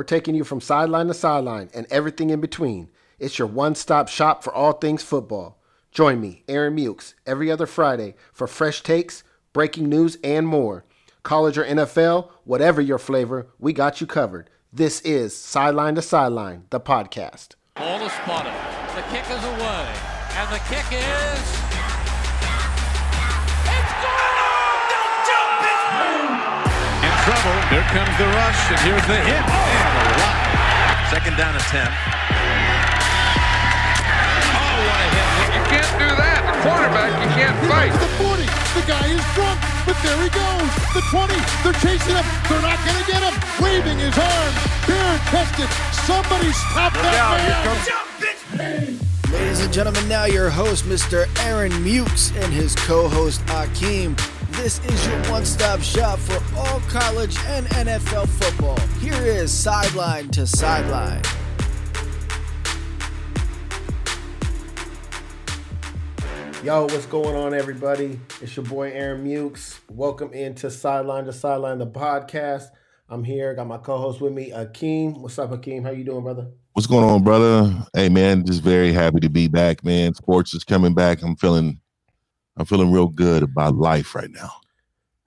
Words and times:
We're 0.00 0.04
taking 0.04 0.34
you 0.34 0.44
from 0.44 0.62
sideline 0.62 1.08
to 1.08 1.12
sideline 1.12 1.68
and 1.74 1.86
everything 1.90 2.30
in 2.30 2.40
between. 2.40 2.88
It's 3.18 3.38
your 3.38 3.48
one 3.48 3.74
stop 3.74 4.08
shop 4.08 4.42
for 4.42 4.50
all 4.50 4.72
things 4.72 5.02
football. 5.02 5.60
Join 5.92 6.22
me, 6.22 6.42
Aaron 6.48 6.74
Mukes, 6.74 7.12
every 7.26 7.50
other 7.50 7.66
Friday 7.66 8.14
for 8.32 8.46
fresh 8.46 8.82
takes, 8.82 9.22
breaking 9.52 9.90
news, 9.90 10.16
and 10.24 10.46
more. 10.46 10.86
College 11.22 11.58
or 11.58 11.66
NFL, 11.66 12.30
whatever 12.44 12.80
your 12.80 12.96
flavor, 12.96 13.48
we 13.58 13.74
got 13.74 14.00
you 14.00 14.06
covered. 14.06 14.48
This 14.72 15.02
is 15.02 15.36
Sideline 15.36 15.96
to 15.96 16.00
Sideline, 16.00 16.64
the 16.70 16.80
podcast. 16.80 17.56
Ball 17.76 18.00
is 18.00 18.12
spotted. 18.12 18.54
The 18.96 19.02
kick 19.12 19.28
is 19.28 19.44
away. 19.44 19.94
And 20.32 20.48
the 20.50 20.60
kick 20.60 20.86
is. 20.90 21.60
It's 23.68 23.92
gone! 24.02 24.30
In 27.00 27.08
trouble. 27.24 27.56
Here 27.72 27.86
comes 27.96 28.12
the 28.18 28.26
rush, 28.26 28.70
and 28.70 28.80
here's 28.80 29.06
the 29.06 29.16
hit. 29.16 29.40
And 29.40 29.46
a 29.46 29.48
lot. 29.48 29.79
Second 31.10 31.36
down 31.36 31.58
and 31.58 31.66
10. 31.74 31.82
Oh, 34.54 34.70
what 34.86 34.94
a 34.94 35.08
hit. 35.10 35.58
You 35.58 35.62
can't 35.66 35.90
do 35.98 36.06
that. 36.06 36.38
The 36.46 36.54
quarterback, 36.62 37.10
you 37.18 37.26
can't 37.34 37.58
fight. 37.66 37.90
The 37.98 38.06
40. 38.22 38.46
The 38.78 38.86
guy 38.86 39.10
is 39.10 39.24
drunk, 39.34 39.58
but 39.82 39.98
there 40.06 40.14
he 40.22 40.30
goes. 40.30 40.70
The 40.94 41.02
20. 41.10 41.34
They're 41.66 41.74
chasing 41.82 42.14
him. 42.14 42.22
They're 42.46 42.62
not 42.62 42.78
going 42.86 42.94
to 42.94 43.06
get 43.10 43.26
him. 43.26 43.34
Waving 43.58 43.98
his 43.98 44.14
arm. 44.14 44.54
Barrett 44.86 45.18
tested. 45.34 45.66
Somebody 46.06 46.54
stop 46.54 46.94
that 46.94 47.90
man. 48.54 48.94
Ladies 49.34 49.64
and 49.66 49.72
gentlemen, 49.72 50.06
now 50.06 50.26
your 50.26 50.48
host, 50.48 50.84
Mr. 50.84 51.26
Aaron 51.42 51.72
Mukes, 51.82 52.30
and 52.40 52.54
his 52.54 52.76
co 52.76 53.08
host, 53.08 53.42
Akeem. 53.46 54.14
This 54.62 54.78
is 54.90 55.06
your 55.06 55.18
one 55.30 55.46
stop 55.46 55.80
shop 55.80 56.18
for 56.18 56.34
all 56.54 56.80
college 56.80 57.34
and 57.46 57.64
NFL 57.68 58.28
football. 58.28 58.78
Here 58.98 59.14
is 59.14 59.50
Sideline 59.50 60.28
to 60.32 60.46
Sideline. 60.46 61.22
Yo, 66.62 66.82
what's 66.82 67.06
going 67.06 67.34
on, 67.36 67.54
everybody? 67.54 68.20
It's 68.42 68.54
your 68.54 68.66
boy 68.66 68.90
Aaron 68.90 69.24
Mukes. 69.24 69.80
Welcome 69.88 70.34
into 70.34 70.70
Sideline 70.70 71.24
to 71.24 71.32
Sideline, 71.32 71.78
the 71.78 71.86
podcast. 71.86 72.66
I'm 73.08 73.24
here. 73.24 73.54
Got 73.54 73.66
my 73.66 73.78
co-host 73.78 74.20
with 74.20 74.34
me, 74.34 74.50
Akeem. 74.50 75.22
What's 75.22 75.38
up, 75.38 75.52
Akeem? 75.52 75.84
How 75.84 75.90
you 75.90 76.04
doing, 76.04 76.22
brother? 76.22 76.48
What's 76.74 76.86
going 76.86 77.08
on, 77.08 77.24
brother? 77.24 77.86
Hey, 77.94 78.10
man, 78.10 78.44
just 78.44 78.62
very 78.62 78.92
happy 78.92 79.20
to 79.20 79.30
be 79.30 79.48
back, 79.48 79.82
man. 79.86 80.12
Sports 80.12 80.52
is 80.52 80.64
coming 80.64 80.92
back. 80.92 81.22
I'm 81.22 81.34
feeling, 81.36 81.80
I'm 82.58 82.66
feeling 82.66 82.92
real 82.92 83.08
good 83.08 83.42
about 83.42 83.76
life 83.76 84.14
right 84.14 84.30
now. 84.30 84.50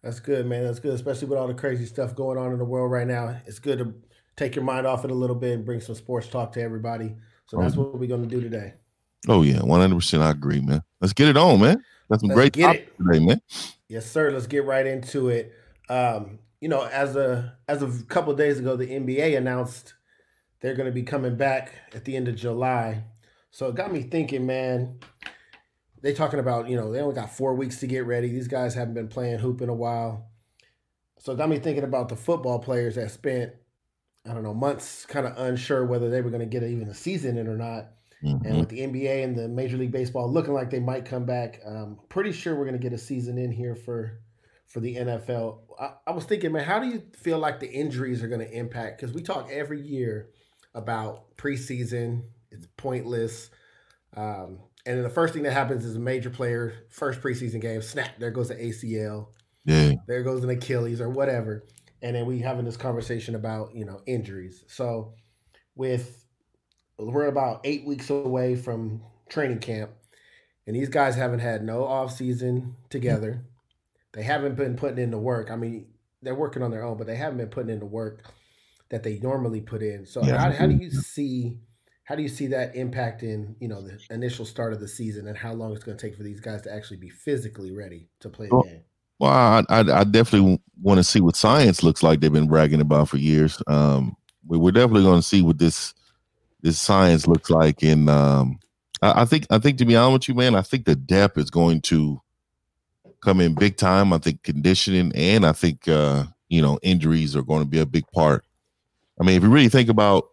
That's 0.04 0.20
good, 0.20 0.46
man. 0.46 0.66
That's 0.66 0.80
good, 0.80 0.94
especially 0.94 1.30
with 1.30 1.40
all 1.40 1.48
the 1.48 1.54
crazy 1.54 1.86
stuff 1.86 2.14
going 2.14 2.38
on 2.38 2.52
in 2.52 2.58
the 2.58 2.66
world 2.66 2.92
right 2.92 3.08
now. 3.08 3.38
It's 3.46 3.60
good 3.60 3.80
to 3.80 3.94
take 4.36 4.56
your 4.56 4.66
mind 4.66 4.86
off 4.86 5.06
it 5.06 5.12
a 5.12 5.14
little 5.16 5.36
bit 5.36 5.54
and 5.54 5.66
bring 5.66 5.80
some 5.80 5.96
sports 5.96 6.28
talk 6.28 6.52
to 6.54 6.62
everybody. 6.62 7.16
So 7.46 7.58
that's 7.58 7.76
what 7.76 7.98
we're 7.98 8.08
going 8.08 8.28
to 8.28 8.28
do 8.28 8.42
today. 8.42 8.74
Oh 9.28 9.44
yeah, 9.44 9.62
100. 9.62 9.96
percent 9.96 10.24
I 10.24 10.32
agree, 10.32 10.60
man. 10.60 10.84
Let's 11.00 11.14
get 11.14 11.30
it 11.30 11.38
on, 11.38 11.62
man. 11.62 11.84
That's 12.10 12.22
some 12.22 12.30
Let's 12.30 12.38
great 12.38 12.54
get 12.54 12.66
topics 12.66 12.92
today, 12.98 13.26
man. 13.26 13.42
Yes, 13.88 14.10
sir. 14.10 14.32
Let's 14.32 14.48
get 14.48 14.66
right 14.66 14.86
into 14.86 15.30
it. 15.30 15.54
Um, 15.88 16.40
you 16.60 16.68
know, 16.68 16.86
as 16.86 17.16
a 17.16 17.58
as 17.70 17.82
of 17.82 18.02
a 18.02 18.04
couple 18.04 18.32
of 18.32 18.38
days 18.38 18.60
ago, 18.60 18.76
the 18.76 18.88
NBA 18.88 19.38
announced 19.38 19.94
they're 20.60 20.76
going 20.76 20.88
to 20.88 20.94
be 20.94 21.04
coming 21.04 21.38
back 21.38 21.74
at 21.94 22.04
the 22.04 22.16
end 22.16 22.28
of 22.28 22.36
July. 22.36 23.04
So 23.52 23.68
it 23.68 23.76
got 23.76 23.94
me 23.94 24.02
thinking, 24.02 24.46
man. 24.46 25.00
They 26.04 26.14
talking 26.14 26.40
about 26.40 26.70
you 26.70 26.76
know 26.76 26.92
they 26.92 27.00
only 27.00 27.16
got 27.16 27.32
four 27.36 27.56
weeks 27.56 27.80
to 27.80 27.88
get 27.88 28.06
ready. 28.06 28.28
These 28.28 28.48
guys 28.50 28.76
haven't 28.76 28.94
been 28.94 29.08
playing 29.08 29.40
hoop 29.40 29.62
in 29.62 29.70
a 29.70 29.74
while. 29.74 30.30
So 31.20 31.32
it 31.32 31.38
got 31.38 31.50
me 31.50 31.58
thinking 31.58 31.86
about 31.86 32.10
the 32.10 32.18
football 32.18 32.60
players 32.60 32.96
that 32.96 33.10
spent 33.10 33.54
I 34.30 34.34
don't 34.34 34.44
know 34.44 34.54
months 34.54 35.06
kind 35.06 35.26
of 35.26 35.38
unsure 35.38 35.86
whether 35.86 36.10
they 36.10 36.22
were 36.22 36.30
going 36.30 36.42
to 36.42 36.46
get 36.46 36.64
even 36.64 36.88
a 36.90 36.94
season 36.94 37.38
in 37.38 37.48
or 37.48 37.58
not. 37.58 37.94
And 38.22 38.42
Mhm. 38.46 38.60
with 38.60 38.70
the 38.70 38.82
NBA 38.82 39.24
and 39.24 39.36
the 39.36 39.50
Major 39.50 39.76
League 39.78 39.92
Baseball 39.92 40.32
looking 40.32 40.54
like 40.54 40.70
they 40.70 40.80
might 40.80 41.04
come 41.06 41.26
back, 41.26 41.60
um, 41.66 42.00
pretty 42.08 42.32
sure 42.32 42.56
we're 42.56 42.64
going 42.66 42.80
to 42.80 42.80
get 42.80 42.94
a 42.94 42.98
season 42.98 43.38
in 43.38 43.52
here 43.52 43.76
for 43.76 44.20
for 44.68 44.80
the 44.80 44.96
NFL. 44.96 45.60
I, 45.80 45.94
I 46.08 46.12
was 46.12 46.26
thinking, 46.26 46.52
man, 46.52 46.64
how 46.64 46.80
do 46.80 46.88
you 46.88 47.04
feel 47.16 47.38
like 47.38 47.60
the 47.60 47.72
injuries 47.72 48.24
are 48.24 48.28
going 48.28 48.42
to 48.42 48.52
impact? 48.52 49.00
Because 49.00 49.14
we 49.14 49.22
talk 49.22 49.50
every 49.52 49.80
year 49.82 50.30
about 50.74 51.36
preseason, 51.38 52.24
it's 52.50 52.68
pointless. 52.76 53.52
Um, 54.16 54.60
and 54.86 54.98
then 54.98 55.04
the 55.04 55.10
first 55.10 55.34
thing 55.34 55.44
that 55.44 55.54
happens 55.54 55.86
is 55.86 55.96
a 55.96 56.00
major 56.00 56.30
player, 56.30 56.86
first 56.90 57.22
preseason 57.22 57.62
game, 57.62 57.82
snap, 57.82 58.12
there 58.20 58.32
goes 58.32 58.50
the 58.50 58.56
ACL, 58.56 59.28
Yeah, 59.66 59.94
there 60.08 60.24
goes 60.24 60.44
an 60.44 60.50
Achilles 60.50 61.00
or 61.02 61.10
whatever. 61.10 61.66
And 62.02 62.16
then 62.16 62.26
we 62.26 62.40
having 62.40 62.66
this 62.66 62.76
conversation 62.76 63.36
about, 63.36 63.74
you 63.74 63.86
know, 63.86 64.02
injuries. 64.06 64.66
So 64.68 65.14
with 65.76 66.26
we're 66.98 67.28
about 67.28 67.62
eight 67.64 67.86
weeks 67.86 68.10
away 68.10 68.56
from 68.56 69.02
training 69.30 69.60
camp, 69.60 69.92
and 70.68 70.76
these 70.76 70.90
guys 70.90 71.16
haven't 71.16 71.40
had 71.40 71.64
no 71.64 71.86
off 71.86 72.12
season 72.12 72.76
together. 72.90 73.46
They 74.14 74.24
haven't 74.24 74.56
been 74.56 74.76
putting 74.76 75.00
in 75.00 75.12
the 75.12 75.18
work. 75.18 75.50
I 75.50 75.56
mean, 75.56 75.88
they're 76.22 76.36
working 76.36 76.62
on 76.62 76.72
their 76.72 76.84
own, 76.84 76.98
but 76.98 77.08
they 77.08 77.16
haven't 77.16 77.38
been 77.38 77.50
putting 77.50 77.72
in 77.72 77.80
the 77.80 77.86
work 77.86 78.32
that 78.90 79.04
they 79.04 79.20
normally 79.20 79.60
put 79.62 79.82
in. 79.82 80.06
So 80.06 80.26
Yeah. 80.26 80.38
how, 80.38 80.52
how 80.52 80.68
do 80.68 80.76
you 80.76 80.92
see 80.92 81.60
how 82.04 82.16
do 82.16 82.22
you 82.22 82.30
see 82.30 82.48
that 82.48 82.76
impacting, 82.76 83.56
you 83.60 83.68
know, 83.68 83.82
the 83.82 83.98
initial 84.10 84.46
start 84.46 84.74
of 84.74 84.80
the 84.80 84.88
season 84.88 85.28
and 85.28 85.38
how 85.38 85.54
long 85.54 85.74
it's 85.74 85.84
going 85.84 85.98
to 85.98 86.08
take 86.08 86.18
for 86.18 86.24
these 86.24 86.42
guys 86.42 86.62
to 86.64 86.74
actually 86.74 86.98
be 86.98 87.10
physically 87.10 87.72
ready 87.72 88.08
to 88.20 88.30
play 88.30 88.48
the 88.48 88.56
Well, 88.56 88.64
game? 88.64 88.82
Well, 89.20 89.32
I, 89.32 89.64
I, 89.70 90.04
definitely 90.04 90.60
want 90.82 90.98
to 90.98 91.04
see 91.04 91.22
what 91.22 91.38
science 91.38 91.82
looks 91.82 92.04
like. 92.04 92.20
They've 92.20 92.34
been 92.34 92.48
bragging 92.48 92.82
about 92.82 93.08
for 93.08 93.18
years. 93.18 93.62
Um, 93.68 94.18
we, 94.46 94.58
we're 94.58 94.72
definitely 94.72 95.04
going 95.04 95.22
to 95.22 95.28
see 95.28 95.42
what 95.42 95.60
this 95.60 95.94
this 96.62 96.82
science 96.82 97.28
looks 97.28 97.50
like. 97.50 97.84
And 97.84 98.10
um, 98.10 98.60
I, 99.02 99.22
I 99.22 99.26
think 99.26 99.46
I 99.50 99.60
think 99.60 99.78
to 99.78 99.86
be 99.86 99.96
honest 99.96 100.28
with 100.28 100.30
you, 100.30 100.36
man, 100.36 100.56
I 100.56 100.62
think 100.62 100.86
the 100.86 100.96
depth 100.96 101.38
is 101.38 101.50
going 101.50 101.82
to 101.82 102.22
come 103.22 103.40
in 103.40 103.54
big 103.54 103.78
time. 103.78 104.12
I 104.12 104.18
think 104.18 104.44
conditioning 104.44 105.14
and 105.16 105.46
I 105.46 105.54
think 105.54 105.88
uh, 105.88 106.26
you 106.50 106.62
know 106.62 106.78
injuries 106.82 107.36
are 107.36 107.44
going 107.44 107.62
to 107.62 107.70
be 107.70 107.80
a 107.80 107.86
big 107.86 108.06
part. 108.14 108.44
I 109.22 109.24
mean, 109.24 109.38
if 109.38 109.44
you 109.44 109.50
really 109.50 109.70
think 109.70 109.88
about 109.88 110.26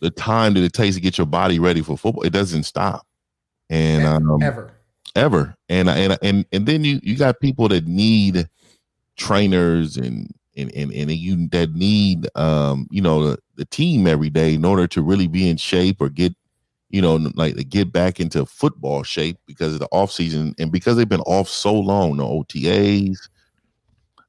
the 0.00 0.10
time 0.10 0.54
that 0.54 0.62
it 0.62 0.72
takes 0.72 0.94
to 0.96 1.00
get 1.00 1.18
your 1.18 1.26
body 1.26 1.58
ready 1.58 1.82
for 1.82 1.96
football, 1.96 2.22
it 2.22 2.32
doesn't 2.32 2.64
stop. 2.64 3.06
And 3.70 4.04
um, 4.04 4.42
Ever. 4.42 4.72
ever 5.16 5.56
and 5.68 5.88
and 5.88 6.16
and 6.22 6.46
and 6.52 6.66
then 6.66 6.84
you 6.84 7.00
you 7.02 7.16
got 7.16 7.40
people 7.40 7.68
that 7.68 7.86
need 7.86 8.48
trainers 9.16 9.96
and 9.96 10.32
and 10.56 10.70
and, 10.74 10.92
and 10.92 11.10
you 11.10 11.48
that 11.48 11.74
need 11.74 12.28
um 12.36 12.86
you 12.90 13.00
know 13.00 13.30
the, 13.30 13.38
the 13.56 13.64
team 13.64 14.06
every 14.06 14.30
day 14.30 14.54
in 14.54 14.64
order 14.64 14.86
to 14.86 15.02
really 15.02 15.26
be 15.26 15.48
in 15.48 15.56
shape 15.56 16.00
or 16.00 16.08
get 16.08 16.32
you 16.90 17.02
know 17.02 17.16
like 17.34 17.56
to 17.56 17.64
get 17.64 17.92
back 17.92 18.20
into 18.20 18.46
football 18.46 19.02
shape 19.02 19.38
because 19.46 19.72
of 19.72 19.80
the 19.80 19.88
off 19.90 20.12
season 20.12 20.54
and 20.58 20.70
because 20.70 20.96
they've 20.96 21.08
been 21.08 21.20
off 21.22 21.48
so 21.48 21.74
long 21.74 22.16
the 22.16 22.22
OTAs 22.22 23.28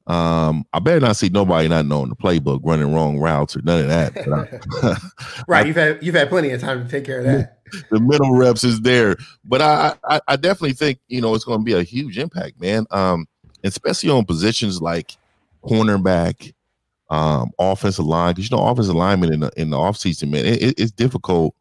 um 0.08 0.64
I 0.72 0.78
better 0.78 1.00
not 1.00 1.16
see 1.16 1.28
nobody 1.28 1.68
not 1.68 1.84
knowing 1.86 2.08
the 2.08 2.16
playbook 2.16 2.60
running 2.64 2.92
wrong 2.94 3.18
routes 3.18 3.54
or 3.56 3.62
none 3.62 3.80
of 3.82 3.88
that 3.88 4.16
I- 4.82 5.42
Right, 5.46 5.66
you've 5.66 5.76
had 5.76 6.02
you've 6.02 6.14
had 6.14 6.28
plenty 6.28 6.50
of 6.50 6.60
time 6.60 6.82
to 6.84 6.90
take 6.90 7.04
care 7.04 7.18
of 7.20 7.24
that. 7.26 7.58
the 7.90 8.00
middle 8.00 8.32
reps 8.34 8.64
is 8.64 8.80
there. 8.80 9.16
But 9.44 9.60
I, 9.60 9.94
I, 10.04 10.20
I 10.28 10.36
definitely 10.36 10.72
think 10.72 10.98
you 11.08 11.20
know 11.20 11.34
it's 11.34 11.44
going 11.44 11.60
to 11.60 11.64
be 11.64 11.74
a 11.74 11.82
huge 11.82 12.18
impact, 12.18 12.58
man. 12.60 12.86
Um, 12.90 13.26
especially 13.64 14.08
on 14.10 14.24
positions 14.24 14.80
like 14.80 15.16
cornerback, 15.62 16.52
um, 17.10 17.50
offensive 17.58 18.06
line, 18.06 18.34
because 18.34 18.50
you 18.50 18.56
know 18.56 18.64
offensive 18.66 18.94
linemen 18.94 19.32
in 19.34 19.40
the 19.40 19.50
in 19.56 19.70
the 19.70 19.76
offseason, 19.76 20.30
man, 20.30 20.44
it, 20.46 20.62
it- 20.62 20.74
it's 20.80 20.92
difficult 20.92 21.54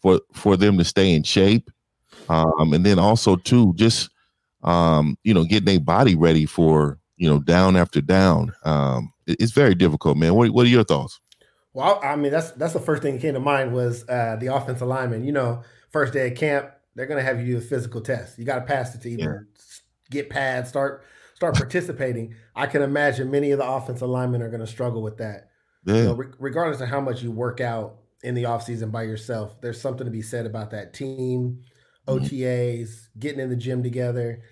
for 0.00 0.20
for 0.32 0.56
them 0.56 0.78
to 0.78 0.84
stay 0.84 1.12
in 1.12 1.22
shape, 1.24 1.70
um, 2.28 2.72
and 2.72 2.84
then 2.86 2.98
also 3.00 3.34
too 3.36 3.72
just 3.74 4.10
um, 4.62 5.16
you 5.24 5.34
know 5.34 5.42
getting 5.44 5.64
their 5.66 5.80
body 5.80 6.14
ready 6.14 6.46
for 6.46 6.98
you 7.22 7.28
know 7.30 7.38
down 7.40 7.76
after 7.76 8.00
down. 8.00 8.52
Um, 8.64 9.12
it- 9.26 9.38
it's 9.40 9.52
very 9.52 9.74
difficult, 9.74 10.16
man. 10.18 10.34
What 10.34 10.50
what 10.50 10.66
are 10.66 10.70
your 10.70 10.84
thoughts? 10.84 11.20
Well, 11.74 12.00
I 12.02 12.16
mean, 12.16 12.32
that's 12.32 12.50
that's 12.52 12.74
the 12.74 12.80
first 12.80 13.02
thing 13.02 13.14
that 13.14 13.20
came 13.22 13.34
to 13.34 13.40
mind 13.40 13.72
was 13.72 14.06
uh, 14.08 14.36
the 14.38 14.48
offensive 14.48 14.86
lineman. 14.86 15.24
You 15.24 15.32
know, 15.32 15.62
first 15.90 16.12
day 16.12 16.30
of 16.30 16.36
camp, 16.36 16.70
they're 16.94 17.06
going 17.06 17.18
to 17.18 17.24
have 17.24 17.40
you 17.40 17.46
do 17.54 17.58
a 17.58 17.60
physical 17.60 18.00
test. 18.00 18.38
You 18.38 18.44
got 18.44 18.56
to 18.56 18.62
pass 18.66 18.94
it 18.94 19.00
to 19.02 19.10
even 19.10 19.46
s- 19.56 19.82
get 20.10 20.28
pads, 20.28 20.68
start 20.68 21.04
start 21.34 21.56
participating. 21.56 22.34
I 22.54 22.66
can 22.66 22.82
imagine 22.82 23.30
many 23.30 23.52
of 23.52 23.58
the 23.58 23.66
offensive 23.66 24.08
linemen 24.08 24.42
are 24.42 24.50
going 24.50 24.60
to 24.60 24.66
struggle 24.66 25.02
with 25.02 25.16
that. 25.18 25.48
Yeah, 25.86 25.96
You 25.96 26.02
know, 26.04 26.12
re- 26.14 26.32
regardless 26.38 26.80
of 26.80 26.88
how 26.88 27.00
much 27.00 27.22
you 27.22 27.30
work 27.32 27.60
out 27.60 27.98
in 28.22 28.34
the 28.34 28.44
offseason 28.44 28.92
by 28.92 29.02
yourself, 29.04 29.60
there's 29.60 29.80
something 29.80 30.04
to 30.04 30.10
be 30.10 30.22
said 30.22 30.46
about 30.46 30.70
that 30.70 30.92
team. 30.92 31.62
OTAs, 32.06 33.08
getting 33.18 33.40
in 33.40 33.48
the 33.48 33.56
gym 33.56 33.82
together. 33.82 34.42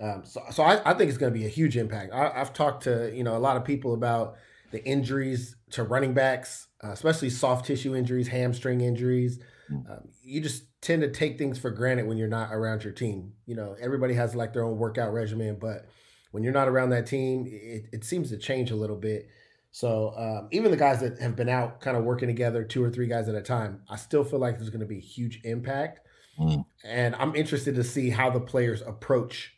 Um, 0.00 0.24
so, 0.24 0.42
so 0.50 0.62
I, 0.62 0.80
I 0.90 0.94
think 0.94 1.08
it's 1.08 1.18
going 1.18 1.32
to 1.32 1.38
be 1.38 1.46
a 1.46 1.50
huge 1.50 1.76
impact. 1.76 2.12
I, 2.12 2.32
I've 2.34 2.52
talked 2.52 2.84
to 2.84 3.14
you 3.14 3.24
know 3.24 3.36
a 3.36 3.38
lot 3.38 3.56
of 3.56 3.64
people 3.64 3.94
about 3.94 4.36
the 4.70 4.84
injuries 4.84 5.56
to 5.70 5.82
running 5.82 6.14
backs, 6.14 6.68
uh, 6.82 6.90
especially 6.90 7.30
soft 7.30 7.66
tissue 7.66 7.94
injuries, 7.94 8.28
hamstring 8.28 8.80
injuries. 8.80 9.40
Mm. 9.70 9.90
Um, 9.90 10.08
you 10.22 10.40
just 10.40 10.64
tend 10.80 11.02
to 11.02 11.10
take 11.10 11.38
things 11.38 11.58
for 11.58 11.70
granted 11.70 12.06
when 12.06 12.16
you're 12.16 12.28
not 12.28 12.52
around 12.52 12.84
your 12.84 12.92
team. 12.92 13.32
You 13.46 13.56
know, 13.56 13.76
everybody 13.80 14.14
has 14.14 14.34
like 14.34 14.52
their 14.52 14.64
own 14.64 14.78
workout 14.78 15.12
regimen, 15.12 15.58
but 15.60 15.86
when 16.30 16.42
you're 16.42 16.52
not 16.52 16.68
around 16.68 16.90
that 16.90 17.06
team, 17.06 17.46
it, 17.46 17.86
it 17.92 18.04
seems 18.04 18.30
to 18.30 18.38
change 18.38 18.70
a 18.70 18.76
little 18.76 18.96
bit. 18.96 19.28
So 19.72 20.14
um, 20.16 20.48
even 20.50 20.70
the 20.70 20.76
guys 20.76 21.00
that 21.00 21.20
have 21.20 21.36
been 21.36 21.48
out, 21.48 21.80
kind 21.80 21.96
of 21.96 22.04
working 22.04 22.28
together, 22.28 22.64
two 22.64 22.82
or 22.82 22.90
three 22.90 23.06
guys 23.06 23.28
at 23.28 23.34
a 23.34 23.42
time, 23.42 23.82
I 23.88 23.96
still 23.96 24.24
feel 24.24 24.40
like 24.40 24.58
there's 24.58 24.70
going 24.70 24.80
to 24.80 24.86
be 24.86 24.98
a 24.98 25.00
huge 25.00 25.40
impact. 25.44 26.00
Mm. 26.38 26.64
And 26.84 27.14
I'm 27.16 27.36
interested 27.36 27.74
to 27.76 27.84
see 27.84 28.10
how 28.10 28.30
the 28.30 28.40
players 28.40 28.82
approach 28.82 29.54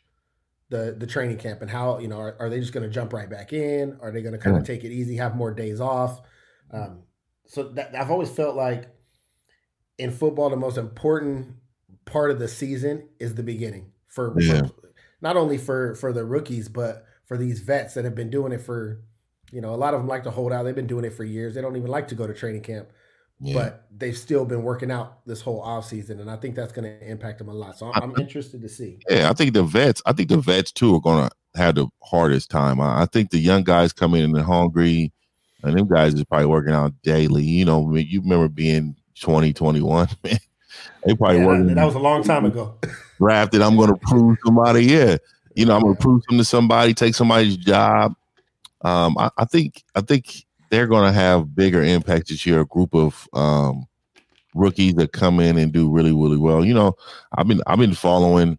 the 0.69 0.95
the 0.97 1.07
training 1.07 1.37
camp 1.37 1.61
and 1.61 1.69
how 1.69 1.99
you 1.99 2.07
know 2.07 2.17
are, 2.17 2.35
are 2.39 2.49
they 2.49 2.59
just 2.59 2.73
going 2.73 2.83
to 2.83 2.89
jump 2.89 3.13
right 3.13 3.29
back 3.29 3.53
in? 3.53 3.97
Are 4.01 4.11
they 4.11 4.21
going 4.21 4.33
to 4.33 4.39
kind 4.39 4.57
of 4.57 4.65
take 4.65 4.83
it 4.83 4.91
easy, 4.91 5.17
have 5.17 5.35
more 5.35 5.53
days 5.53 5.79
off? 5.79 6.21
Um, 6.71 7.03
so 7.45 7.69
that, 7.69 7.95
I've 7.95 8.11
always 8.11 8.29
felt 8.29 8.55
like 8.55 8.89
in 9.97 10.11
football, 10.11 10.49
the 10.49 10.55
most 10.55 10.77
important 10.77 11.55
part 12.05 12.31
of 12.31 12.39
the 12.39 12.47
season 12.47 13.07
is 13.19 13.35
the 13.35 13.43
beginning 13.43 13.91
for, 14.07 14.33
yeah. 14.39 14.61
for 14.61 14.71
not 15.21 15.37
only 15.37 15.57
for 15.57 15.95
for 15.95 16.11
the 16.11 16.25
rookies 16.25 16.67
but 16.67 17.05
for 17.25 17.37
these 17.37 17.61
vets 17.61 17.93
that 17.93 18.03
have 18.03 18.13
been 18.13 18.29
doing 18.29 18.51
it 18.51 18.61
for 18.61 19.01
you 19.51 19.61
know 19.61 19.73
a 19.73 19.77
lot 19.77 19.93
of 19.93 19.99
them 19.99 20.07
like 20.07 20.23
to 20.23 20.31
hold 20.31 20.51
out 20.51 20.63
they've 20.63 20.75
been 20.75 20.85
doing 20.85 21.05
it 21.05 21.13
for 21.13 21.23
years 21.23 21.55
they 21.55 21.61
don't 21.61 21.77
even 21.77 21.89
like 21.89 22.09
to 22.09 22.15
go 22.15 22.27
to 22.27 22.33
training 22.33 22.61
camp 22.61 22.89
yeah. 23.39 23.53
but 23.53 23.87
they've 23.97 24.17
still 24.17 24.45
been 24.45 24.63
working 24.63 24.91
out 24.91 25.25
this 25.25 25.41
whole 25.41 25.61
off 25.61 25.85
season 25.85 26.19
and 26.19 26.29
i 26.29 26.35
think 26.35 26.55
that's 26.55 26.71
going 26.71 26.85
to 26.85 27.09
impact 27.09 27.39
them 27.39 27.49
a 27.49 27.53
lot 27.53 27.77
so 27.77 27.91
i'm, 27.93 28.11
I'm 28.11 28.19
interested 28.19 28.61
to 28.61 28.69
see 28.69 28.99
yeah 29.09 29.29
i 29.29 29.33
think 29.33 29.53
the 29.53 29.63
vets 29.63 30.01
i 30.05 30.13
think 30.13 30.29
the 30.29 30.37
vets 30.37 30.71
too 30.71 30.95
are 30.95 31.01
going 31.01 31.27
to 31.27 31.59
have 31.59 31.75
the 31.75 31.87
hardest 32.03 32.49
time 32.49 32.79
I, 32.79 33.03
I 33.03 33.05
think 33.05 33.29
the 33.29 33.39
young 33.39 33.63
guys 33.63 33.93
coming 33.93 34.23
in 34.23 34.35
and 34.35 34.45
hungry 34.45 35.11
and 35.63 35.77
them 35.77 35.87
guys 35.87 36.13
is 36.13 36.23
probably 36.23 36.47
working 36.47 36.73
out 36.73 36.93
daily 37.03 37.43
you 37.43 37.65
know 37.65 37.93
you 37.95 38.21
remember 38.21 38.47
being 38.47 38.95
2021 39.15 40.07
man 40.23 40.39
they 41.05 41.15
probably 41.15 41.39
yeah, 41.39 41.45
working. 41.45 41.75
That 41.75 41.85
was 41.85 41.95
a 41.95 41.99
long 41.99 42.23
time 42.23 42.45
ago. 42.45 42.75
drafted. 43.17 43.61
I'm 43.61 43.75
going 43.75 43.89
to 43.89 43.97
prove 43.97 44.37
somebody. 44.45 44.85
Yeah, 44.85 45.17
you 45.55 45.65
know, 45.65 45.75
I'm 45.75 45.81
going 45.81 45.95
to 45.95 46.01
prove 46.01 46.23
them 46.29 46.37
to 46.37 46.45
somebody. 46.45 46.93
Take 46.93 47.15
somebody's 47.15 47.57
job. 47.57 48.13
Um, 48.81 49.17
I, 49.17 49.29
I 49.37 49.45
think. 49.45 49.83
I 49.95 50.01
think 50.01 50.45
they're 50.73 50.87
going 50.87 51.05
to 51.05 51.11
have 51.11 51.53
bigger 51.55 51.83
impacts 51.83 52.31
this 52.31 52.47
year. 52.47 52.61
A 52.61 52.65
group 52.65 52.95
of 52.95 53.29
um, 53.33 53.85
rookies 54.55 54.95
that 54.95 55.11
come 55.11 55.39
in 55.39 55.59
and 55.59 55.71
do 55.71 55.87
really, 55.87 56.11
really 56.11 56.37
well. 56.37 56.65
You 56.65 56.73
know, 56.73 56.95
I've 57.37 57.47
been 57.47 57.61
I've 57.67 57.77
been 57.77 57.93
following. 57.93 58.57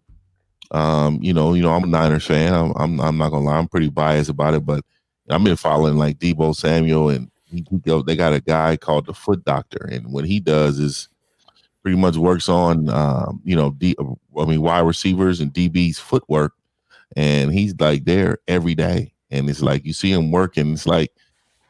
Um, 0.71 1.19
you 1.21 1.33
know, 1.33 1.53
you 1.53 1.61
know, 1.61 1.73
I'm 1.73 1.83
a 1.83 1.87
Niners 1.87 2.25
fan. 2.25 2.53
I'm 2.53 2.71
I'm, 2.77 3.01
I'm 3.01 3.17
not 3.17 3.31
gonna 3.31 3.43
lie. 3.43 3.57
I'm 3.57 3.67
pretty 3.67 3.89
biased 3.89 4.29
about 4.29 4.53
it, 4.53 4.65
but 4.65 4.85
I've 5.29 5.43
been 5.43 5.57
following 5.57 5.97
like 5.97 6.17
Deebo 6.19 6.55
Samuel 6.55 7.09
and 7.09 7.29
he, 7.43 7.65
they 8.05 8.15
got 8.15 8.33
a 8.33 8.39
guy 8.39 8.77
called 8.77 9.07
the 9.07 9.13
Foot 9.13 9.43
Doctor, 9.43 9.85
and 9.91 10.11
what 10.11 10.23
he 10.25 10.39
does 10.39 10.79
is 10.79 11.09
pretty 11.83 11.97
much 11.97 12.15
works 12.15 12.47
on 12.47 12.89
um, 12.89 13.41
you 13.43 13.57
know 13.57 13.71
D, 13.71 13.93
I 14.39 14.45
mean 14.45 14.61
wide 14.61 14.79
receivers 14.79 15.41
and 15.41 15.53
DB's 15.53 15.99
footwork, 15.99 16.53
and 17.17 17.53
he's 17.53 17.75
like 17.77 18.05
there 18.05 18.37
every 18.47 18.73
day, 18.73 19.13
and 19.31 19.49
it's 19.49 19.61
like 19.61 19.85
you 19.85 19.91
see 19.91 20.13
him 20.13 20.31
working. 20.31 20.71
It's 20.71 20.87
like, 20.87 21.11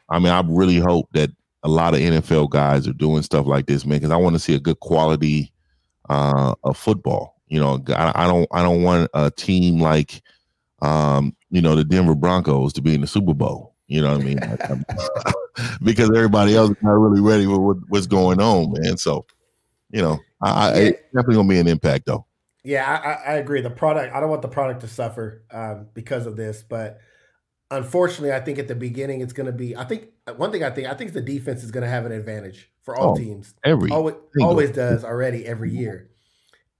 I 0.08 0.18
mean, 0.18 0.32
I 0.32 0.42
really 0.46 0.78
hope 0.78 1.08
that 1.12 1.30
a 1.62 1.68
lot 1.68 1.94
of 1.94 2.00
NFL 2.00 2.50
guys 2.50 2.86
are 2.86 2.92
doing 2.92 3.22
stuff 3.22 3.46
like 3.46 3.66
this, 3.66 3.84
man, 3.84 3.98
because 3.98 4.12
I 4.12 4.16
want 4.16 4.34
to 4.34 4.40
see 4.40 4.54
a 4.54 4.60
good 4.60 4.80
quality 4.80 5.52
uh, 6.08 6.54
of 6.64 6.76
football. 6.76 7.34
You 7.48 7.60
know, 7.60 7.82
I, 7.88 8.24
I 8.24 8.26
don't 8.26 8.48
I 8.52 8.62
don't 8.62 8.82
want 8.82 9.10
a 9.14 9.30
team 9.30 9.80
like 9.80 10.22
um, 10.82 11.34
you 11.50 11.60
know 11.60 11.76
the 11.76 11.84
Denver 11.84 12.14
Broncos 12.14 12.72
to 12.74 12.82
be 12.82 12.94
in 12.94 13.00
the 13.00 13.06
Super 13.06 13.34
Bowl. 13.34 13.74
You 13.88 14.02
know 14.02 14.16
what 14.16 14.20
I 14.20 14.24
mean? 14.24 14.40
because 15.82 16.10
everybody 16.10 16.56
else 16.56 16.70
is 16.70 16.76
not 16.82 16.92
really 16.92 17.20
ready 17.20 17.46
with 17.46 17.58
what, 17.60 17.76
what's 17.88 18.06
going 18.06 18.40
on, 18.40 18.72
man. 18.72 18.96
So 18.96 19.26
you 19.90 20.02
know, 20.02 20.18
I, 20.42 20.72
it's 20.74 21.02
definitely 21.14 21.36
gonna 21.36 21.48
be 21.48 21.58
an 21.58 21.68
impact 21.68 22.06
though. 22.06 22.26
Yeah, 22.64 22.84
I, 22.84 23.30
I, 23.30 23.34
agree. 23.36 23.60
The 23.60 23.70
product, 23.70 24.12
I 24.12 24.18
don't 24.18 24.28
want 24.28 24.42
the 24.42 24.48
product 24.48 24.80
to 24.80 24.88
suffer 24.88 25.44
um, 25.52 25.86
because 25.94 26.26
of 26.26 26.34
this, 26.36 26.64
but 26.68 26.98
unfortunately, 27.70 28.32
I 28.32 28.40
think 28.40 28.58
at 28.58 28.68
the 28.68 28.74
beginning 28.74 29.20
it's 29.20 29.32
going 29.32 29.46
to 29.46 29.52
be. 29.52 29.76
I 29.76 29.84
think 29.84 30.08
one 30.36 30.52
thing 30.52 30.64
I 30.64 30.70
think 30.70 30.88
I 30.88 30.94
think 30.94 31.12
the 31.12 31.20
defense 31.20 31.62
is 31.62 31.70
going 31.70 31.82
to 31.82 31.88
have 31.88 32.06
an 32.06 32.12
advantage 32.12 32.70
for 32.82 32.96
all 32.96 33.12
oh, 33.12 33.16
teams. 33.16 33.54
Every 33.64 33.90
always, 33.90 34.14
always 34.40 34.70
does 34.70 35.04
already 35.04 35.46
every 35.46 35.70
year, 35.70 36.10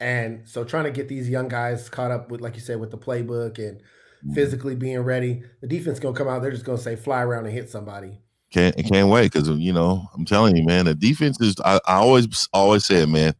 and 0.00 0.48
so 0.48 0.64
trying 0.64 0.84
to 0.84 0.90
get 0.90 1.08
these 1.08 1.28
young 1.28 1.48
guys 1.48 1.88
caught 1.88 2.10
up 2.10 2.30
with, 2.30 2.40
like 2.40 2.54
you 2.54 2.60
said, 2.60 2.80
with 2.80 2.90
the 2.90 2.98
playbook 2.98 3.58
and 3.58 3.78
mm-hmm. 3.78 4.34
physically 4.34 4.74
being 4.74 5.00
ready. 5.00 5.42
The 5.60 5.66
defense 5.66 5.98
going 5.98 6.14
to 6.14 6.18
come 6.18 6.28
out. 6.28 6.42
They're 6.42 6.50
just 6.50 6.64
going 6.64 6.78
to 6.78 6.84
say 6.84 6.96
fly 6.96 7.22
around 7.22 7.46
and 7.46 7.54
hit 7.54 7.70
somebody. 7.70 8.20
Can't 8.52 8.76
can't 8.76 9.08
wait 9.08 9.32
because 9.32 9.48
you 9.48 9.72
know 9.72 10.08
I'm 10.14 10.24
telling 10.24 10.56
you, 10.56 10.64
man. 10.64 10.84
The 10.84 10.94
defense 10.94 11.40
is. 11.40 11.56
I, 11.64 11.80
I 11.86 11.96
always 11.96 12.48
always 12.52 12.84
said, 12.84 13.08
man, 13.08 13.34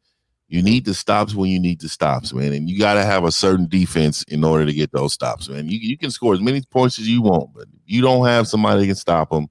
you 0.49 0.63
need 0.63 0.85
the 0.85 0.95
stops 0.95 1.35
when 1.35 1.51
you 1.51 1.59
need 1.59 1.81
the 1.81 1.89
stops, 1.89 2.33
man, 2.33 2.53
and 2.53 2.71
you 2.71 2.79
got 2.79 2.95
to 2.95 3.05
have 3.05 3.25
a 3.25 3.33
certain 3.33 3.67
defense 3.67 4.23
in 4.25 4.45
order 4.45 4.65
to 4.65 4.73
get 4.73 4.93
those 4.93 5.13
stops, 5.13 5.49
man. 5.49 5.69
You 5.69 5.79
you 5.79 5.99
can 5.99 6.11
score 6.11 6.35
as 6.35 6.41
many 6.41 6.63
points 6.63 6.99
as 6.99 7.09
you 7.09 7.23
want, 7.23 7.53
but 7.55 7.67
you 7.85 8.01
don't 8.01 8.27
have 8.27 8.47
somebody 8.47 8.81
that 8.81 8.87
can 8.87 8.95
stop 8.95 9.31
them. 9.31 9.49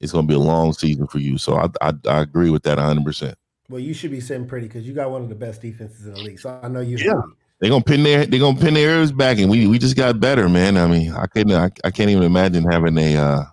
It's 0.00 0.12
going 0.12 0.26
to 0.26 0.28
be 0.28 0.34
a 0.34 0.38
long 0.38 0.72
season 0.72 1.06
for 1.06 1.18
you. 1.18 1.38
So 1.38 1.56
I 1.56 1.68
I, 1.80 1.92
I 2.08 2.20
agree 2.20 2.50
with 2.50 2.64
that 2.64 2.78
100. 2.78 3.04
percent 3.04 3.38
Well, 3.68 3.80
you 3.80 3.94
should 3.94 4.10
be 4.10 4.20
sitting 4.20 4.46
pretty 4.46 4.66
because 4.66 4.86
you 4.86 4.92
got 4.92 5.10
one 5.10 5.22
of 5.22 5.28
the 5.28 5.36
best 5.36 5.62
defenses 5.62 6.06
in 6.06 6.14
the 6.14 6.20
league. 6.20 6.40
So 6.40 6.58
I 6.62 6.68
know 6.68 6.80
you. 6.80 6.96
Yeah. 6.96 7.22
They're 7.58 7.70
gonna 7.70 7.84
pin 7.84 8.02
their 8.02 8.26
they're 8.26 8.40
gonna 8.40 8.58
pin 8.58 8.74
their 8.74 8.98
ears 8.98 9.12
back, 9.12 9.38
and 9.38 9.48
we 9.48 9.66
we 9.66 9.78
just 9.78 9.96
got 9.96 10.20
better, 10.20 10.46
man. 10.48 10.76
I 10.76 10.86
mean, 10.88 11.12
I 11.12 11.26
couldn't 11.26 11.54
I, 11.54 11.70
I 11.84 11.90
can't 11.90 12.10
even 12.10 12.24
imagine 12.24 12.70
having 12.70 12.98
a 12.98 13.16
uh, 13.16 13.44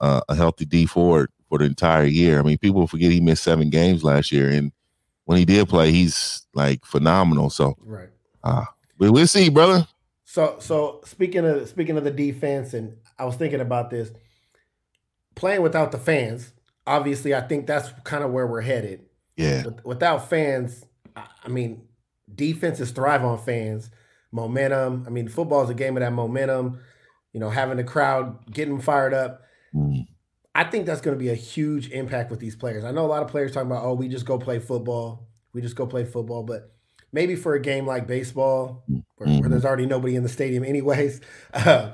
a, 0.00 0.22
a 0.30 0.34
healthy 0.34 0.64
Dee 0.64 0.86
Ford 0.86 1.30
for 1.48 1.58
the 1.58 1.64
entire 1.64 2.06
year. 2.06 2.40
I 2.40 2.42
mean, 2.42 2.58
people 2.58 2.86
forget 2.88 3.12
he 3.12 3.20
missed 3.20 3.44
seven 3.44 3.70
games 3.70 4.02
last 4.02 4.32
year, 4.32 4.48
and 4.48 4.72
when 5.26 5.38
he 5.38 5.44
did 5.44 5.68
play, 5.68 5.92
he's 5.92 6.46
like 6.54 6.84
phenomenal. 6.84 7.50
So, 7.50 7.76
right, 7.84 8.08
uh, 8.42 8.64
we 8.98 9.10
we'll 9.10 9.26
see, 9.26 9.50
brother. 9.50 9.86
So, 10.24 10.56
so 10.58 11.00
speaking 11.04 11.44
of 11.44 11.68
speaking 11.68 11.98
of 11.98 12.04
the 12.04 12.10
defense, 12.10 12.74
and 12.74 12.96
I 13.18 13.24
was 13.24 13.36
thinking 13.36 13.60
about 13.60 13.90
this 13.90 14.10
playing 15.34 15.62
without 15.62 15.92
the 15.92 15.98
fans. 15.98 16.52
Obviously, 16.86 17.34
I 17.34 17.40
think 17.40 17.66
that's 17.66 17.90
kind 18.04 18.24
of 18.24 18.30
where 18.30 18.46
we're 18.46 18.60
headed. 18.60 19.02
Yeah. 19.36 19.64
With, 19.64 19.84
without 19.84 20.28
fans, 20.30 20.84
I 21.16 21.48
mean, 21.48 21.82
defenses 22.32 22.90
thrive 22.92 23.24
on 23.24 23.38
fans, 23.38 23.90
momentum. 24.32 25.04
I 25.06 25.10
mean, 25.10 25.28
football 25.28 25.62
is 25.62 25.70
a 25.70 25.74
game 25.74 25.96
of 25.96 26.00
that 26.00 26.12
momentum. 26.12 26.80
You 27.32 27.40
know, 27.40 27.50
having 27.50 27.76
the 27.76 27.84
crowd 27.84 28.50
getting 28.52 28.80
fired 28.80 29.14
up. 29.14 29.42
Mm. 29.74 30.06
I 30.56 30.64
think 30.64 30.86
that's 30.86 31.00
going 31.00 31.16
to 31.16 31.22
be 31.22 31.28
a 31.28 31.34
huge 31.34 31.90
impact 31.90 32.30
with 32.30 32.40
these 32.40 32.56
players. 32.56 32.84
I 32.84 32.90
know 32.90 33.04
a 33.04 33.08
lot 33.08 33.22
of 33.22 33.28
players 33.28 33.52
talking 33.52 33.70
about, 33.70 33.84
oh, 33.84 33.94
we 33.94 34.08
just 34.08 34.26
go 34.26 34.38
play 34.38 34.58
football. 34.58 35.28
We 35.52 35.60
just 35.60 35.76
go 35.76 35.86
play 35.86 36.04
football. 36.04 36.42
But 36.42 36.72
maybe 37.12 37.36
for 37.36 37.54
a 37.54 37.60
game 37.60 37.86
like 37.86 38.06
baseball, 38.06 38.84
where, 38.86 39.28
mm-hmm. 39.28 39.40
where 39.40 39.48
there's 39.48 39.64
already 39.64 39.86
nobody 39.86 40.16
in 40.16 40.22
the 40.22 40.28
stadium, 40.28 40.64
anyways, 40.64 41.20
uh, 41.54 41.92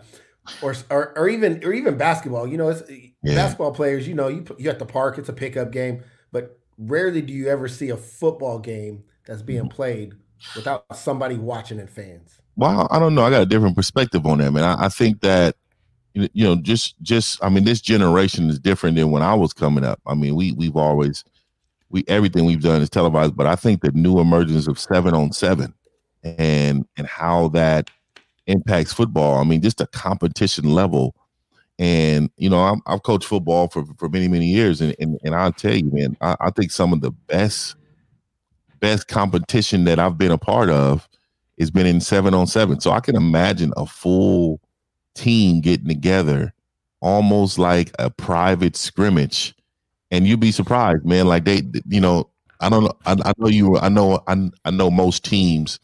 or, 0.62 0.74
or, 0.90 1.18
or 1.18 1.28
even 1.28 1.64
or 1.64 1.72
even 1.72 1.96
basketball. 1.96 2.46
You 2.46 2.56
know, 2.56 2.68
it's 2.68 2.82
yeah. 3.22 3.34
basketball 3.34 3.72
players. 3.72 4.06
You 4.06 4.14
know, 4.14 4.28
you 4.28 4.44
you 4.58 4.70
at 4.70 4.78
the 4.78 4.86
park, 4.86 5.18
it's 5.18 5.28
a 5.28 5.32
pickup 5.32 5.72
game, 5.72 6.04
but 6.30 6.58
rarely 6.78 7.22
do 7.22 7.32
you 7.32 7.48
ever 7.48 7.68
see 7.68 7.90
a 7.90 7.96
football 7.96 8.58
game 8.58 9.04
that's 9.26 9.42
being 9.42 9.62
mm-hmm. 9.62 9.76
played 9.76 10.14
without 10.56 10.84
somebody 10.94 11.36
watching 11.36 11.78
and 11.78 11.90
fans. 11.90 12.40
Well, 12.56 12.88
I 12.90 12.98
don't 12.98 13.14
know. 13.14 13.24
I 13.24 13.30
got 13.30 13.42
a 13.42 13.46
different 13.46 13.76
perspective 13.76 14.26
on 14.26 14.38
that, 14.38 14.50
man. 14.50 14.64
I, 14.64 14.86
I 14.86 14.88
think 14.88 15.20
that 15.20 15.56
you 16.14 16.44
know 16.44 16.56
just 16.56 17.00
just 17.02 17.42
i 17.42 17.48
mean 17.48 17.64
this 17.64 17.80
generation 17.80 18.48
is 18.50 18.58
different 18.58 18.96
than 18.96 19.10
when 19.10 19.22
i 19.22 19.34
was 19.34 19.52
coming 19.52 19.84
up. 19.84 20.00
I 20.06 20.14
mean 20.14 20.34
we 20.34 20.52
we've 20.52 20.76
always 20.76 21.24
we 21.90 22.04
everything 22.08 22.44
we've 22.44 22.62
done 22.62 22.82
is 22.82 22.90
televised 22.90 23.36
but 23.36 23.46
i 23.46 23.56
think 23.56 23.82
the 23.82 23.92
new 23.92 24.18
emergence 24.18 24.66
of 24.66 24.78
seven 24.78 25.14
on 25.14 25.32
seven 25.32 25.74
and 26.22 26.86
and 26.96 27.06
how 27.06 27.48
that 27.48 27.90
impacts 28.46 28.92
football 28.92 29.38
i 29.38 29.44
mean 29.44 29.62
just 29.62 29.78
the 29.78 29.86
competition 29.88 30.72
level. 30.72 31.14
And 31.78 32.30
you 32.36 32.50
know 32.50 32.60
i 32.86 32.92
have 32.92 33.02
coached 33.02 33.26
football 33.26 33.68
for 33.68 33.84
for 33.98 34.08
many 34.08 34.28
many 34.28 34.46
years 34.46 34.80
and 34.80 34.94
and, 35.00 35.18
and 35.24 35.34
i'll 35.34 35.52
tell 35.52 35.74
you 35.74 35.90
man 35.90 36.16
I, 36.20 36.36
I 36.40 36.50
think 36.50 36.70
some 36.70 36.92
of 36.92 37.00
the 37.00 37.10
best 37.10 37.76
best 38.78 39.08
competition 39.08 39.84
that 39.84 39.98
i've 39.98 40.18
been 40.18 40.30
a 40.32 40.38
part 40.38 40.68
of 40.68 41.08
has 41.58 41.70
been 41.70 41.86
in 41.86 42.00
seven 42.00 42.34
on 42.34 42.46
seven. 42.46 42.80
So 42.80 42.90
i 42.90 43.00
can 43.00 43.16
imagine 43.16 43.72
a 43.76 43.86
full 43.86 44.60
team 45.14 45.60
getting 45.60 45.88
together 45.88 46.52
almost 47.00 47.58
like 47.58 47.90
a 47.98 48.08
private 48.10 48.76
scrimmage. 48.76 49.54
And 50.10 50.26
you'd 50.26 50.40
be 50.40 50.52
surprised 50.52 51.04
man 51.04 51.26
like 51.26 51.44
they 51.44 51.62
you 51.88 52.00
know 52.00 52.28
i 52.60 52.68
don't 52.68 52.84
know 52.84 52.92
i, 53.06 53.16
I 53.24 53.32
know 53.38 53.48
you 53.48 53.78
i 53.78 53.88
know 53.88 54.22
I, 54.26 54.50
I 54.64 54.70
know 54.70 54.90
most 54.90 55.24
teams 55.24 55.80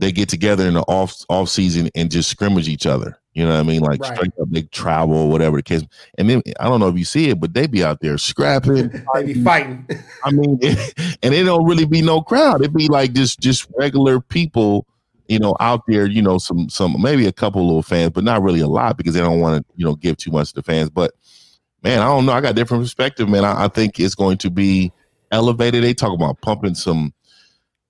they 0.00 0.10
get 0.10 0.30
together 0.30 0.66
in 0.66 0.74
the 0.74 0.80
off 0.82 1.24
off 1.28 1.50
season 1.50 1.90
and 1.94 2.10
just 2.10 2.30
scrimmage 2.30 2.68
each 2.68 2.86
other. 2.86 3.18
You 3.34 3.44
know 3.44 3.50
what 3.50 3.60
i 3.60 3.62
mean? 3.62 3.80
Like 3.82 4.00
right. 4.00 4.14
straight 4.16 4.32
up 4.40 4.48
they 4.50 4.62
travel 4.62 5.14
or 5.14 5.30
whatever 5.30 5.58
the 5.58 5.62
case. 5.62 5.82
And 6.16 6.28
then 6.28 6.42
i 6.58 6.64
don't 6.64 6.80
know 6.80 6.88
if 6.88 6.96
you 6.96 7.04
see 7.04 7.28
it 7.28 7.38
but 7.38 7.52
they 7.52 7.66
be 7.66 7.84
out 7.84 8.00
there 8.00 8.16
scrapping 8.16 8.88
they 9.14 9.24
be 9.24 9.44
fighting. 9.44 9.86
i 10.24 10.30
mean 10.30 10.58
it, 10.62 11.18
and 11.22 11.34
it 11.34 11.44
don't 11.44 11.66
really 11.66 11.84
be 11.84 12.00
no 12.00 12.22
crowd. 12.22 12.64
It 12.64 12.74
be 12.74 12.88
like 12.88 13.12
just 13.12 13.40
just 13.40 13.68
regular 13.76 14.20
people 14.20 14.86
you 15.30 15.38
know, 15.38 15.56
out 15.60 15.82
there, 15.86 16.06
you 16.06 16.20
know, 16.20 16.38
some 16.38 16.68
some 16.68 17.00
maybe 17.00 17.24
a 17.28 17.32
couple 17.32 17.64
little 17.64 17.84
fans, 17.84 18.10
but 18.10 18.24
not 18.24 18.42
really 18.42 18.58
a 18.58 18.66
lot 18.66 18.96
because 18.96 19.14
they 19.14 19.20
don't 19.20 19.38
want 19.38 19.64
to, 19.64 19.72
you 19.76 19.84
know, 19.84 19.94
give 19.94 20.16
too 20.16 20.32
much 20.32 20.48
to 20.48 20.56
the 20.56 20.62
fans. 20.64 20.90
But 20.90 21.12
man, 21.84 22.00
I 22.00 22.06
don't 22.06 22.26
know. 22.26 22.32
I 22.32 22.40
got 22.40 22.56
different 22.56 22.82
perspective, 22.82 23.28
man. 23.28 23.44
I, 23.44 23.66
I 23.66 23.68
think 23.68 24.00
it's 24.00 24.16
going 24.16 24.38
to 24.38 24.50
be 24.50 24.92
elevated. 25.30 25.84
They 25.84 25.94
talk 25.94 26.12
about 26.12 26.40
pumping 26.40 26.74
some 26.74 27.14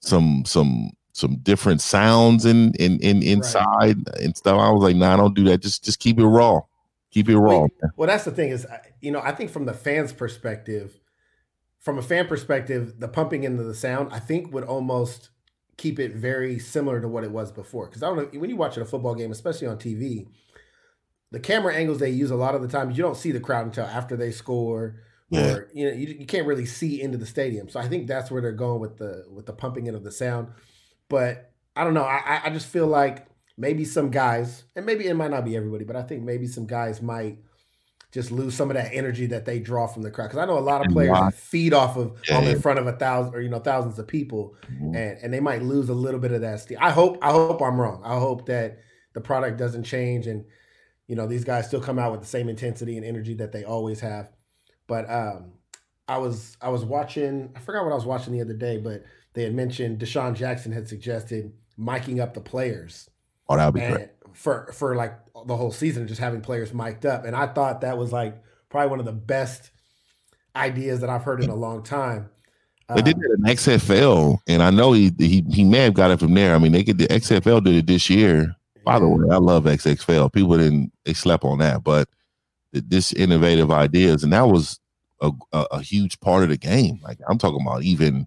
some 0.01 0.45
some 0.45 0.91
some 1.13 1.37
different 1.37 1.81
sounds 1.81 2.45
in 2.45 2.75
in, 2.75 3.01
in 3.01 3.23
inside 3.23 4.07
right. 4.07 4.21
and 4.21 4.37
stuff. 4.37 4.61
I 4.61 4.71
was 4.71 4.83
like, 4.83 4.97
nah, 4.97 5.17
don't 5.17 5.35
do 5.35 5.45
that. 5.45 5.63
Just 5.63 5.83
just 5.83 5.99
keep 5.99 6.19
it 6.19 6.27
raw. 6.27 6.61
Keep 7.11 7.31
it 7.31 7.39
raw. 7.39 7.63
Wait, 7.63 7.73
well, 7.97 8.07
that's 8.07 8.25
the 8.25 8.33
thing 8.33 8.51
is, 8.51 8.67
you 9.01 9.11
know, 9.11 9.21
I 9.21 9.33
think 9.33 9.51
from 9.51 9.65
the 9.65 9.73
fans' 9.73 10.13
perspective, 10.13 11.01
from 11.79 11.97
a 11.97 12.03
fan 12.03 12.27
perspective, 12.27 13.01
the 13.01 13.09
pumping 13.09 13.45
into 13.45 13.63
the 13.63 13.75
sound, 13.75 14.13
I 14.13 14.19
think 14.19 14.53
would 14.53 14.65
almost 14.65 15.31
keep 15.81 15.99
it 15.99 16.13
very 16.13 16.59
similar 16.59 17.01
to 17.01 17.09
what 17.09 17.25
it 17.25 17.31
was 17.31 17.51
before. 17.51 17.87
Because 17.87 18.03
I 18.03 18.07
don't 18.09 18.35
know 18.35 18.39
when 18.39 18.51
you 18.51 18.57
watch 18.57 18.77
a 18.77 18.85
football 18.85 19.15
game, 19.15 19.33
especially 19.33 19.67
on 19.67 19.79
TV, 19.79 20.27
the 21.31 21.41
camera 21.41 21.75
angles 21.75 21.99
they 21.99 22.11
use 22.11 22.31
a 22.31 22.37
lot 22.37 22.55
of 22.55 22.61
the 22.61 22.69
times 22.69 22.99
you 22.99 23.03
don't 23.03 23.17
see 23.17 23.33
the 23.33 23.41
crowd 23.41 23.65
until 23.65 23.87
after 23.87 24.15
they 24.15 24.31
score. 24.31 25.01
Yeah. 25.31 25.55
Or 25.55 25.71
you 25.73 25.89
know 25.89 25.95
you, 25.95 26.09
you 26.09 26.27
can't 26.27 26.47
really 26.47 26.67
see 26.67 27.01
into 27.01 27.17
the 27.17 27.25
stadium, 27.25 27.69
so 27.69 27.79
I 27.81 27.89
think 27.89 28.09
that's 28.09 28.31
where 28.31 28.43
they're 28.43 28.53
going 28.53 28.81
with 28.81 28.99
the 28.99 29.25
with 29.33 29.47
the 29.47 29.53
pumping 29.53 29.87
in 29.87 29.95
of 29.95 30.03
the 30.03 30.11
sound. 30.11 30.49
But 31.09 31.53
I 31.77 31.85
don't 31.85 31.95
know. 31.95 32.03
I 32.03 32.43
I 32.45 32.51
just 32.51 32.67
feel 32.67 32.89
like 32.89 33.27
maybe 33.57 33.85
some 33.85 34.11
guys, 34.11 34.65
and 34.75 34.85
maybe 34.85 35.07
it 35.07 35.15
might 35.15 35.31
not 35.31 35.45
be 35.45 35.57
everybody, 35.57 35.85
but 35.85 35.95
I 35.95 36.03
think 36.03 36.25
maybe 36.25 36.49
some 36.49 36.67
guys 36.67 37.01
might 37.01 37.39
just 38.13 38.31
lose 38.33 38.55
some 38.55 38.71
of 38.71 38.75
that 38.77 38.91
energy 38.93 39.27
that 39.27 39.45
they 39.45 39.61
draw 39.61 39.87
from 39.87 40.03
the 40.03 40.11
crowd. 40.11 40.27
Because 40.27 40.39
I 40.39 40.45
know 40.47 40.59
a 40.59 40.61
lot 40.61 40.85
of 40.85 40.93
players 40.93 41.17
feed 41.35 41.73
off 41.73 41.97
of 41.97 42.19
Yeah, 42.29 42.39
I'm 42.39 42.45
in 42.49 42.61
front 42.61 42.79
of 42.79 42.87
a 42.87 42.93
thousand 42.93 43.35
or 43.35 43.41
you 43.41 43.49
know 43.49 43.61
thousands 43.61 43.99
of 43.99 44.07
people, 44.07 44.55
Mhm. 44.73 44.97
and 44.97 45.19
and 45.23 45.33
they 45.33 45.41
might 45.41 45.63
lose 45.63 45.89
a 45.89 45.95
little 45.95 46.21
bit 46.21 46.33
of 46.33 46.41
that 46.41 46.61
steam. 46.61 46.79
I 46.81 46.91
hope 46.91 47.19
I 47.23 47.31
hope 47.31 47.61
I'm 47.63 47.81
wrong. 47.81 48.03
I 48.05 48.19
hope 48.19 48.47
that 48.47 48.79
the 49.13 49.21
product 49.21 49.59
doesn't 49.59 49.85
change 49.85 50.27
and 50.27 50.45
you 51.07 51.17
know 51.17 51.27
these 51.27 51.45
guys 51.45 51.67
still 51.67 51.81
come 51.81 51.99
out 51.99 52.13
with 52.13 52.21
the 52.21 52.27
same 52.27 52.49
intensity 52.49 52.97
and 52.97 53.05
energy 53.05 53.35
that 53.35 53.53
they 53.53 53.65
always 53.65 54.01
have. 54.01 54.31
But 54.87 55.09
um, 55.11 55.53
I 56.09 56.19
was 56.19 56.57
I 56.61 56.69
was 56.71 56.85
watching. 56.85 57.51
I 57.55 57.61
forgot 57.61 57.85
what 57.85 57.93
I 57.93 57.97
was 57.97 58.07
watching 58.07 58.33
the 58.33 58.41
other 58.41 58.55
day, 58.55 58.77
but 58.79 59.05
they 59.35 59.45
had 59.45 59.55
mentioned 59.55 60.01
DeSean 60.01 60.35
Jackson 60.35 60.73
had 60.73 60.89
suggested 60.89 61.53
miking 61.79 62.21
up 62.21 62.35
the 62.35 62.41
players 62.41 63.09
Oh, 63.49 63.57
that 63.57 63.67
would 63.67 63.75
be 63.81 63.87
great. 63.89 64.09
for 64.33 64.71
for 64.73 64.95
like 64.97 65.15
the 65.47 65.57
whole 65.57 65.73
season, 65.73 66.07
just 66.09 66.21
having 66.21 66.41
players 66.41 66.73
mic'd 66.73 67.07
up. 67.07 67.25
And 67.25 67.35
I 67.35 67.47
thought 67.47 67.83
that 67.83 67.99
was 67.99 68.13
like 68.13 68.41
probably 68.69 68.91
one 68.91 69.01
of 69.01 69.07
the 69.07 69.13
best 69.13 69.71
ideas 70.57 71.01
that 71.01 71.11
I've 71.11 71.23
heard 71.23 71.43
in 71.43 71.51
a 71.51 71.55
long 71.55 71.83
time. 71.83 72.31
They 72.95 73.03
did 73.03 73.19
it 73.19 73.31
in 73.39 73.45
XFL, 73.45 74.39
and 74.49 74.63
I 74.63 74.71
know 74.71 74.93
he 74.93 75.13
he 75.17 75.45
he 75.49 75.63
may 75.63 75.79
have 75.85 75.95
got 75.95 76.11
it 76.11 76.19
from 76.19 76.35
there. 76.35 76.55
I 76.55 76.59
mean, 76.59 76.73
they 76.73 76.83
get 76.83 76.99
the 76.99 77.07
XFL 77.07 77.63
did 77.63 77.77
it 77.77 77.87
this 77.87 78.11
year. 78.11 78.57
By 78.85 78.99
the 78.99 79.07
way, 79.07 79.29
I 79.31 79.37
love 79.37 79.65
XFL. 79.65 80.33
People 80.33 80.59
didn't 80.59 80.93
they 81.05 81.13
slept 81.13 81.45
on 81.45 81.59
that, 81.59 81.85
but 81.85 82.09
this 82.73 83.13
innovative 83.13 83.71
ideas, 83.71 84.25
and 84.25 84.33
that 84.33 84.49
was 84.49 84.81
a, 85.21 85.31
a, 85.53 85.67
a 85.73 85.83
huge 85.83 86.19
part 86.21 86.43
of 86.43 86.49
the 86.49 86.57
game. 86.57 86.99
Like 87.03 87.19
I'm 87.29 87.39
talking 87.39 87.65
about, 87.65 87.83
even 87.83 88.27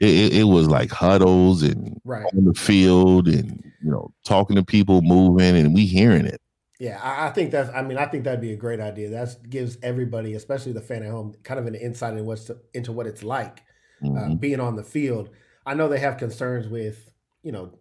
it, 0.00 0.08
it, 0.08 0.32
it 0.38 0.44
was 0.44 0.68
like 0.68 0.90
huddles 0.90 1.62
and 1.62 2.00
right. 2.04 2.26
on 2.36 2.44
the 2.46 2.54
field, 2.54 3.28
and 3.28 3.62
you 3.82 3.90
know, 3.90 4.12
talking 4.24 4.56
to 4.56 4.64
people, 4.64 5.02
moving, 5.02 5.56
and 5.56 5.74
we 5.74 5.86
hearing 5.86 6.26
it. 6.26 6.40
Yeah, 6.80 7.00
I, 7.02 7.26
I 7.26 7.30
think 7.30 7.50
that's. 7.50 7.70
I 7.74 7.82
mean, 7.82 7.98
I 7.98 8.06
think 8.06 8.24
that'd 8.24 8.40
be 8.40 8.52
a 8.52 8.56
great 8.56 8.80
idea. 8.80 9.10
That 9.10 9.48
gives 9.48 9.78
everybody, 9.82 10.34
especially 10.34 10.72
the 10.72 10.80
fan 10.80 11.02
at 11.02 11.10
home, 11.10 11.34
kind 11.42 11.58
of 11.58 11.66
an 11.66 11.74
insight 11.74 12.16
in 12.16 12.24
what's 12.24 12.50
into 12.72 12.92
what 12.92 13.06
it's 13.06 13.22
like 13.22 13.62
uh, 14.04 14.06
Mhm. 14.06 14.40
being 14.40 14.60
on 14.60 14.76
the 14.76 14.84
field. 14.84 15.30
I 15.66 15.74
know 15.74 15.88
they 15.88 15.98
have 15.98 16.16
concerns 16.18 16.68
with, 16.68 17.10
you 17.42 17.50
know, 17.52 17.72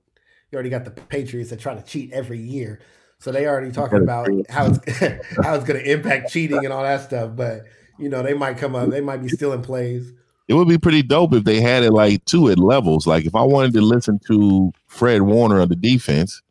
you 0.52 0.56
already 0.56 0.70
got 0.70 0.84
the 0.84 0.92
Patriots 0.92 1.52
that 1.52 1.60
try 1.60 1.76
to 1.76 1.84
cheat 1.84 2.12
every 2.12 2.40
year, 2.40 2.80
so 3.20 3.32
they 3.32 3.46
already 3.48 3.72
talking 3.72 4.02
about 4.02 4.28
how 4.50 4.66
it's 4.68 4.80
how 5.44 5.54
it's 5.56 5.64
going 5.66 5.80
to 5.84 5.92
impact 5.92 6.32
cheating 6.32 6.64
and 6.66 6.74
all 6.74 6.84
that 6.84 7.02
stuff. 7.02 7.36
But 7.36 7.66
you 8.00 8.10
know, 8.10 8.24
they 8.24 8.34
might 8.34 8.58
come 8.58 8.76
up, 8.76 8.90
they 8.90 9.02
might 9.02 9.22
be 9.22 9.30
stealing 9.30 9.62
plays. 9.62 10.12
It 10.48 10.54
would 10.54 10.68
be 10.68 10.78
pretty 10.78 11.04
dope 11.04 11.34
if 11.34 11.44
they 11.44 11.60
had 11.60 11.84
it 11.84 11.92
like 11.92 12.24
two 12.26 12.50
at 12.50 12.58
levels. 12.58 13.06
Like 13.06 13.26
if 13.26 13.36
I 13.36 13.44
wanted 13.44 13.74
to 13.74 13.82
listen 13.82 14.20
to 14.28 14.72
Fred 14.88 15.24
Warner 15.24 15.60
on 15.60 15.68
the 15.68 15.76
defense, 15.76 16.42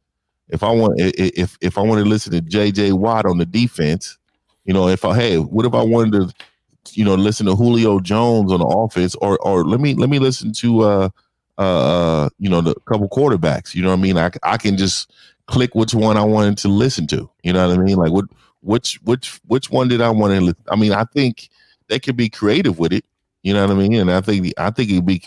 if 0.48 0.62
I 0.62 0.70
want 0.70 0.94
if 0.98 1.56
if 1.60 1.78
I 1.78 1.80
wanted 1.80 2.04
to 2.04 2.10
listen 2.10 2.32
to 2.32 2.42
JJ 2.42 2.92
Watt 2.92 3.26
on 3.26 3.38
the 3.38 3.46
defense, 3.46 4.18
you 4.64 4.74
know, 4.74 4.88
if 4.88 5.04
I 5.04 5.14
hey, 5.16 5.38
what 5.38 5.66
if 5.66 5.74
I 5.74 5.82
wanted 5.82 6.12
to, 6.12 6.34
you 6.92 7.04
know, 7.04 7.14
listen 7.14 7.46
to 7.46 7.56
Julio 7.56 7.98
Jones 8.00 8.52
on 8.52 8.60
the 8.60 8.66
offense, 8.66 9.14
or 9.16 9.38
or 9.38 9.64
let 9.64 9.80
me 9.80 9.94
let 9.94 10.10
me 10.10 10.18
listen 10.18 10.52
to 10.54 10.82
uh 10.82 11.08
uh, 11.58 11.62
uh 11.62 12.28
you 12.38 12.50
know 12.50 12.60
the 12.60 12.74
couple 12.86 13.08
quarterbacks. 13.08 13.74
You 13.74 13.82
know 13.82 13.88
what 13.88 13.98
I 13.98 14.02
mean? 14.02 14.18
I 14.18 14.30
I 14.42 14.56
can 14.56 14.76
just 14.76 15.10
click 15.46 15.74
which 15.74 15.94
one 15.94 16.16
I 16.16 16.24
wanted 16.24 16.58
to 16.58 16.68
listen 16.68 17.06
to. 17.08 17.30
You 17.42 17.52
know 17.52 17.66
what 17.66 17.78
I 17.78 17.82
mean? 17.82 17.96
Like 17.96 18.12
what 18.12 18.26
which 18.60 19.00
which 19.04 19.40
which 19.46 19.70
one 19.70 19.88
did 19.88 20.00
I 20.00 20.10
want 20.10 20.46
to? 20.46 20.56
I 20.70 20.76
mean, 20.76 20.92
I 20.92 21.04
think 21.04 21.48
they 21.88 21.98
could 21.98 22.16
be 22.16 22.28
creative 22.28 22.78
with 22.78 22.92
it. 22.92 23.04
You 23.46 23.54
know 23.54 23.64
what 23.64 23.76
I 23.76 23.78
mean? 23.78 23.94
And 23.94 24.10
I 24.10 24.20
think 24.20 24.52
I 24.58 24.70
think 24.70 24.90
it'd 24.90 25.06
be. 25.06 25.22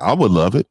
I 0.00 0.14
would 0.14 0.30
love 0.30 0.54
it. 0.54 0.66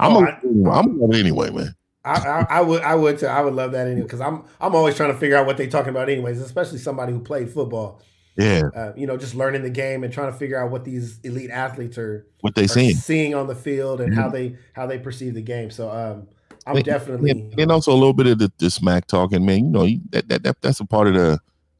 I'm 0.00 0.16
Oh, 0.16 0.24
a, 0.24 0.70
I'm 0.70 0.98
love 0.98 1.10
it 1.12 1.16
anyway, 1.20 1.50
man. 1.50 1.74
I, 2.02 2.12
I, 2.14 2.46
I 2.48 2.60
would 2.62 2.80
I 2.80 2.94
would 2.94 3.18
too. 3.18 3.26
I 3.26 3.42
would 3.42 3.52
love 3.52 3.72
that 3.72 3.86
anyway 3.86 4.04
because 4.04 4.22
I'm 4.22 4.44
I'm 4.58 4.74
always 4.74 4.94
trying 4.94 5.12
to 5.12 5.18
figure 5.18 5.36
out 5.36 5.44
what 5.44 5.58
they're 5.58 5.66
talking 5.68 5.90
about 5.90 6.08
anyways, 6.08 6.40
especially 6.40 6.78
somebody 6.78 7.12
who 7.12 7.20
played 7.20 7.50
football. 7.50 8.00
Yeah, 8.38 8.70
Uh, 8.74 8.92
you 8.96 9.06
know, 9.06 9.18
just 9.18 9.34
learning 9.34 9.62
the 9.64 9.68
game 9.70 10.02
and 10.02 10.10
trying 10.10 10.32
to 10.32 10.38
figure 10.38 10.58
out 10.58 10.70
what 10.70 10.84
these 10.84 11.18
elite 11.24 11.50
athletes 11.50 11.98
are 11.98 12.26
what 12.40 12.54
they 12.54 12.64
are 12.64 12.68
saying. 12.68 12.94
seeing 12.94 13.34
on 13.34 13.46
the 13.48 13.54
field 13.54 14.00
and 14.00 14.14
how 14.14 14.30
they 14.30 14.56
how 14.72 14.86
they 14.86 14.98
perceive 14.98 15.34
the 15.34 15.42
game. 15.42 15.70
So 15.70 15.90
um, 15.90 16.26
I'm 16.66 16.76
And- 16.76 16.84
definitely 16.86 17.50
And, 17.58 17.70
also 17.70 17.92
a 17.92 17.98
little 17.98 18.14
bit 18.14 18.28
of 18.28 18.38
the, 18.38 18.50
the 18.58 18.70
smack 18.70 19.08
talking, 19.08 19.44
man. 19.44 19.64
You 19.66 19.70
know, 19.70 19.84
you, 19.84 20.00
that, 20.12 20.26
that 20.28 20.42
that 20.44 20.56
that's 20.62 20.80
a 20.80 20.86
part 20.86 21.08
of 21.08 21.14
the 21.14 21.38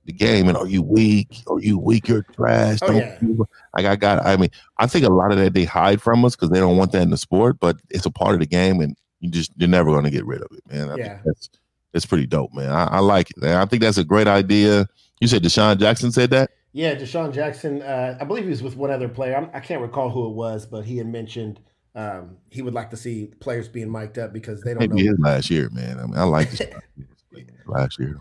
the 0.08 0.12
game. 0.12 0.48
And 0.48 0.56
are 0.56 0.66
you 0.66 0.82
weak? 0.82 1.42
Are 1.46 1.60
you 1.60 1.78
weak? 1.78 2.08
You're 2.08 2.22
trash. 2.22 2.78
Oh, 2.82 2.88
Don't 2.88 2.96
yeah. 2.96 3.44
Like 3.76 3.86
I 3.86 3.94
got. 3.94 4.26
I 4.26 4.36
mean, 4.36 4.50
I 4.78 4.86
think 4.88 5.04
a 5.06 5.08
lot 5.10 5.30
of 5.30 5.38
that 5.38 5.54
they 5.54 5.64
hide 5.64 6.02
from 6.02 6.24
us 6.24 6.34
because 6.34 6.50
they 6.50 6.58
don't 6.58 6.76
want 6.76 6.90
that 6.92 7.02
in 7.02 7.10
the 7.10 7.16
sport. 7.16 7.60
But 7.60 7.76
it's 7.90 8.06
a 8.06 8.10
part 8.10 8.34
of 8.34 8.40
the 8.40 8.46
game, 8.46 8.80
and 8.80 8.96
you 9.20 9.30
just 9.30 9.52
you're 9.56 9.68
never 9.68 9.90
going 9.90 10.04
to 10.04 10.10
get 10.10 10.26
rid 10.26 10.42
of 10.42 10.48
it, 10.52 10.62
man. 10.72 10.90
I 10.90 10.96
Yeah. 10.96 11.08
think 11.14 11.20
that's 11.26 11.50
that's 11.92 12.06
pretty 12.06 12.26
dope, 12.26 12.52
man. 12.52 12.70
I, 12.70 12.84
I 12.84 12.98
like 12.98 13.30
it. 13.30 13.38
Man. 13.38 13.56
I 13.56 13.64
think 13.66 13.82
that's 13.82 13.98
a 13.98 14.04
great 14.04 14.26
idea. 14.26 14.86
You 15.20 15.28
said 15.28 15.42
DeSean 15.42 15.78
Jackson 15.78 16.10
said 16.12 16.30
that. 16.30 16.50
yeah. 16.72 16.94
DeSean 16.94 17.32
Jackson, 17.32 17.82
uh, 17.82 18.16
I 18.20 18.24
believe 18.24 18.44
he 18.44 18.50
was 18.50 18.62
with 18.62 18.76
one 18.76 18.90
other 18.90 19.08
player. 19.08 19.36
I'm, 19.36 19.50
I 19.54 19.60
can't 19.60 19.80
recall 19.82 20.10
who 20.10 20.26
it 20.26 20.34
was, 20.34 20.66
but 20.66 20.84
he 20.84 20.96
had 20.98 21.06
mentioned 21.06 21.60
um, 21.94 22.36
he 22.50 22.62
would 22.62 22.74
like 22.74 22.90
to 22.90 22.96
see 22.96 23.32
players 23.40 23.68
being 23.68 23.90
mic'd 23.90 24.18
up 24.18 24.32
because 24.32 24.60
they 24.62 24.74
don't 24.74 24.80
Maybe 24.80 25.02
know. 25.04 25.10
his 25.12 25.18
last 25.18 25.50
year, 25.50 25.68
man. 25.70 25.98
I 25.98 26.02
mean, 26.06 26.16
I 26.16 26.22
like 26.24 26.50
this 26.50 26.62
last 27.66 27.98
year. 27.98 28.18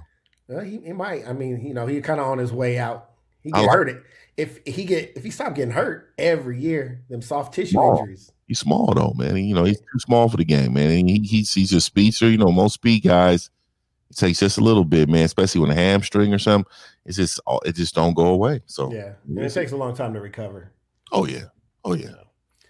Uh, 0.49 0.59
he, 0.61 0.77
he 0.79 0.93
might. 0.93 1.27
I 1.27 1.33
mean, 1.33 1.65
you 1.65 1.73
know, 1.73 1.87
he 1.87 1.99
kind 2.01 2.19
of 2.19 2.27
on 2.27 2.37
his 2.37 2.53
way 2.53 2.77
out. 2.77 3.09
He 3.43 3.51
I 3.53 3.59
get 3.61 3.65
like- 3.67 3.75
hurt. 3.75 3.89
It 3.89 4.03
if 4.37 4.59
he 4.67 4.85
get 4.85 5.13
if 5.15 5.23
he 5.23 5.31
stop 5.31 5.55
getting 5.55 5.71
hurt 5.71 6.13
every 6.17 6.59
year, 6.59 7.01
them 7.09 7.21
soft 7.23 7.53
tissue 7.55 7.71
Small. 7.71 7.99
injuries. 7.99 8.31
He's 8.47 8.59
small 8.59 8.93
though, 8.93 9.13
man. 9.15 9.35
You 9.37 9.55
know, 9.55 9.63
he's 9.63 9.79
too 9.79 9.99
small 9.99 10.29
for 10.29 10.37
the 10.37 10.45
game, 10.45 10.73
man. 10.73 10.91
And 10.91 11.09
he, 11.09 11.19
he's 11.19 11.53
he's 11.53 11.73
a 11.73 11.81
speedster. 11.81 12.29
You 12.29 12.37
know, 12.37 12.51
most 12.51 12.75
speed 12.75 13.01
guys 13.03 13.49
it 14.09 14.15
takes 14.15 14.39
just 14.39 14.57
a 14.57 14.61
little 14.61 14.85
bit, 14.85 15.09
man. 15.09 15.23
Especially 15.23 15.59
when 15.59 15.71
a 15.71 15.75
hamstring 15.75 16.33
or 16.33 16.39
something, 16.39 16.71
it's 17.05 17.17
just 17.17 17.39
all- 17.47 17.61
it 17.65 17.75
just 17.75 17.95
don't 17.95 18.13
go 18.13 18.27
away. 18.27 18.61
So 18.67 18.93
Yeah, 18.93 19.13
and 19.27 19.39
it 19.39 19.49
takes 19.53 19.71
a 19.71 19.77
long 19.77 19.95
time 19.95 20.13
to 20.13 20.21
recover. 20.21 20.71
Oh 21.11 21.25
yeah, 21.25 21.45
oh 21.83 21.93
yeah. 21.93 22.13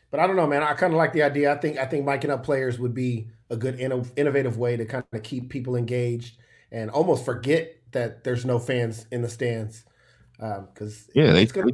But 0.10 0.22
I 0.22 0.25
don't 0.27 0.38
know, 0.38 0.48
man. 0.48 0.63
I 0.63 0.74
kind 0.74 0.93
of 0.93 0.98
like 0.98 1.12
the 1.12 1.24
idea. 1.24 1.51
I 1.53 1.57
think 1.57 1.77
I 1.77 1.86
think 1.86 2.05
miking 2.05 2.29
up 2.29 2.43
players 2.43 2.79
would 2.79 2.93
be 2.93 3.27
a 3.50 3.57
good 3.57 3.77
inno- 3.77 4.10
innovative 4.15 4.57
way 4.57 4.77
to 4.77 4.86
kind 4.86 5.03
of 5.12 5.22
keep 5.22 5.50
people 5.50 5.75
engaged 5.75 6.38
and 6.71 6.89
almost 6.89 7.25
forget 7.25 7.74
that 7.91 8.24
there's 8.24 8.45
no 8.45 8.59
fans 8.59 9.05
in 9.12 9.21
the 9.21 9.29
stands 9.29 9.83
because 10.38 11.09
Yeah, 11.15 11.31
they- 11.31 11.45
gonna, 11.45 11.71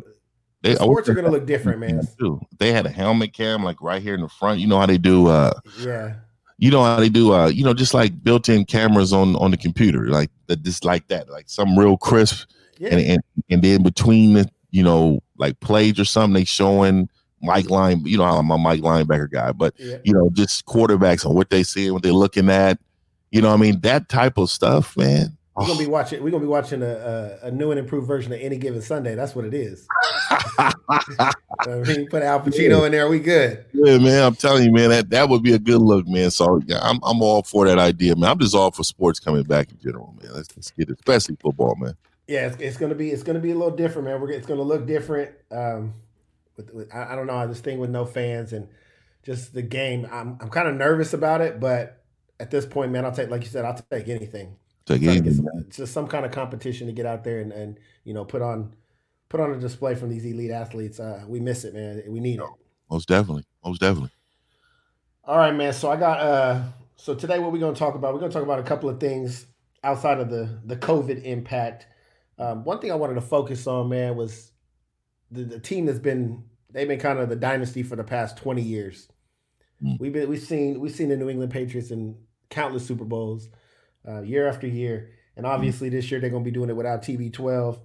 They, 0.61 0.73
the 0.75 0.79
sports 0.79 1.09
are 1.09 1.13
gonna 1.13 1.29
look 1.31 1.45
different, 1.45 1.79
man. 1.79 2.01
Too. 2.17 2.39
They 2.57 2.71
had 2.71 2.85
a 2.85 2.89
helmet 2.89 3.33
cam 3.33 3.63
like 3.63 3.81
right 3.81 4.01
here 4.01 4.15
in 4.15 4.21
the 4.21 4.29
front. 4.29 4.59
You 4.61 4.67
know 4.67 4.79
how 4.79 4.85
they 4.85 4.97
do. 4.97 5.27
uh 5.27 5.51
Yeah, 5.79 6.15
You 6.57 6.71
know 6.71 6.83
how 6.83 6.97
they 6.99 7.09
do. 7.09 7.33
uh 7.33 7.47
You 7.47 7.65
know, 7.65 7.73
just 7.73 7.93
like 7.93 8.23
built-in 8.23 8.65
cameras 8.65 9.11
on 9.11 9.35
on 9.37 9.51
the 9.51 9.57
computer, 9.57 10.07
like 10.07 10.29
that, 10.47 10.63
just 10.63 10.85
like 10.85 11.07
that, 11.09 11.29
like 11.29 11.49
some 11.49 11.77
real 11.77 11.97
crisp. 11.97 12.47
yeah, 12.79 12.89
And 12.91 13.01
and 13.01 13.19
and 13.49 13.61
then 13.61 13.83
between 13.83 14.33
the 14.35 14.49
you 14.71 14.83
know 14.83 15.21
like 15.37 15.59
plays 15.59 15.99
or 15.99 16.05
something, 16.05 16.33
they 16.33 16.45
showing 16.45 17.09
Mike 17.41 17.69
line. 17.69 18.01
You 18.05 18.17
know, 18.19 18.23
I'm 18.23 18.49
a 18.49 18.57
Mike 18.57 18.79
linebacker 18.81 19.29
guy, 19.29 19.51
but 19.51 19.73
yeah. 19.77 19.97
you 20.05 20.13
know, 20.13 20.29
just 20.31 20.65
quarterbacks 20.65 21.25
and 21.25 21.35
what 21.35 21.49
they 21.49 21.63
see 21.63 21.85
and 21.87 21.93
what 21.93 22.03
they're 22.03 22.13
looking 22.13 22.49
at. 22.49 22.79
You 23.33 23.41
know, 23.41 23.47
what 23.47 23.55
I 23.55 23.61
mean, 23.61 23.79
that 23.79 24.09
type 24.09 24.37
of 24.37 24.51
stuff, 24.51 24.95
man. 24.95 25.35
We're 25.55 25.65
gonna 25.65 25.79
be 25.79 25.87
watching. 25.87 26.23
We're 26.23 26.29
gonna 26.29 26.43
be 26.43 26.47
watching 26.47 26.83
a, 26.83 27.39
a, 27.41 27.47
a 27.47 27.51
new 27.51 27.71
and 27.71 27.79
improved 27.79 28.07
version 28.07 28.31
of 28.31 28.39
any 28.39 28.57
given 28.57 28.79
Sunday. 28.79 29.15
That's 29.15 29.33
what 29.33 29.43
it 29.43 29.55
is. 29.55 29.87
I 30.29 30.71
mean, 31.65 32.07
put 32.09 32.21
Al 32.21 32.41
Pacino 32.41 32.85
in 32.85 32.91
there, 32.91 33.09
we 33.09 33.17
good. 33.17 33.65
Yeah, 33.73 33.97
man, 33.97 34.23
I'm 34.23 34.35
telling 34.35 34.65
you, 34.65 34.71
man, 34.71 34.91
that, 34.91 35.09
that 35.09 35.29
would 35.29 35.41
be 35.41 35.53
a 35.53 35.57
good 35.57 35.81
look, 35.81 36.07
man. 36.07 36.29
So 36.29 36.61
yeah, 36.67 36.77
I'm 36.83 36.99
I'm 37.01 37.23
all 37.23 37.41
for 37.41 37.65
that 37.65 37.79
idea, 37.79 38.15
man. 38.15 38.29
I'm 38.29 38.37
just 38.37 38.53
all 38.53 38.69
for 38.69 38.83
sports 38.83 39.19
coming 39.19 39.41
back 39.41 39.71
in 39.71 39.79
general, 39.79 40.15
man. 40.21 40.31
Let's, 40.35 40.55
let's 40.55 40.69
get 40.69 40.89
it, 40.89 40.99
especially 40.99 41.35
football, 41.41 41.75
man. 41.79 41.95
Yeah, 42.27 42.45
it's, 42.45 42.57
it's 42.57 42.77
gonna 42.77 42.93
be 42.93 43.09
it's 43.09 43.23
gonna 43.23 43.39
be 43.39 43.49
a 43.49 43.55
little 43.55 43.75
different, 43.75 44.09
man. 44.09 44.21
We're 44.21 44.29
it's 44.29 44.45
gonna 44.45 44.61
look 44.61 44.85
different. 44.85 45.31
Um, 45.49 45.95
with, 46.55 46.71
with 46.71 46.93
I, 46.93 47.13
I 47.13 47.15
don't 47.15 47.25
know 47.25 47.47
this 47.47 47.61
thing 47.61 47.79
with 47.79 47.89
no 47.89 48.05
fans 48.05 48.53
and 48.53 48.67
just 49.23 49.55
the 49.55 49.63
game. 49.63 50.07
I'm 50.11 50.37
I'm 50.39 50.49
kind 50.49 50.67
of 50.67 50.75
nervous 50.75 51.13
about 51.13 51.41
it, 51.41 51.59
but 51.59 52.02
at 52.43 52.51
this 52.51 52.65
point, 52.65 52.91
man, 52.91 53.05
I'll 53.05 53.11
take 53.13 53.29
like 53.29 53.41
you 53.43 53.49
said, 53.49 53.63
I'll 53.63 53.81
take 53.89 54.09
anything. 54.09 54.57
So 54.85 54.97
Try 54.97 54.97
to 54.97 55.11
again, 55.11 55.23
get 55.23 55.33
some, 55.33 55.65
just 55.69 55.93
some 55.93 56.07
kind 56.07 56.25
of 56.25 56.31
competition 56.31 56.87
to 56.87 56.93
get 56.93 57.05
out 57.05 57.23
there 57.23 57.39
and, 57.39 57.53
and 57.53 57.79
you 58.03 58.13
know 58.13 58.25
put 58.25 58.41
on 58.41 58.75
put 59.29 59.39
on 59.39 59.53
a 59.53 59.57
display 59.57 59.95
from 59.95 60.09
these 60.09 60.25
elite 60.25 60.51
athletes. 60.51 60.99
Uh, 60.99 61.23
we 61.25 61.39
miss 61.39 61.63
it, 61.63 61.73
man. 61.73 62.03
We 62.07 62.19
need 62.19 62.39
it. 62.39 62.45
most 62.91 63.07
definitely, 63.07 63.45
most 63.63 63.79
definitely. 63.79 64.11
All 65.23 65.37
right, 65.37 65.55
man. 65.55 65.71
So 65.71 65.89
I 65.89 65.95
got 65.95 66.19
uh 66.19 66.63
so 66.97 67.15
today 67.15 67.39
what 67.39 67.53
we're 67.53 67.59
gonna 67.59 67.75
talk 67.75 67.95
about, 67.95 68.13
we're 68.13 68.19
gonna 68.19 68.33
talk 68.33 68.43
about 68.43 68.59
a 68.59 68.63
couple 68.63 68.89
of 68.89 68.99
things. 68.99 69.45
outside 69.85 70.19
of 70.19 70.29
the 70.29 70.59
the 70.65 70.75
COVID 70.75 71.23
impact, 71.23 71.87
um, 72.39 72.65
one 72.65 72.79
thing 72.79 72.91
I 72.91 72.95
wanted 72.95 73.15
to 73.15 73.21
focus 73.21 73.67
on, 73.67 73.87
man, 73.87 74.17
was 74.17 74.51
the, 75.31 75.45
the 75.45 75.59
team 75.59 75.85
that's 75.85 75.99
been 75.99 76.43
they've 76.69 76.89
been 76.89 76.99
kind 76.99 77.19
of 77.19 77.29
the 77.29 77.37
dynasty 77.37 77.83
for 77.83 77.95
the 77.95 78.03
past 78.03 78.35
twenty 78.35 78.61
years. 78.61 79.07
Mm. 79.81 79.99
We've 79.99 80.13
been 80.13 80.29
we've 80.29 80.41
seen 80.41 80.81
we've 80.81 80.93
seen 80.93 81.09
the 81.09 81.17
New 81.17 81.29
England 81.29 81.51
Patriots 81.51 81.91
in 81.91 82.17
countless 82.53 82.85
Super 82.85 83.05
Bowls, 83.05 83.49
uh, 84.07 84.21
year 84.21 84.47
after 84.47 84.67
year, 84.67 85.09
and 85.35 85.45
obviously 85.45 85.89
this 85.89 86.09
year 86.11 86.19
they're 86.21 86.29
going 86.29 86.43
to 86.43 86.49
be 86.49 86.53
doing 86.53 86.69
it 86.69 86.75
without 86.75 87.01
TB12. 87.01 87.79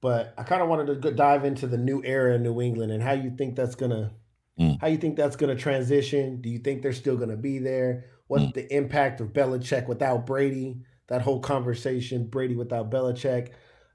But 0.00 0.32
I 0.38 0.44
kind 0.44 0.62
of 0.62 0.68
wanted 0.68 1.02
to 1.02 1.10
dive 1.12 1.44
into 1.44 1.66
the 1.66 1.76
new 1.76 2.02
era 2.02 2.34
in 2.34 2.42
New 2.42 2.60
England 2.60 2.90
and 2.90 3.02
how 3.02 3.12
you 3.12 3.30
think 3.36 3.54
that's 3.56 3.74
gonna 3.74 4.12
Mm. 4.58 4.78
how 4.80 4.88
you 4.88 4.98
think 4.98 5.16
that's 5.16 5.36
gonna 5.36 5.54
transition. 5.56 6.40
Do 6.42 6.50
you 6.50 6.58
think 6.58 6.82
they're 6.82 6.92
still 6.92 7.16
gonna 7.16 7.36
be 7.36 7.58
there? 7.58 8.04
What's 8.26 8.44
Mm. 8.46 8.54
the 8.54 8.74
impact 8.74 9.20
of 9.20 9.32
Belichick 9.32 9.86
without 9.88 10.26
Brady? 10.26 10.82
That 11.08 11.22
whole 11.22 11.40
conversation, 11.40 12.26
Brady 12.26 12.56
without 12.56 12.90
Belichick. 12.90 13.50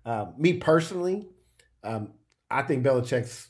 Uh, 0.05 0.27
me 0.37 0.53
personally, 0.53 1.27
um, 1.83 2.13
I 2.49 2.61
think 2.63 2.83
Belichick's 2.85 3.49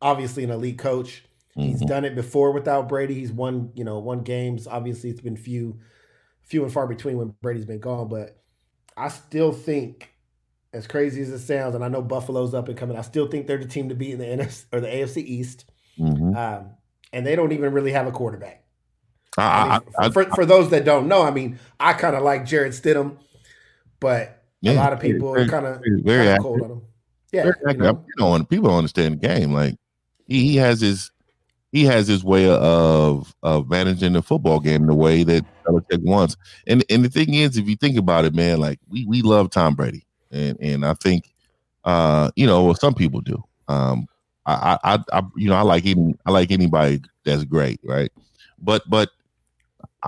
obviously 0.00 0.44
an 0.44 0.50
elite 0.50 0.78
coach. 0.78 1.24
He's 1.54 1.82
Mhm. 1.82 1.86
done 1.88 2.04
it 2.04 2.14
before 2.14 2.52
without 2.52 2.88
Brady. 2.88 3.14
He's 3.14 3.32
won, 3.32 3.70
you 3.74 3.84
know, 3.84 3.98
won 3.98 4.22
games. 4.22 4.66
Obviously, 4.66 5.10
it's 5.10 5.20
been 5.20 5.36
few, 5.36 5.78
few 6.42 6.62
and 6.64 6.72
far 6.72 6.86
between 6.86 7.18
when 7.18 7.34
Brady's 7.42 7.66
been 7.66 7.80
gone. 7.80 8.08
But 8.08 8.42
I 8.96 9.08
still 9.08 9.52
think, 9.52 10.08
as 10.72 10.86
crazy 10.86 11.20
as 11.20 11.28
it 11.28 11.40
sounds, 11.40 11.74
and 11.74 11.84
I 11.84 11.88
know 11.88 12.00
Buffalo's 12.00 12.54
up 12.54 12.68
and 12.68 12.76
coming, 12.78 12.96
I 12.96 13.02
still 13.02 13.26
think 13.26 13.46
they're 13.46 13.58
the 13.58 13.66
team 13.66 13.90
to 13.90 13.94
beat 13.94 14.12
in 14.12 14.18
the 14.18 14.24
NFC 14.44 14.64
or 14.72 14.80
the 14.80 14.88
AFC 14.88 15.20
East. 15.20 15.66
Mhm. 15.98 16.34
Um, 16.34 16.70
and 17.12 17.26
they 17.26 17.36
don't 17.36 17.52
even 17.52 17.72
really 17.74 17.92
have 17.92 18.06
a 18.06 18.12
quarterback. 18.12 18.64
I 19.36 19.42
I, 19.42 19.62
mean, 19.78 19.88
I, 19.98 20.06
I, 20.06 20.10
for, 20.10 20.24
for 20.34 20.46
those 20.46 20.70
that 20.70 20.84
don't 20.84 21.08
know, 21.08 21.22
I 21.22 21.30
mean, 21.30 21.58
I 21.78 21.92
kind 21.92 22.16
of 22.16 22.22
like 22.22 22.44
Jarrett 22.46 22.72
Stidham, 22.72 23.16
but 24.00 24.42
yeah, 24.62 24.72
a 24.72 24.74
lot 24.74 24.92
of 24.92 25.00
people 25.00 25.32
very, 25.32 25.46
are 25.46 25.48
kind 25.48 25.66
of 25.66 25.82
very, 26.04 26.24
very 26.24 26.38
cold 26.38 26.62
on 26.62 26.70
him. 26.70 26.82
Yeah, 27.32 27.44
you 27.46 27.50
active. 27.66 27.78
know? 27.78 28.04
You 28.18 28.38
know, 28.38 28.44
people 28.44 28.68
don't 28.68 28.78
understand 28.78 29.14
the 29.20 29.26
game. 29.28 29.52
Like 29.54 29.76
he, 30.26 30.48
he 30.48 30.56
has 30.56 30.80
his 30.82 31.10
he 31.72 31.84
has 31.84 32.06
his 32.06 32.22
way 32.22 32.48
of 32.48 33.34
of 33.42 33.68
managing 33.68 34.12
the 34.12 34.22
football 34.22 34.60
game 34.60 34.86
the 34.86 34.94
way 34.94 35.24
that 35.24 35.44
Belichick 35.64 36.02
wants. 36.02 36.36
And 36.66 36.84
and 36.90 37.04
the 37.04 37.08
thing 37.08 37.34
is, 37.34 37.56
if 37.56 37.66
you 37.66 37.76
think 37.76 37.96
about 37.96 38.26
it, 38.26 38.34
man, 38.34 38.60
like 38.60 38.78
we 38.88 39.06
we 39.06 39.22
love 39.22 39.50
Tom 39.50 39.74
Brady, 39.74 40.06
and 40.30 40.56
and 40.60 40.84
I 40.84 40.94
think 40.94 41.32
uh 41.84 42.30
you 42.36 42.46
know 42.46 42.64
well, 42.64 42.74
some 42.74 42.94
people 42.94 43.22
do. 43.22 43.42
Um, 43.68 44.06
I 44.44 44.78
I, 44.84 44.98
I 45.12 45.22
you 45.34 45.48
know 45.48 45.56
I 45.56 45.62
like 45.62 45.86
any 45.86 46.14
I 46.26 46.30
like 46.30 46.50
anybody 46.50 47.00
that's 47.24 47.44
great, 47.44 47.80
right? 47.82 48.12
But 48.60 48.82
but 48.88 49.08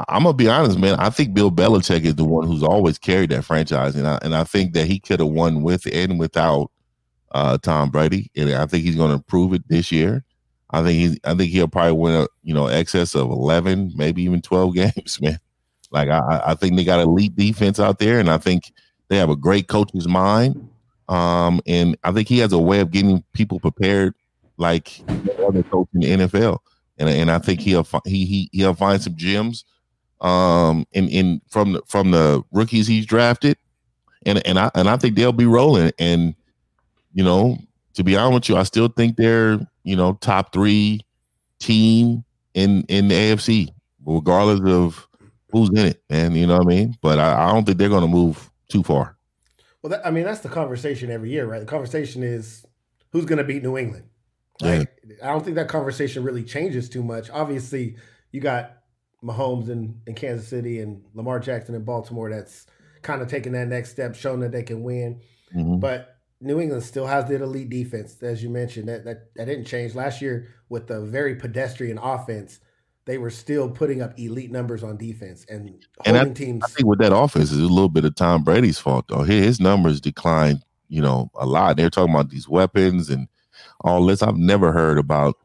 I'm 0.08 0.24
gonna 0.24 0.34
be 0.34 0.48
honest, 0.48 0.78
man. 0.78 0.98
I 0.98 1.08
think 1.08 1.34
Bill 1.34 1.50
Belichick 1.50 2.04
is 2.04 2.16
the 2.16 2.24
one 2.24 2.46
who's 2.46 2.62
always 2.62 2.98
carried 2.98 3.30
that 3.30 3.44
franchise, 3.44 3.96
and 3.96 4.06
I 4.06 4.18
and 4.22 4.34
I 4.34 4.44
think 4.44 4.74
that 4.74 4.86
he 4.86 4.98
could 4.98 5.20
have 5.20 5.30
won 5.30 5.62
with 5.62 5.86
and 5.92 6.18
without 6.18 6.70
uh, 7.32 7.56
Tom 7.58 7.90
Brady, 7.90 8.30
and 8.36 8.52
I 8.52 8.66
think 8.66 8.84
he's 8.84 8.96
going 8.96 9.16
to 9.16 9.22
prove 9.24 9.54
it 9.54 9.66
this 9.68 9.90
year. 9.90 10.24
I 10.74 10.82
think 10.82 10.98
he's. 10.98 11.18
I 11.24 11.34
think 11.34 11.50
he'll 11.52 11.68
probably 11.68 11.92
win 11.92 12.14
a 12.14 12.26
you 12.42 12.54
know 12.54 12.66
excess 12.68 13.14
of 13.14 13.30
eleven, 13.30 13.92
maybe 13.94 14.22
even 14.22 14.42
twelve 14.42 14.74
games, 14.76 15.20
man. 15.20 15.38
Like 15.90 16.08
I, 16.08 16.18
I- 16.18 16.50
I 16.50 16.54
think 16.54 16.76
they 16.76 16.84
got 16.84 17.00
elite 17.00 17.36
defense 17.36 17.78
out 17.80 17.98
there, 17.98 18.18
and 18.20 18.30
I 18.30 18.38
think 18.38 18.72
they 19.08 19.16
have 19.18 19.30
a 19.30 19.36
great 19.36 19.68
coach's 19.68 20.08
mind. 20.08 20.68
Um, 21.08 21.60
and 21.66 21.96
I 22.04 22.12
think 22.12 22.28
he 22.28 22.38
has 22.38 22.52
a 22.52 22.58
way 22.58 22.80
of 22.80 22.90
getting 22.90 23.22
people 23.34 23.60
prepared, 23.60 24.14
like 24.56 25.02
other 25.46 25.62
coach 25.62 25.88
in 25.94 26.00
the 26.00 26.10
NFL. 26.26 26.58
And 26.98 27.08
and 27.08 27.30
I 27.30 27.38
think 27.38 27.60
he'll 27.60 27.84
fi- 27.84 28.00
he 28.06 28.24
he 28.24 28.48
he'll 28.52 28.74
find 28.74 29.02
some 29.02 29.16
gems, 29.16 29.64
um, 30.20 30.86
in 30.92 31.08
in 31.08 31.40
from 31.50 31.74
the 31.74 31.82
from 31.86 32.10
the 32.12 32.42
rookies 32.52 32.86
he's 32.86 33.04
drafted, 33.06 33.56
and 34.24 34.44
and 34.46 34.58
I 34.58 34.70
and 34.74 34.88
I 34.88 34.96
think 34.96 35.16
they'll 35.16 35.32
be 35.32 35.44
rolling. 35.46 35.92
And 35.98 36.34
you 37.12 37.22
know, 37.24 37.58
to 37.94 38.02
be 38.04 38.16
honest 38.16 38.34
with 38.34 38.48
you, 38.50 38.56
I 38.56 38.62
still 38.62 38.88
think 38.88 39.16
they're 39.16 39.58
you 39.84 39.96
know 39.96 40.14
top 40.14 40.52
three 40.52 41.00
team 41.60 42.24
in 42.54 42.82
in 42.88 43.08
the 43.08 43.14
AFC, 43.14 43.68
regardless 44.04 44.60
of 44.68 45.06
who's 45.52 45.70
in 45.70 45.86
it. 45.86 46.02
And 46.10 46.36
you 46.36 46.46
know 46.46 46.58
what 46.58 46.66
I 46.66 46.68
mean. 46.68 46.96
But 47.00 47.18
I, 47.18 47.48
I 47.48 47.52
don't 47.52 47.64
think 47.64 47.78
they're 47.78 47.88
going 47.88 48.02
to 48.02 48.08
move 48.08 48.50
too 48.68 48.82
far. 48.82 49.16
Well, 49.82 49.90
that, 49.90 50.06
I 50.06 50.10
mean, 50.10 50.24
that's 50.24 50.40
the 50.40 50.48
conversation 50.48 51.10
every 51.10 51.30
year, 51.30 51.46
right? 51.46 51.60
The 51.60 51.66
conversation 51.66 52.22
is 52.22 52.64
who's 53.12 53.24
going 53.26 53.38
to 53.38 53.44
beat 53.44 53.62
New 53.62 53.76
England. 53.78 54.06
Yeah. 54.60 54.84
I 55.22 55.26
don't 55.26 55.44
think 55.44 55.56
that 55.56 55.68
conversation 55.68 56.24
really 56.24 56.42
changes 56.42 56.88
too 56.88 57.02
much. 57.02 57.28
Obviously, 57.30 57.96
you 58.32 58.40
got 58.40 58.78
Mahomes 59.22 59.68
in, 59.68 60.00
in 60.06 60.14
Kansas 60.14 60.48
City 60.48 60.80
and 60.80 61.04
Lamar 61.14 61.38
Jackson 61.38 61.74
in 61.74 61.84
Baltimore 61.84 62.30
that's 62.30 62.66
kind 63.02 63.20
of 63.20 63.28
taking 63.28 63.52
that 63.52 63.68
next 63.68 63.90
step, 63.90 64.14
showing 64.14 64.40
that 64.40 64.52
they 64.52 64.62
can 64.62 64.82
win. 64.82 65.20
Mhm. 65.54 65.80
But 65.80 66.13
New 66.44 66.60
England 66.60 66.82
still 66.84 67.06
has 67.06 67.24
the 67.26 67.42
elite 67.42 67.70
defense, 67.70 68.22
as 68.22 68.42
you 68.42 68.50
mentioned. 68.50 68.88
That 68.88 69.04
that, 69.04 69.34
that 69.34 69.46
didn't 69.46 69.64
change 69.66 69.94
last 69.94 70.20
year 70.22 70.48
with 70.68 70.86
the 70.86 71.00
very 71.00 71.34
pedestrian 71.34 71.98
offense. 71.98 72.60
They 73.06 73.18
were 73.18 73.30
still 73.30 73.68
putting 73.70 74.00
up 74.00 74.18
elite 74.18 74.50
numbers 74.50 74.82
on 74.82 74.96
defense 74.96 75.44
and 75.48 75.84
And 76.06 76.16
I- 76.16 76.20
holding 76.20 76.34
teams. 76.34 76.62
I 76.64 76.68
think 76.68 76.86
with 76.88 76.98
that 77.00 77.14
offense 77.14 77.50
is 77.52 77.58
a 77.60 77.62
little 77.66 77.88
bit 77.88 78.04
of 78.04 78.14
Tom 78.14 78.42
Brady's 78.44 78.78
fault 78.78 79.06
though. 79.08 79.22
His, 79.24 79.60
numbers 79.60 80.00
declined, 80.00 80.62
you 80.88 81.02
know, 81.02 81.30
a 81.34 81.44
lot. 81.46 81.76
They're 81.76 81.90
talking 81.90 82.14
about 82.14 82.30
these 82.30 82.48
weapons 82.48 83.10
and 83.10 83.28
all 83.80 84.04
this. 84.06 84.22
I've 84.22 84.36
never 84.38 84.72
heard 84.72 84.98
about 84.98 85.36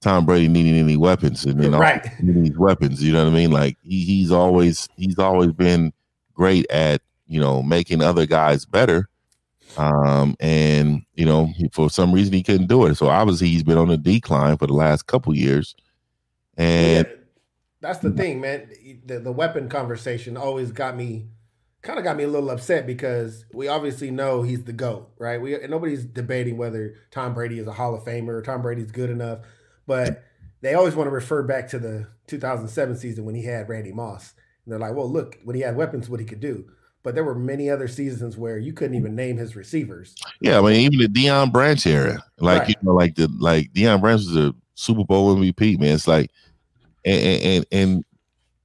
Tom 0.00 0.26
Brady 0.26 0.46
needing 0.46 0.76
any 0.76 0.96
weapons 0.96 1.44
and 1.44 1.58
know 1.58 1.78
Right. 1.78 2.06
needing 2.22 2.44
these 2.44 2.58
weapons. 2.58 3.02
You 3.02 3.12
know 3.12 3.24
what 3.24 3.32
I 3.32 3.34
mean? 3.34 3.50
Like 3.50 3.76
he, 3.82 4.04
he's 4.04 4.30
always 4.30 4.88
he's 4.96 5.18
always 5.18 5.52
been 5.52 5.92
great 6.34 6.66
at 6.70 7.02
you 7.26 7.40
know 7.40 7.62
making 7.64 8.00
other 8.00 8.26
guys 8.26 8.64
better. 8.64 9.08
Um, 9.76 10.34
and 10.40 11.02
you 11.14 11.24
know 11.24 11.52
for 11.72 11.90
some 11.90 12.12
reason 12.12 12.32
he 12.32 12.42
couldn't 12.42 12.66
do 12.66 12.86
it. 12.86 12.96
So 12.96 13.08
obviously 13.08 13.48
he's 13.48 13.62
been 13.62 13.78
on 13.78 13.90
a 13.90 13.96
decline 13.96 14.56
for 14.56 14.66
the 14.66 14.72
last 14.74 15.06
couple 15.06 15.34
years. 15.34 15.74
And 16.56 17.06
Yeah, 17.06 17.14
that's 17.80 18.00
the 18.00 18.10
thing, 18.10 18.40
man. 18.40 18.70
The, 19.04 19.20
the 19.20 19.32
weapon 19.32 19.68
conversation 19.68 20.36
always 20.36 20.72
got 20.72 20.96
me, 20.96 21.28
kind 21.82 21.98
of 21.98 22.04
got 22.04 22.16
me 22.16 22.24
a 22.24 22.28
little 22.28 22.50
upset 22.50 22.86
because 22.86 23.44
we 23.52 23.68
obviously 23.68 24.10
know 24.10 24.42
he's 24.42 24.64
the 24.64 24.72
goat, 24.72 25.10
right? 25.18 25.40
We 25.40 25.56
nobody's 25.68 26.04
debating 26.04 26.56
whether 26.56 26.96
Tom 27.10 27.34
Brady 27.34 27.58
is 27.58 27.66
a 27.66 27.72
Hall 27.72 27.94
of 27.94 28.04
Famer 28.04 28.30
or 28.30 28.42
Tom 28.42 28.62
Brady's 28.62 28.90
good 28.90 29.10
enough, 29.10 29.40
but 29.86 30.24
they 30.60 30.74
always 30.74 30.96
want 30.96 31.06
to 31.06 31.12
refer 31.12 31.42
back 31.42 31.68
to 31.68 31.78
the 31.78 32.08
2007 32.26 32.96
season 32.96 33.24
when 33.24 33.36
he 33.36 33.44
had 33.44 33.68
Randy 33.68 33.92
Moss, 33.92 34.34
and 34.64 34.72
they're 34.72 34.80
like, 34.80 34.94
"Well, 34.94 35.10
look, 35.10 35.38
when 35.44 35.54
he 35.54 35.62
had 35.62 35.76
weapons, 35.76 36.08
what 36.10 36.20
he 36.20 36.26
could 36.26 36.40
do." 36.40 36.68
But 37.02 37.14
there 37.14 37.24
were 37.24 37.34
many 37.34 37.70
other 37.70 37.88
seasons 37.88 38.36
where 38.36 38.58
you 38.58 38.72
couldn't 38.72 38.96
even 38.96 39.14
name 39.14 39.36
his 39.36 39.54
receivers. 39.56 40.14
Yeah, 40.40 40.58
I 40.58 40.62
mean, 40.62 40.80
even 40.80 40.98
the 40.98 41.06
Deion 41.08 41.52
Branch 41.52 41.86
era, 41.86 42.22
like 42.38 42.60
Right. 42.62 42.68
you 42.70 42.74
know, 42.82 42.92
like 42.92 43.14
the 43.14 43.28
like 43.38 43.72
Deion 43.72 44.00
Branch 44.00 44.20
was 44.20 44.36
a 44.36 44.54
Super 44.74 45.04
Bowl 45.04 45.34
MVP, 45.36 45.78
man. 45.78 45.94
It's 45.94 46.08
like, 46.08 46.30
and 47.04 47.42
and, 47.42 47.66
and, 47.72 48.04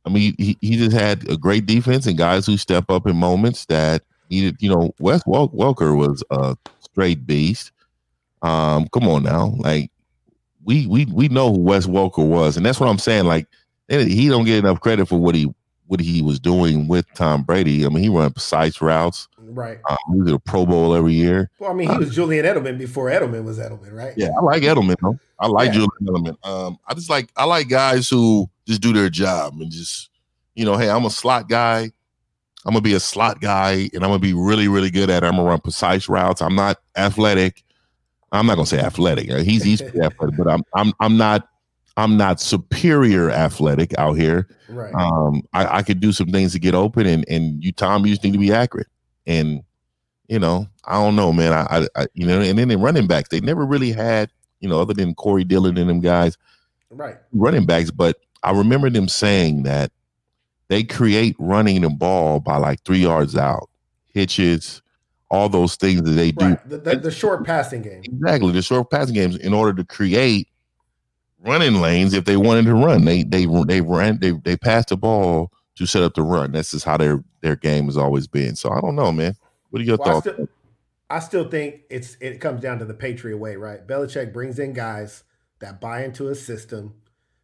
I 0.05 0.09
mean, 0.09 0.35
he, 0.37 0.57
he 0.61 0.75
just 0.75 0.95
had 0.95 1.29
a 1.29 1.37
great 1.37 1.65
defense 1.65 2.07
and 2.07 2.17
guys 2.17 2.45
who 2.45 2.57
step 2.57 2.89
up 2.89 3.07
in 3.07 3.15
moments 3.15 3.65
that 3.67 4.01
needed. 4.29 4.57
You 4.59 4.69
know, 4.69 4.93
Wes 4.99 5.21
Wel- 5.25 5.49
Welker 5.49 5.95
was 5.95 6.23
a 6.31 6.57
straight 6.79 7.25
beast. 7.25 7.71
Um, 8.41 8.87
come 8.91 9.07
on 9.07 9.23
now, 9.23 9.53
like 9.59 9.89
we 10.65 10.87
we 10.87 11.05
we 11.05 11.29
know 11.29 11.53
who 11.53 11.59
Wes 11.59 11.85
Welker 11.85 12.27
was, 12.27 12.57
and 12.57 12.65
that's 12.65 12.79
what 12.79 12.89
I'm 12.89 12.97
saying. 12.99 13.25
Like, 13.25 13.47
he 13.87 14.27
don't 14.27 14.45
get 14.45 14.57
enough 14.59 14.81
credit 14.81 15.07
for 15.07 15.17
what 15.17 15.35
he 15.35 15.53
what 15.87 15.99
he 15.99 16.21
was 16.21 16.39
doing 16.39 16.87
with 16.87 17.05
Tom 17.13 17.43
Brady. 17.43 17.85
I 17.85 17.89
mean, 17.89 18.03
he 18.03 18.09
ran 18.09 18.31
precise 18.31 18.81
routes. 18.81 19.27
Right. 19.37 19.79
Um, 19.89 19.97
he 20.13 20.19
was 20.21 20.29
at 20.29 20.35
a 20.35 20.39
Pro 20.39 20.65
Bowl 20.65 20.95
every 20.95 21.13
year. 21.13 21.51
Well, 21.59 21.69
I 21.71 21.73
mean, 21.73 21.89
he 21.91 21.97
was 21.97 22.15
Julian 22.15 22.45
Edelman 22.45 22.77
before 22.77 23.09
Edelman 23.09 23.43
was 23.43 23.59
Edelman, 23.59 23.93
right? 23.93 24.13
Yeah, 24.17 24.29
I 24.37 24.41
like 24.41 24.63
Edelman. 24.63 24.95
Though. 25.01 25.19
I 25.39 25.47
like 25.47 25.67
Yeah. 25.67 25.73
Julian 25.73 25.89
Edelman. 26.35 26.47
Um, 26.47 26.77
I 26.87 26.93
just 26.93 27.09
like 27.09 27.29
I 27.35 27.43
like 27.45 27.67
guys 27.69 28.09
who 28.09 28.49
just 28.65 28.81
do 28.81 28.93
their 28.93 29.09
job 29.09 29.53
and 29.59 29.69
just 29.71 30.09
you 30.55 30.65
know, 30.65 30.77
hey, 30.77 30.89
I'm 30.89 31.05
a 31.05 31.09
slot 31.09 31.49
guy. 31.49 31.91
I'm 32.65 32.71
gonna 32.73 32.81
be 32.81 32.93
a 32.93 32.99
slot 32.99 33.41
guy, 33.41 33.89
and 33.93 34.03
I'm 34.03 34.09
gonna 34.09 34.19
be 34.19 34.33
really, 34.33 34.67
really 34.69 34.89
good 34.89 35.09
at. 35.09 35.23
it. 35.23 35.27
I'm 35.27 35.35
gonna 35.35 35.49
run 35.49 35.59
precise 35.59 36.07
routes. 36.07 36.41
I'm 36.41 36.55
not 36.55 36.77
athletic. 36.95 37.61
I'm 38.31 38.45
not 38.47 38.55
gonna 38.55 38.65
say 38.65 38.79
athletic. 38.79 39.29
Uh, 39.29 39.39
He's 39.43 39.63
he's 39.63 39.81
athletic, 40.01 40.37
but 40.37 40.47
I'm 40.47 40.63
I'm 40.73 40.93
I'm 41.01 41.17
not 41.17 41.49
I'm 41.95 42.17
not 42.17 42.39
superior 42.39 43.29
athletic 43.29 43.97
out 43.99 44.13
here. 44.13 44.47
Right. 44.67 44.93
Um, 44.95 45.43
I, 45.53 45.77
I 45.77 45.83
could 45.83 45.99
do 45.99 46.11
some 46.11 46.27
things 46.27 46.53
to 46.53 46.59
get 46.59 46.73
open, 46.73 47.05
and 47.05 47.25
and 47.27 47.63
you, 47.63 47.71
Tom, 47.71 48.05
you 48.05 48.13
just 48.13 48.23
need 48.23 48.33
to 48.33 48.39
be 48.39 48.51
accurate. 48.51 48.87
And 49.27 49.63
you 50.27 50.39
know, 50.39 50.67
I 50.85 50.93
don't 50.93 51.15
know, 51.15 51.31
man. 51.31 51.53
I, 51.53 51.65
I, 51.69 51.87
I 51.95 52.07
you 52.13 52.25
know, 52.25 52.41
and 52.41 52.57
then 52.57 52.71
in 52.71 52.81
running 52.81 53.07
backs, 53.07 53.29
they 53.29 53.39
never 53.39 53.65
really 53.65 53.91
had, 53.91 54.31
you 54.59 54.69
know, 54.69 54.79
other 54.79 54.93
than 54.93 55.13
Corey 55.13 55.43
Dillon 55.43 55.77
and 55.77 55.89
them 55.89 55.99
guys, 55.99 56.37
right. 56.89 57.17
running 57.31 57.65
backs. 57.65 57.91
But 57.91 58.17
I 58.41 58.51
remember 58.51 58.89
them 58.89 59.07
saying 59.07 59.63
that 59.63 59.91
they 60.69 60.83
create 60.83 61.35
running 61.37 61.81
the 61.81 61.89
ball 61.89 62.39
by 62.39 62.57
like 62.57 62.81
three 62.83 62.99
yards 62.99 63.35
out, 63.35 63.69
hitches, 64.07 64.81
all 65.29 65.49
those 65.49 65.75
things 65.75 66.01
that 66.01 66.11
they 66.11 66.31
do. 66.31 66.45
Right. 66.45 66.69
The, 66.69 66.77
the, 66.77 66.95
the 66.95 67.11
short 67.11 67.45
passing 67.45 67.83
game. 67.83 68.01
Exactly, 68.03 68.51
the 68.51 68.61
short 68.63 68.89
passing 68.89 69.13
games 69.13 69.37
in 69.37 69.53
order 69.53 69.73
to 69.73 69.83
create 69.83 70.47
running 71.43 71.81
lanes 71.81 72.13
if 72.13 72.25
they 72.25 72.37
wanted 72.37 72.65
to 72.65 72.73
run. 72.73 73.05
They 73.05 73.23
they 73.23 73.45
they 73.67 73.81
ran 73.81 74.19
they 74.19 74.31
they 74.31 74.57
passed 74.57 74.89
the 74.89 74.97
ball 74.97 75.51
to 75.75 75.85
set 75.85 76.03
up 76.03 76.15
the 76.15 76.23
run. 76.23 76.51
That's 76.51 76.71
just 76.71 76.85
how 76.85 76.97
their 76.97 77.23
their 77.41 77.55
game 77.55 77.85
has 77.85 77.97
always 77.97 78.27
been. 78.27 78.55
So 78.55 78.71
I 78.71 78.81
don't 78.81 78.95
know, 78.95 79.11
man. 79.11 79.35
What 79.69 79.81
are 79.81 79.85
your 79.85 79.97
Well, 79.97 80.09
I 80.09 80.13
thoughts? 80.13 80.27
still, 80.29 80.49
I 81.09 81.19
still 81.19 81.49
think 81.49 81.81
it's 81.89 82.17
it 82.21 82.39
comes 82.41 82.61
down 82.61 82.79
to 82.79 82.85
the 82.85 82.93
Patriot 82.93 83.37
way, 83.37 83.55
right? 83.55 83.85
Belichick 83.85 84.33
brings 84.33 84.59
in 84.59 84.73
guys 84.73 85.23
that 85.59 85.81
buy 85.81 86.03
into 86.03 86.25
his 86.25 86.45
system. 86.45 86.95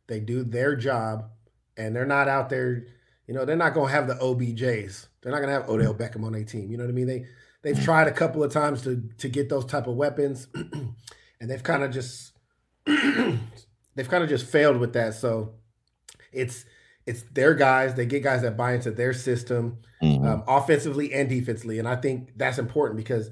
They 0.08 0.20
do 0.20 0.44
their 0.44 0.76
job, 0.76 1.30
and 1.78 1.96
they're 1.96 2.06
not 2.06 2.28
out 2.28 2.50
there. 2.50 2.86
You 3.28 3.36
know, 3.36 3.46
they're 3.46 3.56
not 3.56 3.76
going 3.76 3.90
to 3.90 3.94
have 3.94 4.08
the 4.08 4.16
OBJs. 4.16 5.08
They're 5.22 5.32
not 5.32 5.40
going 5.40 5.50
to 5.50 5.54
have 5.62 5.70
Odell 5.70 5.94
Beckham 5.94 6.24
on 6.26 6.34
their 6.34 6.44
team. 6.44 6.72
You 6.72 6.78
know 6.78 6.84
what 6.86 6.90
I 6.90 6.94
mean? 6.94 7.08
They 7.08 7.26
they've 7.62 7.84
tried 7.84 8.08
a 8.08 8.12
couple 8.12 8.44
of 8.44 8.52
times 8.52 8.82
to 8.84 9.04
to 9.20 9.30
get 9.30 9.50
those 9.50 9.66
type 9.66 9.88
of 9.88 9.96
weapons, 9.96 10.48
and 10.56 11.50
they've 11.50 11.64
kind 11.64 11.84
of 11.84 11.92
just 11.92 12.34
they've 14.00 14.08
kind 14.10 14.24
of 14.24 14.30
just 14.30 14.46
failed 14.46 14.78
with 14.78 14.94
that. 14.94 15.14
So 15.14 15.56
it's 16.32 16.64
it's 17.06 17.24
their 17.34 17.54
guys. 17.54 17.96
They 17.96 18.06
get 18.06 18.24
guys 18.24 18.44
that 18.44 18.56
buy 18.56 18.74
into 18.76 18.92
their 18.92 19.12
system 19.12 19.80
Mhm. 20.02 20.26
um, 20.26 20.44
offensively 20.48 21.12
and 21.14 21.28
defensively. 21.28 21.78
And 21.80 21.88
I 21.88 21.98
think 21.98 22.32
that's 22.38 22.58
important 22.60 22.96
because 22.96 23.30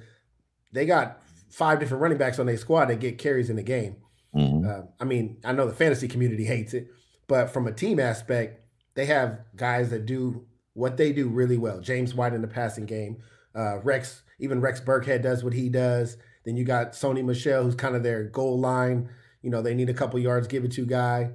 they 0.73 0.85
got 0.85 1.21
five 1.49 1.79
different 1.79 2.01
running 2.01 2.17
backs 2.17 2.37
on 2.39 2.47
their 2.47 2.57
squad 2.57 2.85
that 2.87 2.99
get 2.99 3.17
carries 3.17 3.49
in 3.49 3.55
the 3.55 3.63
game. 3.63 3.95
Mhm. 4.35 4.67
Uh, 4.67 4.87
I 4.99 5.05
mean, 5.05 5.37
I 5.45 5.53
know 5.53 5.67
the 5.67 5.73
fantasy 5.73 6.09
community 6.09 6.43
hates 6.43 6.73
it, 6.73 6.89
but 7.27 7.47
from 7.51 7.65
a 7.65 7.71
team 7.71 7.97
aspect, 7.99 8.59
they 8.95 9.05
have 9.05 9.39
guys 9.55 9.89
that 9.91 10.05
do 10.05 10.45
what 10.73 10.97
they 10.97 11.13
do 11.13 11.29
really 11.29 11.57
well. 11.57 11.79
James 11.79 12.13
White 12.13 12.33
in 12.33 12.41
the 12.41 12.47
passing 12.47 12.85
game, 12.85 13.17
uh, 13.55 13.79
Rex, 13.83 14.23
even 14.39 14.59
Rex 14.59 14.81
Burkhead 14.81 15.21
does 15.21 15.43
what 15.45 15.53
he 15.53 15.69
does. 15.69 16.17
Then 16.43 16.57
you 16.57 16.65
got 16.65 16.91
Sony 16.93 17.23
Michel, 17.23 17.63
who's 17.63 17.75
kind 17.75 17.95
of 17.95 18.03
their 18.03 18.23
goal 18.25 18.59
line. 18.59 19.09
You 19.41 19.49
know, 19.49 19.61
they 19.61 19.73
need 19.73 19.89
a 19.89 19.93
couple 19.93 20.19
yards, 20.19 20.47
give 20.47 20.63
it 20.63 20.71
to 20.73 20.85
guy. 20.85 21.31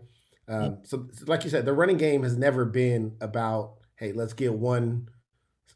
Um, 0.48 0.78
so, 0.82 1.08
like 1.26 1.44
you 1.44 1.50
said, 1.50 1.64
the 1.64 1.72
running 1.72 1.96
game 1.96 2.24
has 2.24 2.36
never 2.36 2.64
been 2.64 3.16
about, 3.20 3.74
hey, 3.96 4.12
let's 4.12 4.32
get 4.32 4.52
one 4.52 5.08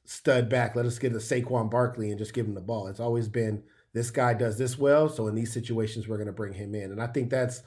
stud 0.04 0.48
back. 0.48 0.76
Let 0.76 0.86
us 0.86 0.98
get 0.98 1.12
a 1.12 1.16
Saquon 1.16 1.70
Barkley 1.70 2.10
and 2.10 2.18
just 2.18 2.34
give 2.34 2.46
him 2.46 2.54
the 2.54 2.60
ball. 2.60 2.88
It's 2.88 3.00
always 3.00 3.28
been 3.28 3.62
this 3.92 4.10
guy 4.10 4.34
does 4.34 4.58
this 4.58 4.78
well, 4.78 5.08
so 5.08 5.26
in 5.26 5.34
these 5.34 5.52
situations 5.52 6.06
we're 6.06 6.18
going 6.18 6.26
to 6.26 6.32
bring 6.32 6.52
him 6.52 6.74
in. 6.74 6.92
And 6.92 7.00
I 7.00 7.06
think 7.06 7.30
that's 7.30 7.62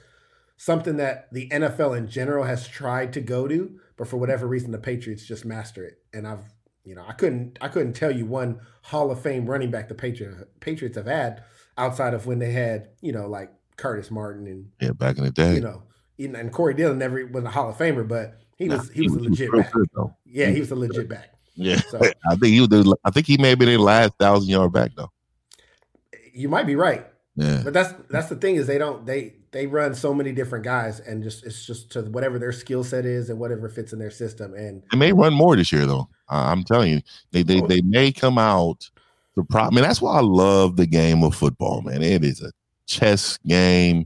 something 0.56 0.96
that 0.98 1.32
the 1.32 1.48
NFL 1.48 1.96
in 1.96 2.06
general 2.06 2.44
has 2.44 2.68
tried 2.68 3.12
to 3.14 3.20
go 3.20 3.48
to, 3.48 3.80
but 3.96 4.06
for 4.06 4.18
whatever 4.18 4.46
reason 4.46 4.70
the 4.70 4.78
Patriots 4.78 5.24
just 5.24 5.44
master 5.44 5.84
it. 5.84 5.98
And 6.12 6.28
I've 6.28 6.44
you 6.84 6.94
know, 6.94 7.04
I 7.06 7.12
couldn't 7.12 7.58
I 7.60 7.68
couldn't 7.68 7.92
tell 7.92 8.10
you 8.10 8.26
one 8.26 8.60
Hall 8.82 9.10
of 9.10 9.20
Fame 9.20 9.46
running 9.46 9.70
back 9.70 9.88
the 9.88 9.94
Patriot, 9.94 10.48
Patriots 10.60 10.96
have 10.96 11.06
had 11.06 11.44
outside 11.76 12.14
of 12.14 12.26
when 12.26 12.38
they 12.38 12.52
had, 12.52 12.88
you 13.00 13.12
know, 13.12 13.26
like 13.26 13.52
Curtis 13.80 14.10
Martin 14.10 14.46
and 14.46 14.66
Yeah, 14.80 14.92
back 14.92 15.18
in 15.18 15.24
the 15.24 15.30
day. 15.30 15.54
you 15.54 15.60
know, 15.60 15.82
and 16.18 16.52
Corey 16.52 16.74
Dillon 16.74 16.98
never 16.98 17.26
was 17.26 17.44
a 17.44 17.50
Hall 17.50 17.70
of 17.70 17.76
Famer, 17.76 18.06
but 18.06 18.38
he 18.56 18.68
Nah, 18.68 18.76
was 18.76 18.90
he 18.90 19.02
was 19.02 19.14
a 19.16 19.20
legit 19.20 19.50
back. 19.52 19.72
good. 19.72 19.88
Yeah, 20.26 20.50
he 20.50 20.60
was 20.60 20.70
a 20.70 20.76
legit 20.76 21.08
back. 21.08 21.30
Yeah, 21.56 21.80
So 21.88 21.98
I 22.30 22.34
think 22.36 22.52
he 22.54 22.60
was. 22.60 22.94
I 23.04 23.10
think 23.10 23.26
he 23.26 23.36
may 23.38 23.54
be 23.54 23.64
their 23.64 23.78
last 23.78 24.12
thousand 24.18 24.50
yard 24.50 24.72
back 24.72 24.92
though. 24.96 25.10
you 26.32 26.48
might 26.48 26.66
be 26.66 26.76
right. 26.76 27.06
Yeah, 27.36 27.62
But 27.64 27.72
that's 27.72 27.94
that's 28.10 28.28
the 28.28 28.36
thing 28.36 28.56
is 28.56 28.66
they 28.66 28.76
don't 28.78 29.06
they 29.06 29.34
they 29.52 29.66
run 29.66 29.94
so 29.94 30.12
many 30.12 30.32
different 30.32 30.64
guys 30.64 31.00
and 31.00 31.22
just 31.22 31.44
it's 31.44 31.64
just 31.66 31.90
to 31.92 32.02
whatever 32.02 32.38
their 32.38 32.52
skill 32.52 32.84
set 32.84 33.06
is 33.06 33.30
and 33.30 33.38
whatever 33.38 33.68
fits 33.68 33.92
in 33.92 33.98
their 33.98 34.10
system 34.10 34.54
and 34.54 34.82
they 34.92 34.98
may 34.98 35.12
run 35.12 35.32
more 35.32 35.56
this 35.56 35.72
year 35.72 35.86
though. 35.86 36.08
I- 36.28 36.52
I'm 36.52 36.64
telling 36.64 36.92
you, 36.92 37.00
they 37.32 37.42
they 37.42 37.60
they 37.62 37.80
may 37.82 38.12
come 38.12 38.36
out. 38.38 38.90
The 39.36 39.44
problem, 39.44 39.76
man. 39.76 39.84
That's 39.84 40.02
why 40.02 40.16
I 40.18 40.20
love 40.22 40.76
the 40.76 40.86
game 40.86 41.22
of 41.22 41.34
football, 41.36 41.82
man. 41.82 42.02
It 42.02 42.24
is 42.24 42.42
a 42.42 42.50
chess 42.90 43.38
game, 43.46 44.04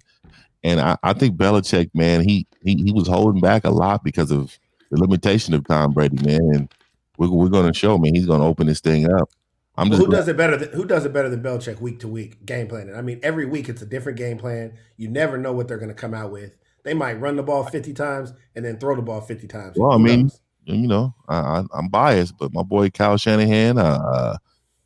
and 0.62 0.80
I, 0.80 0.96
I 1.02 1.12
think 1.12 1.36
Belichick, 1.36 1.90
man, 1.94 2.26
he, 2.26 2.46
he 2.62 2.74
he 2.84 2.92
was 2.92 3.08
holding 3.08 3.40
back 3.40 3.64
a 3.64 3.70
lot 3.70 4.04
because 4.04 4.30
of 4.30 4.58
the 4.90 5.00
limitation 5.00 5.54
of 5.54 5.66
Tom 5.66 5.92
Brady, 5.92 6.24
man. 6.24 6.40
And 6.54 6.74
we're 7.18 7.30
we're 7.30 7.48
going 7.48 7.70
to 7.70 7.78
show, 7.78 7.98
man. 7.98 8.14
He's 8.14 8.26
going 8.26 8.40
to 8.40 8.46
open 8.46 8.66
this 8.66 8.80
thing 8.80 9.10
up. 9.12 9.30
I'm 9.76 9.90
just 9.90 10.00
who 10.00 10.10
does 10.10 10.28
it 10.28 10.36
better 10.36 10.56
than 10.56 10.70
who 10.70 10.84
does 10.84 11.04
it 11.04 11.12
better 11.12 11.28
than 11.28 11.42
Belichick 11.42 11.80
week 11.80 12.00
to 12.00 12.08
week 12.08 12.46
game 12.46 12.68
planning? 12.68 12.94
I 12.94 13.02
mean, 13.02 13.18
every 13.22 13.44
week 13.44 13.68
it's 13.68 13.82
a 13.82 13.86
different 13.86 14.18
game 14.18 14.38
plan. 14.38 14.74
You 14.96 15.08
never 15.08 15.36
know 15.36 15.52
what 15.52 15.66
they're 15.66 15.78
going 15.78 15.88
to 15.88 15.94
come 15.94 16.14
out 16.14 16.30
with. 16.30 16.56
They 16.84 16.94
might 16.94 17.14
run 17.14 17.36
the 17.36 17.42
ball 17.42 17.64
50 17.64 17.94
times 17.94 18.34
and 18.54 18.64
then 18.64 18.78
throw 18.78 18.94
the 18.94 19.02
ball 19.02 19.22
50 19.22 19.48
times. 19.48 19.76
Well, 19.76 19.92
I 19.92 19.96
mean, 19.96 20.30
you 20.64 20.86
know, 20.86 21.14
I, 21.28 21.36
I, 21.36 21.64
I'm 21.74 21.88
biased, 21.88 22.36
but 22.38 22.52
my 22.52 22.62
boy 22.62 22.90
Kyle 22.90 23.16
Shanahan, 23.16 23.78
uh, 23.78 24.36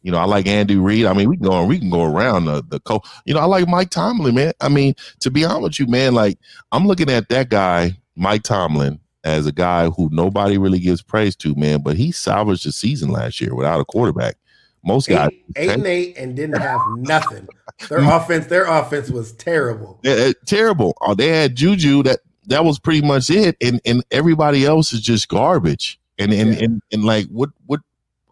you 0.09 0.12
know, 0.12 0.21
I 0.21 0.25
like 0.25 0.47
Andy 0.47 0.77
Reid. 0.77 1.05
I 1.05 1.12
mean, 1.12 1.29
we 1.29 1.37
can 1.37 1.44
go 1.44 1.62
we 1.66 1.79
can 1.79 1.90
go 1.90 2.03
around 2.03 2.47
the 2.47 2.64
the 2.66 2.81
co. 2.81 3.03
You 3.27 3.35
know, 3.35 3.40
I 3.40 3.44
like 3.44 3.68
Mike 3.68 3.90
Tomlin, 3.90 4.35
man. 4.35 4.55
I 4.62 4.71
mean, 4.71 4.94
to 5.21 5.31
be 5.31 5.44
honest 5.44 5.62
with 5.62 5.81
you, 5.81 5.87
man, 5.87 6.14
like 6.14 6.38
I'm 6.73 6.87
looking 6.87 7.11
at 7.11 7.29
that 7.29 7.51
guy, 7.51 7.92
Mike 8.16 8.42
Tomlin, 8.42 9.01
as 9.25 9.47
a 9.47 9.53
guy 9.53 9.90
who 9.90 10.09
nobody 10.11 10.57
really 10.57 10.79
gives 10.79 11.03
praise 11.03 11.37
to, 11.37 11.55
man. 11.57 11.83
But 11.83 11.97
he 11.99 12.11
salvaged 12.11 12.64
the 12.64 12.73
season 12.73 13.11
last 13.11 13.38
year 13.38 13.55
without 13.55 13.81
a 13.81 13.85
quarterback. 13.85 14.37
Most 14.83 15.11
guys, 15.11 15.29
eight, 15.29 15.44
eight 15.57 15.71
and 15.73 15.87
eight 15.87 16.16
and 16.16 16.35
didn't 16.35 16.59
have 16.59 16.81
nothing. 16.97 17.47
Their 17.90 17.99
offense, 17.99 18.47
their 18.47 18.64
offense 18.64 19.11
was 19.11 19.33
terrible. 19.33 20.01
Yeah, 20.03 20.14
uh, 20.14 20.33
terrible. 20.47 20.97
Oh, 21.03 21.14
they 21.14 21.29
had 21.29 21.55
Juju. 21.55 22.03
That 22.05 22.21
that 22.47 22.64
was 22.64 22.79
pretty 22.79 23.07
much 23.07 23.29
it, 23.29 23.59
and 23.61 23.79
and 23.85 24.03
everybody 24.11 24.64
else 24.64 24.94
is 24.94 25.03
just 25.03 25.29
garbage. 25.29 26.01
And 26.18 26.33
and 26.33 26.55
Yeah. 26.55 26.64
and, 26.64 26.83
and 26.92 27.05
like 27.05 27.27
what 27.27 27.51
what 27.66 27.81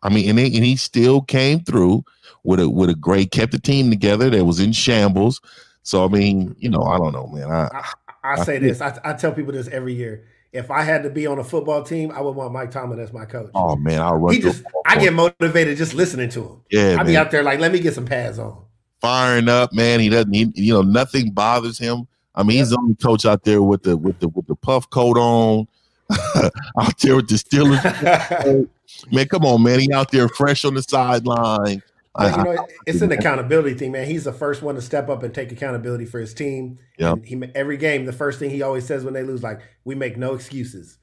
I 0.03 0.09
mean, 0.09 0.29
and, 0.29 0.39
they, 0.39 0.47
and 0.47 0.65
he 0.65 0.77
still 0.77 1.21
came 1.23 1.61
through 1.61 2.05
with 2.45 2.61
a 2.61 2.69
with 2.71 2.91
a 2.91 2.95
great 2.95 3.31
kept 3.31 3.53
the 3.53 3.59
team 3.59 3.91
together 3.91 4.31
that 4.31 4.45
was 4.45 4.61
in 4.61 4.73
shambles. 4.73 5.41
So 5.83 6.05
I 6.05 6.09
mean, 6.09 6.55
you 6.59 6.69
know, 6.69 6.83
I 6.83 6.99
don't 6.99 7.13
know, 7.13 7.27
man. 7.27 7.51
I, 7.51 7.69
I, 7.73 8.33
I 8.33 8.45
say 8.45 8.59
this. 8.59 8.81
I, 8.81 8.99
I 9.05 9.13
tell 9.15 9.33
people 9.33 9.53
this 9.53 9.69
every 9.69 9.95
year. 9.95 10.25
If 10.53 10.71
I 10.71 10.83
had 10.83 11.03
to 11.03 11.11
be 11.11 11.27
on 11.27 11.39
a 11.39 11.45
football 11.45 11.83
team, 11.83 12.11
I 12.13 12.21
would 12.21 12.35
want 12.35 12.53
Mike 12.53 12.71
Tomlin 12.71 12.99
as 12.99 13.13
my 13.13 13.25
coach. 13.27 13.51
oh 13.55 13.77
man, 13.77 14.01
I'll 14.01 14.17
run. 14.17 14.33
he 14.33 14.41
just, 14.41 14.65
I 14.87 14.99
get 14.99 15.13
motivated 15.13 15.77
just 15.77 15.93
listening 15.93 16.31
to 16.31 16.43
him. 16.43 16.61
yeah, 16.71 16.97
I 16.99 17.03
be 17.03 17.17
out 17.17 17.31
there 17.31 17.43
like, 17.43 17.61
let 17.61 17.73
me 17.73 17.79
get 17.79 17.95
some 17.95 18.07
pads 18.07 18.39
on. 18.39 18.65
firing 19.01 19.49
up, 19.49 19.73
man. 19.75 20.01
He 20.01 20.09
doesn't, 20.09 20.33
he, 20.33 20.51
you 20.55 20.73
know, 20.73 20.83
nothing 20.83 21.33
bothers 21.33 21.79
him. 21.79 22.07
I 22.35 22.43
mean, 22.43 22.59
he's 22.59 22.71
the 22.71 22.79
only 22.79 22.95
coach 22.95 23.27
out 23.27 23.45
there 23.45 23.63
with 23.63 23.83
the 23.83 23.97
with 23.97 24.19
the 24.21 24.29
with 24.29 24.47
the 24.47 24.55
puff 24.55 24.89
coat 24.91 25.19
on, 25.19 25.67
out 26.79 26.99
there 26.99 27.17
with 27.17 27.29
the 27.29 27.35
Steelers 27.37 28.69
Man, 29.13 29.27
come 29.29 29.45
on, 29.45 29.63
man. 29.63 29.81
He 29.81 29.93
out 29.93 30.11
there 30.13 30.29
fresh 30.29 30.65
on 30.65 30.75
the 30.75 30.83
sideline. 30.83 31.83
But, 32.15 32.37
you 32.37 32.45
know, 32.45 32.67
it's 32.87 33.03
an 33.03 33.13
accountability 33.13 33.75
thing, 33.75 33.93
man. 33.93 34.07
He's 34.07 34.25
the 34.25 34.33
first 34.33 34.63
one 34.63 34.75
to 34.77 34.81
step 34.81 35.11
up 35.11 35.23
and 35.23 35.35
take 35.35 35.53
accountability 35.53 36.07
for 36.07 36.19
his 36.19 36.33
team. 36.33 36.79
Yep. 36.99 37.13
And 37.13 37.27
he 37.27 37.43
every 37.55 37.77
game, 37.77 38.07
the 38.07 38.13
first 38.13 38.39
thing 38.39 38.49
he 38.51 38.63
always 38.63 38.87
says 38.87 39.05
when 39.05 39.13
they 39.13 39.23
lose, 39.23 39.43
like, 39.43 39.61
"We 39.85 39.95
make 39.95 40.17
no 40.17 40.35
excuses," 40.35 40.97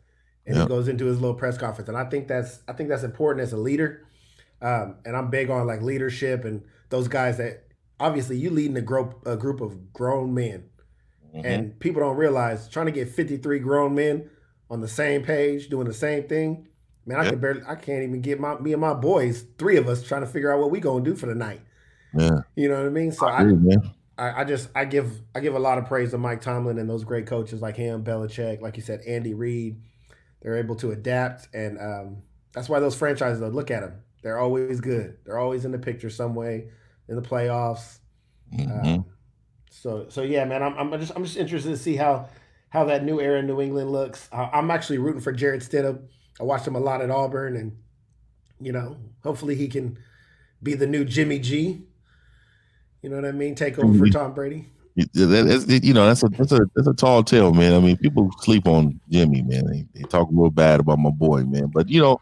and 0.47 0.55
Yep. 0.55 0.63
he 0.63 0.69
goes 0.69 0.87
into 0.87 1.05
his 1.05 1.19
little 1.21 1.35
press 1.35 1.55
conference. 1.57 1.87
And 1.87 1.97
I 1.97 2.05
think 2.05 2.27
that's 2.27 2.61
I 2.67 2.73
think 2.73 2.89
that's 2.89 3.03
important 3.03 3.43
as 3.43 3.53
a 3.53 3.57
leader. 3.57 4.07
Um, 4.61 4.95
and 5.05 5.15
I'm 5.15 5.29
big 5.29 5.51
on 5.51 5.67
like 5.67 5.81
leadership 5.83 6.45
and 6.45 6.63
those 6.89 7.07
guys 7.07 7.37
that 7.37 7.65
obviously 7.99 8.37
you 8.37 8.49
leading 8.49 8.77
a 8.77 8.81
group 8.81 9.21
a 9.27 9.35
group 9.37 9.61
of 9.61 9.93
grown 9.93 10.33
men, 10.33 10.63
Mhm. 11.35 11.41
and 11.45 11.79
people 11.79 12.01
don't 12.01 12.17
realize 12.17 12.67
trying 12.69 12.87
to 12.87 12.91
get 12.91 13.07
53 13.09 13.59
grown 13.59 13.93
men 13.93 14.29
on 14.73 14.81
the 14.81 14.87
same 14.89 15.23
page 15.23 15.69
doing 15.69 15.87
the 15.87 15.93
same 15.93 16.23
thing. 16.27 16.67
Man, 17.05 17.19
I 17.19 17.23
Yep. 17.23 17.31
can 17.31 17.39
barely, 17.39 17.61
I 17.67 17.75
can't 17.75 18.03
even 18.03 18.21
get 18.21 18.39
my 18.39 18.57
me 18.59 18.73
and 18.73 18.81
my 18.81 18.93
boys, 18.93 19.45
three 19.57 19.77
of 19.77 19.87
us, 19.87 20.03
trying 20.03 20.21
to 20.21 20.27
figure 20.27 20.51
out 20.53 20.59
what 20.59 20.71
we 20.71 20.79
gonna 20.81 21.03
do 21.05 21.15
for 21.15 21.27
the 21.27 21.35
night. 21.35 21.61
yeah, 22.13 22.41
You 22.55 22.69
know 22.69 22.77
what 22.77 22.85
I 22.87 22.89
mean? 22.89 23.11
So 23.11 23.27
I 23.27 23.41
agree, 23.41 23.75
I. 23.75 23.77
I, 24.17 24.41
I 24.41 24.43
just 24.45 24.69
I 24.75 24.85
give 24.85 25.21
I 25.35 25.39
give 25.39 25.55
a 25.55 25.59
lot 25.59 25.77
of 25.79 25.85
praise 25.87 26.11
to 26.11 26.17
Mike 26.17 26.41
Tomlin 26.41 26.77
and 26.79 26.89
those 26.89 27.03
great 27.03 27.25
coaches 27.27 27.61
like 27.61 27.75
him, 27.77 28.03
Belichick, 28.03 28.61
like 28.61 28.77
you 28.77 28.83
said, 28.83 29.01
Andy 29.07 29.33
Reid. 29.33 29.81
They're 30.41 30.57
able 30.57 30.75
to 30.77 30.91
adapt, 30.91 31.47
and 31.53 31.79
um, 31.79 32.23
that's 32.53 32.69
why 32.69 32.79
those 32.79 32.95
franchises 32.95 33.41
look 33.41 33.71
at 33.71 33.81
them. 33.81 34.01
They're 34.23 34.39
always 34.39 34.81
good. 34.81 35.17
They're 35.25 35.39
always 35.39 35.65
in 35.65 35.71
the 35.71 35.79
picture 35.79 36.09
some 36.09 36.35
way 36.35 36.69
in 37.07 37.15
the 37.15 37.21
playoffs. 37.21 37.99
Mhm. 38.53 38.97
Um, 38.97 39.05
so 39.69 40.07
so 40.09 40.21
yeah, 40.21 40.45
man, 40.45 40.63
I'm, 40.63 40.77
I'm 40.77 40.99
just 40.99 41.13
I'm 41.15 41.23
just 41.23 41.37
interested 41.37 41.69
to 41.69 41.77
see 41.77 41.95
how 41.95 42.29
how 42.73 42.83
that 42.85 43.05
new 43.05 43.21
era 43.21 43.37
in 43.37 43.45
New 43.45 43.61
England 43.61 43.91
looks. 43.91 44.27
Uh, 44.31 44.49
I'm 44.51 44.71
actually 44.71 44.97
rooting 44.97 45.21
for 45.21 45.31
Jarrett 45.31 45.61
Stidham. 45.61 45.99
I 46.41 46.43
watched 46.43 46.65
him 46.67 46.75
a 46.75 46.79
lot 46.79 47.01
at 47.01 47.11
Auburn, 47.11 47.55
and 47.55 47.71
you 48.59 48.71
know, 48.71 48.97
hopefully 49.21 49.53
he 49.53 49.67
can 49.67 49.99
be 50.63 50.73
the 50.73 50.87
new 50.87 51.05
Jimmy 51.05 51.37
G. 51.37 51.83
You 53.03 53.09
know 53.09 53.17
what 53.17 53.25
I 53.25 53.31
mean? 53.31 53.53
Take 53.53 53.77
over 53.77 53.93
for 53.95 54.05
Mhm. 54.05 54.11
Tom 54.11 54.33
Brady. 54.33 54.69
You- 54.95 55.05
that's- 55.13 55.67
you 55.83 55.93
know, 55.93 56.05
that's 56.07 56.23
a 56.23 56.29
that's 56.29 56.51
a 56.51 56.61
that's 56.75 56.87
a 56.87 56.93
tall 56.93 57.23
tale, 57.23 57.53
man. 57.53 57.73
I 57.73 57.79
mean, 57.79 57.95
people 57.97 58.31
sleep 58.41 58.67
on 58.67 58.99
Jimmy, 59.09 59.43
man. 59.43 59.65
They, 59.67 59.85
they 59.93 60.03
talk 60.07 60.27
real 60.31 60.49
bad 60.49 60.79
about 60.79 60.97
my 60.99 61.09
boy, 61.11 61.43
man. 61.43 61.67
But 61.67 61.89
you 61.89 62.01
know, 62.01 62.21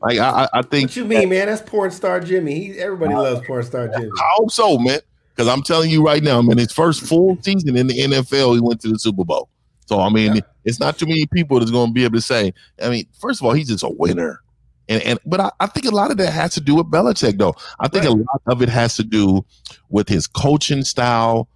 like 0.00 0.18
I, 0.18 0.44
I- 0.44 0.48
I 0.58 0.62
think 0.62 0.90
What 0.90 0.96
you 0.96 1.04
mean, 1.04 1.28
man? 1.28 1.46
That's 1.46 1.62
porn 1.62 1.92
star 1.92 2.18
Jimmy. 2.18 2.54
He, 2.58 2.78
everybody 2.80 3.14
loves 3.14 3.46
porn 3.46 3.62
star 3.62 3.86
Jimmy. 3.86 4.06
I 4.18 4.30
hope 4.36 4.50
so, 4.50 4.78
man. 4.78 4.98
Because 5.34 5.46
I'm 5.48 5.62
telling 5.62 5.90
you 5.90 6.04
right 6.04 6.22
now, 6.22 6.42
man, 6.42 6.58
his 6.58 6.72
first 6.72 7.02
full 7.02 7.38
season 7.42 7.76
in 7.76 7.86
the 7.86 7.98
NFL, 8.00 8.54
he 8.54 8.60
went 8.60 8.80
to 8.82 8.88
the 8.88 8.98
Super 8.98 9.24
Bowl. 9.24 9.48
So 9.86 10.00
I 10.00 10.08
mean, 10.08 10.36
Yeah. 10.36 10.42
it's 10.64 10.80
not 10.80 10.98
too 10.98 11.06
many 11.06 11.26
people 11.26 11.58
that's 11.58 11.70
going 11.70 11.88
to 11.88 11.92
be 11.92 12.04
able 12.04 12.16
to 12.16 12.22
say. 12.22 12.52
I 12.82 12.88
mean, 12.90 13.06
first 13.20 13.40
of 13.40 13.46
all, 13.46 13.52
he's 13.52 13.68
just 13.68 13.82
a 13.82 13.88
winner, 13.88 14.40
and 14.88 15.02
and 15.02 15.18
but 15.26 15.40
I, 15.40 15.50
I 15.60 15.66
think 15.66 15.86
a 15.86 15.90
lot 15.90 16.10
of 16.10 16.16
that 16.18 16.32
has 16.32 16.54
to 16.54 16.60
do 16.60 16.76
with 16.76 16.86
Belichick, 16.90 17.38
though. 17.38 17.54
I 17.80 17.88
think 17.88 18.04
a 18.04 18.10
lot 18.10 18.42
of 18.46 18.62
it 18.62 18.68
has 18.68 18.96
to 18.96 19.02
do 19.04 19.44
with 19.90 20.08
his 20.08 20.26
coaching 20.26 20.84
style, 20.84 21.48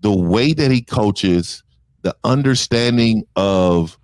the 0.00 0.12
way 0.12 0.52
that 0.52 0.70
he 0.70 0.82
coaches, 0.82 1.62
the 2.02 2.14
understanding 2.24 3.24
of 3.36 3.96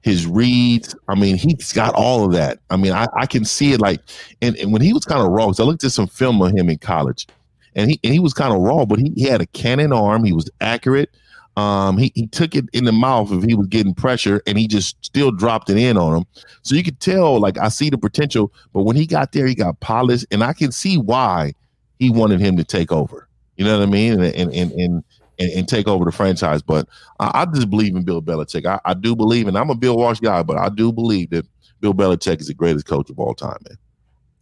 his 0.00 0.26
reads. 0.26 0.96
I 1.08 1.14
mean, 1.14 1.36
he's 1.36 1.72
got 1.72 1.94
all 1.94 2.24
of 2.24 2.32
that. 2.32 2.58
I 2.70 2.76
mean, 2.76 2.92
I, 2.92 3.06
I 3.16 3.26
can 3.26 3.44
see 3.44 3.72
it 3.72 3.80
like, 3.80 4.00
and, 4.40 4.56
and 4.56 4.72
when 4.72 4.82
he 4.82 4.92
was 4.92 5.04
kind 5.04 5.20
of 5.24 5.28
raw, 5.30 5.46
because 5.46 5.60
I 5.60 5.64
looked 5.64 5.84
at 5.84 5.92
some 5.92 6.08
film 6.08 6.42
of 6.42 6.50
him 6.52 6.68
in 6.68 6.78
college, 6.78 7.28
and 7.74 7.88
he 7.90 8.00
and 8.02 8.12
he 8.12 8.18
was 8.18 8.34
kind 8.34 8.52
of 8.52 8.60
raw, 8.60 8.84
but 8.84 8.98
he, 8.98 9.12
he 9.16 9.22
had 9.22 9.40
a 9.40 9.46
cannon 9.46 9.92
arm. 9.92 10.24
He 10.24 10.32
was 10.32 10.50
accurate. 10.60 11.08
Um, 11.56 11.98
he, 11.98 12.12
he 12.14 12.26
took 12.28 12.54
it 12.54 12.64
in 12.72 12.84
the 12.84 12.92
mouth 12.92 13.30
if 13.30 13.42
he 13.42 13.54
was 13.54 13.66
getting 13.66 13.94
pressure, 13.94 14.42
and 14.46 14.58
he 14.58 14.66
just 14.66 15.04
still 15.04 15.30
dropped 15.30 15.68
it 15.68 15.76
in 15.76 15.98
on 15.98 16.16
him. 16.16 16.24
So 16.62 16.74
you 16.74 16.82
could 16.82 17.00
tell, 17.00 17.38
like, 17.38 17.58
I 17.58 17.68
see 17.68 17.90
the 17.90 17.98
potential, 17.98 18.52
but 18.72 18.84
when 18.84 18.96
he 18.96 19.06
got 19.06 19.32
there, 19.32 19.46
he 19.46 19.54
got 19.54 19.78
polished, 19.80 20.26
and 20.30 20.42
I 20.42 20.54
can 20.54 20.72
see 20.72 20.96
why 20.96 21.52
he 21.98 22.10
wanted 22.10 22.40
him 22.40 22.56
to 22.56 22.64
take 22.64 22.90
over. 22.90 23.28
You 23.56 23.64
know 23.66 23.78
what 23.78 23.86
I 23.86 23.90
mean? 23.90 24.22
And 24.22 24.34
and 24.34 24.52
and 24.52 25.04
and, 25.38 25.50
and, 25.52 25.68
take 25.68 25.88
over 25.88 26.04
the 26.04 26.12
franchise. 26.12 26.62
But 26.62 26.88
I, 27.20 27.42
I, 27.42 27.44
just 27.46 27.68
believe 27.68 27.94
in 27.96 28.02
Bill 28.02 28.22
Belichick. 28.22 28.66
I, 28.66 28.80
I 28.84 28.94
do 28.94 29.14
believe, 29.14 29.46
and 29.46 29.56
I'm 29.56 29.70
a 29.70 29.74
Bill 29.74 29.96
Walsh 29.96 30.20
guy, 30.20 30.42
but 30.42 30.56
I 30.56 30.68
do 30.68 30.92
believe 30.92 31.30
that 31.30 31.46
Bill 31.80 31.94
Belichick 31.94 32.40
is 32.40 32.46
the 32.46 32.54
greatest 32.54 32.86
coach 32.86 33.10
of 33.10 33.18
all 33.18 33.34
time, 33.34 33.58
man. 33.68 33.78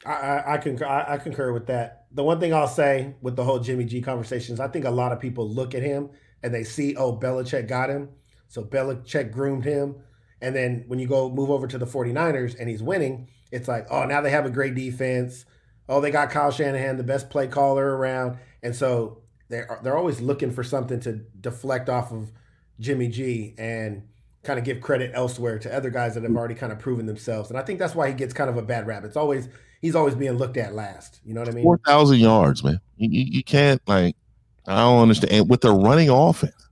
I, 0.06 0.54
I, 0.54 0.58
concur. 0.58 0.86
I, 0.86 1.14
I, 1.14 1.18
concur 1.18 1.52
with 1.52 1.66
that. 1.66 2.06
The 2.12 2.24
one 2.24 2.40
thing 2.40 2.54
I'll 2.54 2.66
say 2.68 3.14
with 3.20 3.36
the 3.36 3.44
whole 3.44 3.58
Jimmy 3.58 3.84
G 3.84 4.00
conversations, 4.00 4.60
I 4.60 4.68
think 4.68 4.84
a 4.84 4.90
lot 4.90 5.12
of 5.12 5.20
people 5.20 5.48
look 5.48 5.74
at 5.74 5.82
him 5.82 6.10
and 6.42 6.52
they 6.54 6.64
see, 6.64 6.96
oh, 6.96 7.16
Belichick 7.16 7.68
got 7.68 7.90
him. 7.90 8.08
So 8.48 8.64
Belichick 8.64 9.32
groomed 9.32 9.64
him. 9.64 9.96
And 10.40 10.56
then 10.56 10.84
when 10.88 10.98
you 10.98 11.06
go 11.06 11.30
move 11.30 11.50
over 11.50 11.66
to 11.66 11.78
the 11.78 11.86
49ers 11.86 12.58
and 12.58 12.68
he's 12.68 12.82
winning, 12.82 13.28
it's 13.52 13.68
like, 13.68 13.86
oh, 13.90 14.04
now 14.04 14.20
they 14.20 14.30
have 14.30 14.46
a 14.46 14.50
great 14.50 14.74
defense. 14.74 15.44
Oh, 15.88 16.00
they 16.00 16.10
got 16.10 16.30
Kyle 16.30 16.50
Shanahan, 16.50 16.96
the 16.96 17.02
best 17.02 17.30
play 17.30 17.46
caller 17.46 17.96
around. 17.96 18.38
And 18.62 18.74
so 18.74 19.22
they're 19.48 19.80
they're 19.82 19.98
always 19.98 20.20
looking 20.20 20.50
for 20.50 20.62
something 20.62 21.00
to 21.00 21.14
deflect 21.40 21.88
off 21.88 22.12
of 22.12 22.30
Jimmy 22.78 23.08
G 23.08 23.54
and 23.58 24.04
kind 24.42 24.58
of 24.58 24.64
give 24.64 24.80
credit 24.80 25.10
elsewhere 25.14 25.58
to 25.58 25.74
other 25.74 25.90
guys 25.90 26.14
that 26.14 26.22
have 26.22 26.34
already 26.34 26.54
kind 26.54 26.72
of 26.72 26.78
proven 26.78 27.06
themselves. 27.06 27.50
And 27.50 27.58
I 27.58 27.62
think 27.62 27.78
that's 27.78 27.94
why 27.94 28.08
he 28.08 28.14
gets 28.14 28.32
kind 28.32 28.48
of 28.48 28.56
a 28.56 28.62
bad 28.62 28.86
rap. 28.86 29.04
It's 29.04 29.16
always 29.16 29.48
he's 29.82 29.94
always 29.94 30.14
being 30.14 30.38
looked 30.38 30.56
at 30.56 30.74
last. 30.74 31.20
You 31.24 31.34
know 31.34 31.40
what 31.40 31.50
I 31.50 31.52
mean? 31.52 31.64
Four 31.64 31.78
thousand 31.84 32.18
yards, 32.18 32.64
man. 32.64 32.80
You, 32.96 33.10
you, 33.10 33.24
you 33.30 33.44
can't 33.44 33.82
like 33.86 34.16
I 34.66 34.80
don't 34.80 35.02
understand 35.02 35.48
with 35.48 35.62
the 35.62 35.72
running 35.72 36.10
offense. 36.10 36.68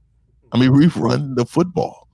I 0.53 0.59
mean, 0.59 0.73
we've 0.73 0.97
run 0.97 1.35
the 1.35 1.45
football. 1.45 2.09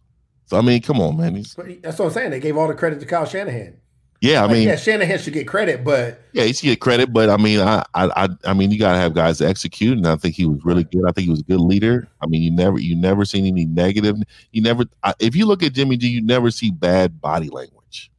So 0.46 0.58
I 0.58 0.60
mean, 0.60 0.82
come 0.82 1.00
on, 1.00 1.16
man. 1.16 1.37
He's, 1.37 1.54
that's 1.82 1.98
what 1.98 2.06
I'm 2.06 2.10
saying. 2.12 2.30
They 2.30 2.40
gave 2.40 2.56
all 2.56 2.68
the 2.68 2.74
credit 2.74 3.00
to 3.00 3.06
Kyle 3.06 3.26
Shanahan. 3.26 3.78
Yeah, 4.20 4.40
I 4.40 4.46
like, 4.46 4.52
mean, 4.52 4.68
yeah, 4.68 4.76
Shanahan 4.76 5.18
should 5.18 5.34
get 5.34 5.46
credit, 5.46 5.84
but 5.84 6.22
yeah, 6.32 6.44
he 6.44 6.54
should 6.54 6.64
get 6.64 6.80
credit. 6.80 7.12
But 7.12 7.28
I 7.28 7.37
mean, 7.37 7.60
I, 7.60 7.84
I, 7.94 8.28
I 8.46 8.54
mean, 8.54 8.70
you 8.70 8.78
gotta 8.78 8.98
have 8.98 9.14
guys 9.14 9.37
to 9.38 9.46
execute, 9.46 9.98
and 9.98 10.06
I 10.06 10.16
think 10.16 10.34
he 10.34 10.46
was 10.46 10.64
really 10.64 10.84
good. 10.84 11.02
I 11.06 11.12
think 11.12 11.26
he 11.26 11.30
was 11.30 11.40
a 11.40 11.44
good 11.44 11.60
leader. 11.60 12.08
I 12.22 12.26
mean, 12.26 12.40
you 12.40 12.50
never, 12.50 12.78
you 12.78 12.96
never 12.96 13.26
seen 13.26 13.44
any 13.44 13.66
negative. 13.66 14.16
You 14.52 14.62
never, 14.62 14.84
if 15.18 15.37
you 15.37 15.44
look 15.44 15.62
at 15.62 15.74
Jimmy 15.74 15.98
G, 15.98 16.08
you 16.08 16.22
never 16.22 16.50
see 16.50 16.70
bad 16.70 17.20
body 17.20 17.50
language. 17.50 18.10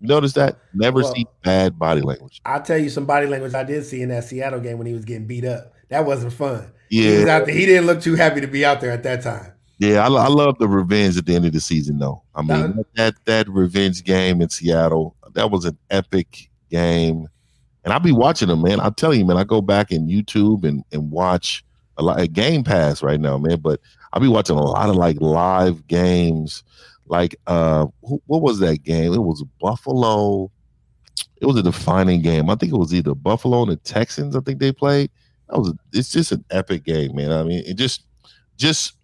You 0.00 0.08
notice 0.08 0.32
that? 0.32 0.58
Never 0.74 1.02
well, 1.02 1.14
see 1.14 1.26
bad 1.44 1.78
body 1.78 2.00
language. 2.00 2.40
I'll 2.44 2.62
tell 2.62 2.78
you 2.78 2.90
some 2.90 3.06
body 3.06 3.26
language 3.26 3.54
I 3.54 3.62
did 3.62 3.84
see 3.84 4.02
in 4.02 4.08
that 4.08 4.24
Seattle 4.24 4.60
game 4.60 4.78
when 4.78 4.88
he 4.88 4.92
was 4.92 5.04
getting 5.04 5.26
beat 5.28 5.44
up. 5.44 5.72
That 5.88 6.04
wasn't 6.04 6.32
fun. 6.32 6.72
Yeah, 6.90 7.44
he, 7.44 7.52
he 7.52 7.66
didn't 7.66 7.86
look 7.86 8.00
too 8.00 8.14
happy 8.14 8.40
to 8.40 8.46
be 8.46 8.64
out 8.64 8.80
there 8.80 8.90
at 8.90 9.02
that 9.02 9.22
time. 9.22 9.52
Yeah, 9.78 10.04
I, 10.04 10.08
I 10.08 10.26
love 10.26 10.58
the 10.58 10.66
revenge 10.66 11.16
at 11.16 11.26
the 11.26 11.36
end 11.36 11.44
of 11.44 11.52
the 11.52 11.60
season, 11.60 11.98
though. 11.98 12.22
I 12.34 12.42
mean, 12.42 12.76
that, 12.76 12.86
that 12.94 13.14
that 13.26 13.48
revenge 13.48 14.02
game 14.02 14.42
in 14.42 14.48
Seattle 14.48 15.14
that 15.34 15.50
was 15.50 15.64
an 15.64 15.78
epic 15.90 16.50
game. 16.70 17.28
And 17.84 17.92
I'll 17.92 18.00
be 18.00 18.12
watching 18.12 18.48
them, 18.48 18.62
man. 18.62 18.80
I'll 18.80 18.92
tell 18.92 19.14
you, 19.14 19.24
man, 19.24 19.38
I 19.38 19.44
go 19.44 19.62
back 19.62 19.92
in 19.92 20.08
YouTube 20.08 20.64
and, 20.64 20.84
and 20.92 21.10
watch 21.10 21.64
a 21.96 22.02
lot 22.02 22.20
of 22.20 22.32
Game 22.32 22.64
Pass 22.64 23.02
right 23.02 23.20
now, 23.20 23.38
man. 23.38 23.60
But 23.60 23.80
I'll 24.12 24.20
be 24.20 24.28
watching 24.28 24.56
a 24.56 24.62
lot 24.62 24.90
of 24.90 24.96
like 24.96 25.20
live 25.20 25.86
games. 25.86 26.64
Like 27.06 27.36
uh 27.46 27.86
what 28.00 28.42
was 28.42 28.58
that 28.58 28.82
game? 28.82 29.14
It 29.14 29.22
was 29.22 29.42
Buffalo. 29.60 30.50
It 31.40 31.46
was 31.46 31.56
a 31.56 31.62
defining 31.62 32.20
game. 32.20 32.50
I 32.50 32.56
think 32.56 32.72
it 32.72 32.78
was 32.78 32.92
either 32.92 33.14
Buffalo 33.14 33.62
and 33.62 33.72
the 33.72 33.76
Texans, 33.76 34.36
I 34.36 34.40
think 34.40 34.58
they 34.58 34.72
played. 34.72 35.10
That 35.48 35.58
was 35.58 35.72
it's 35.92 36.10
just 36.10 36.32
an 36.32 36.44
epic 36.50 36.84
game, 36.84 37.16
man. 37.16 37.32
I 37.32 37.42
mean, 37.42 37.62
it 37.66 37.74
just 37.74 38.04
just 38.56 38.94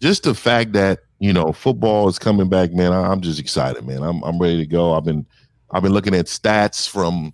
just 0.00 0.24
the 0.24 0.34
fact 0.34 0.72
that, 0.72 1.00
you 1.18 1.32
know, 1.32 1.52
football 1.52 2.08
is 2.08 2.18
coming 2.18 2.48
back, 2.48 2.72
man. 2.72 2.92
I, 2.92 3.10
I'm 3.10 3.20
just 3.20 3.40
excited, 3.40 3.86
man. 3.86 4.02
I'm 4.02 4.22
I'm 4.22 4.38
ready 4.38 4.58
to 4.58 4.66
go. 4.66 4.94
I've 4.94 5.04
been 5.04 5.26
I've 5.70 5.82
been 5.82 5.92
looking 5.92 6.14
at 6.14 6.26
stats 6.26 6.88
from 6.88 7.32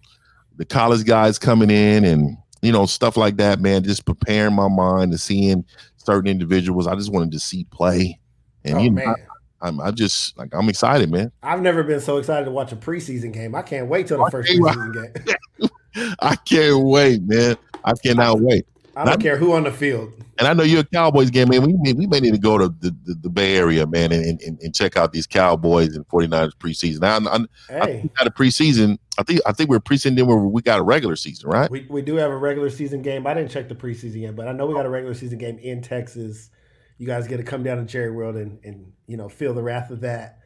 the 0.56 0.64
college 0.64 1.04
guys 1.04 1.38
coming 1.38 1.70
in 1.70 2.04
and 2.04 2.36
you 2.62 2.72
know 2.72 2.86
stuff 2.86 3.16
like 3.16 3.36
that, 3.36 3.60
man. 3.60 3.82
Just 3.84 4.04
preparing 4.04 4.54
my 4.54 4.68
mind 4.68 5.12
to 5.12 5.18
seeing 5.18 5.64
certain 5.96 6.30
individuals. 6.30 6.86
I 6.86 6.94
just 6.94 7.12
wanted 7.12 7.32
to 7.32 7.38
see 7.38 7.64
play, 7.64 8.18
and 8.64 8.78
oh, 8.78 8.80
you 8.80 8.90
know, 8.90 9.14
I, 9.60 9.68
am 9.68 9.80
I 9.80 9.90
just 9.90 10.36
like 10.38 10.54
I'm 10.54 10.68
excited, 10.68 11.10
man. 11.10 11.32
I've 11.42 11.62
never 11.62 11.82
been 11.82 12.00
so 12.00 12.18
excited 12.18 12.44
to 12.46 12.50
watch 12.50 12.72
a 12.72 12.76
preseason 12.76 13.32
game. 13.32 13.54
I 13.54 13.62
can't 13.62 13.88
wait 13.88 14.06
till 14.06 14.24
the 14.24 14.30
first 14.30 14.50
preseason 14.50 14.94
game. 14.94 15.68
I 16.20 16.36
can't 16.36 16.84
wait, 16.84 17.22
man. 17.22 17.56
I 17.84 17.94
cannot 17.94 18.40
wait. 18.40 18.66
I 18.98 19.04
don't 19.04 19.20
care 19.20 19.36
who 19.36 19.52
on 19.52 19.62
the 19.62 19.70
field. 19.70 20.12
And 20.38 20.48
I 20.48 20.52
know 20.54 20.64
you're 20.64 20.80
a 20.80 20.84
Cowboys 20.84 21.30
game, 21.30 21.48
man. 21.48 21.62
We 21.62 21.74
may, 21.74 21.92
we 21.92 22.06
may 22.08 22.18
need 22.18 22.32
to 22.32 22.38
go 22.38 22.58
to 22.58 22.68
the, 22.68 22.94
the, 23.04 23.14
the 23.14 23.30
Bay 23.30 23.56
Area, 23.56 23.86
man, 23.86 24.10
and, 24.10 24.40
and, 24.40 24.60
and, 24.60 24.74
check 24.74 24.96
out 24.96 25.12
these 25.12 25.26
Cowboys 25.26 25.94
and 25.94 26.06
49ers 26.08 26.52
preseason. 26.56 27.00
Now, 27.00 27.18
I, 27.30 27.38
hey. 27.72 27.80
I 27.80 27.86
think 28.00 28.14
got 28.14 28.26
a 28.26 28.30
preseason. 28.30 28.98
I 29.16 29.22
think 29.22 29.40
I 29.46 29.52
think 29.52 29.70
we're 29.70 29.78
preseason 29.78 30.20
where 30.26 30.36
we 30.36 30.62
got 30.62 30.80
a 30.80 30.82
regular 30.82 31.14
season, 31.14 31.48
right? 31.48 31.70
We, 31.70 31.86
we 31.88 32.02
do 32.02 32.16
have 32.16 32.30
a 32.30 32.36
regular 32.36 32.70
season 32.70 33.02
game. 33.02 33.26
I 33.26 33.34
didn't 33.34 33.50
check 33.50 33.68
the 33.68 33.74
preseason 33.74 34.22
yet, 34.22 34.34
but 34.34 34.48
I 34.48 34.52
know 34.52 34.66
we 34.66 34.74
got 34.74 34.86
a 34.86 34.90
regular 34.90 35.14
season 35.14 35.38
game 35.38 35.58
in 35.58 35.80
Texas. 35.80 36.50
You 36.98 37.06
guys 37.06 37.28
get 37.28 37.36
to 37.36 37.44
come 37.44 37.62
down 37.62 37.78
to 37.78 37.84
Jerry 37.84 38.10
World 38.10 38.34
and, 38.36 38.58
and 38.64 38.92
you 39.06 39.16
know 39.16 39.28
feel 39.28 39.54
the 39.54 39.62
wrath 39.62 39.90
of 39.90 40.00
that. 40.00 40.40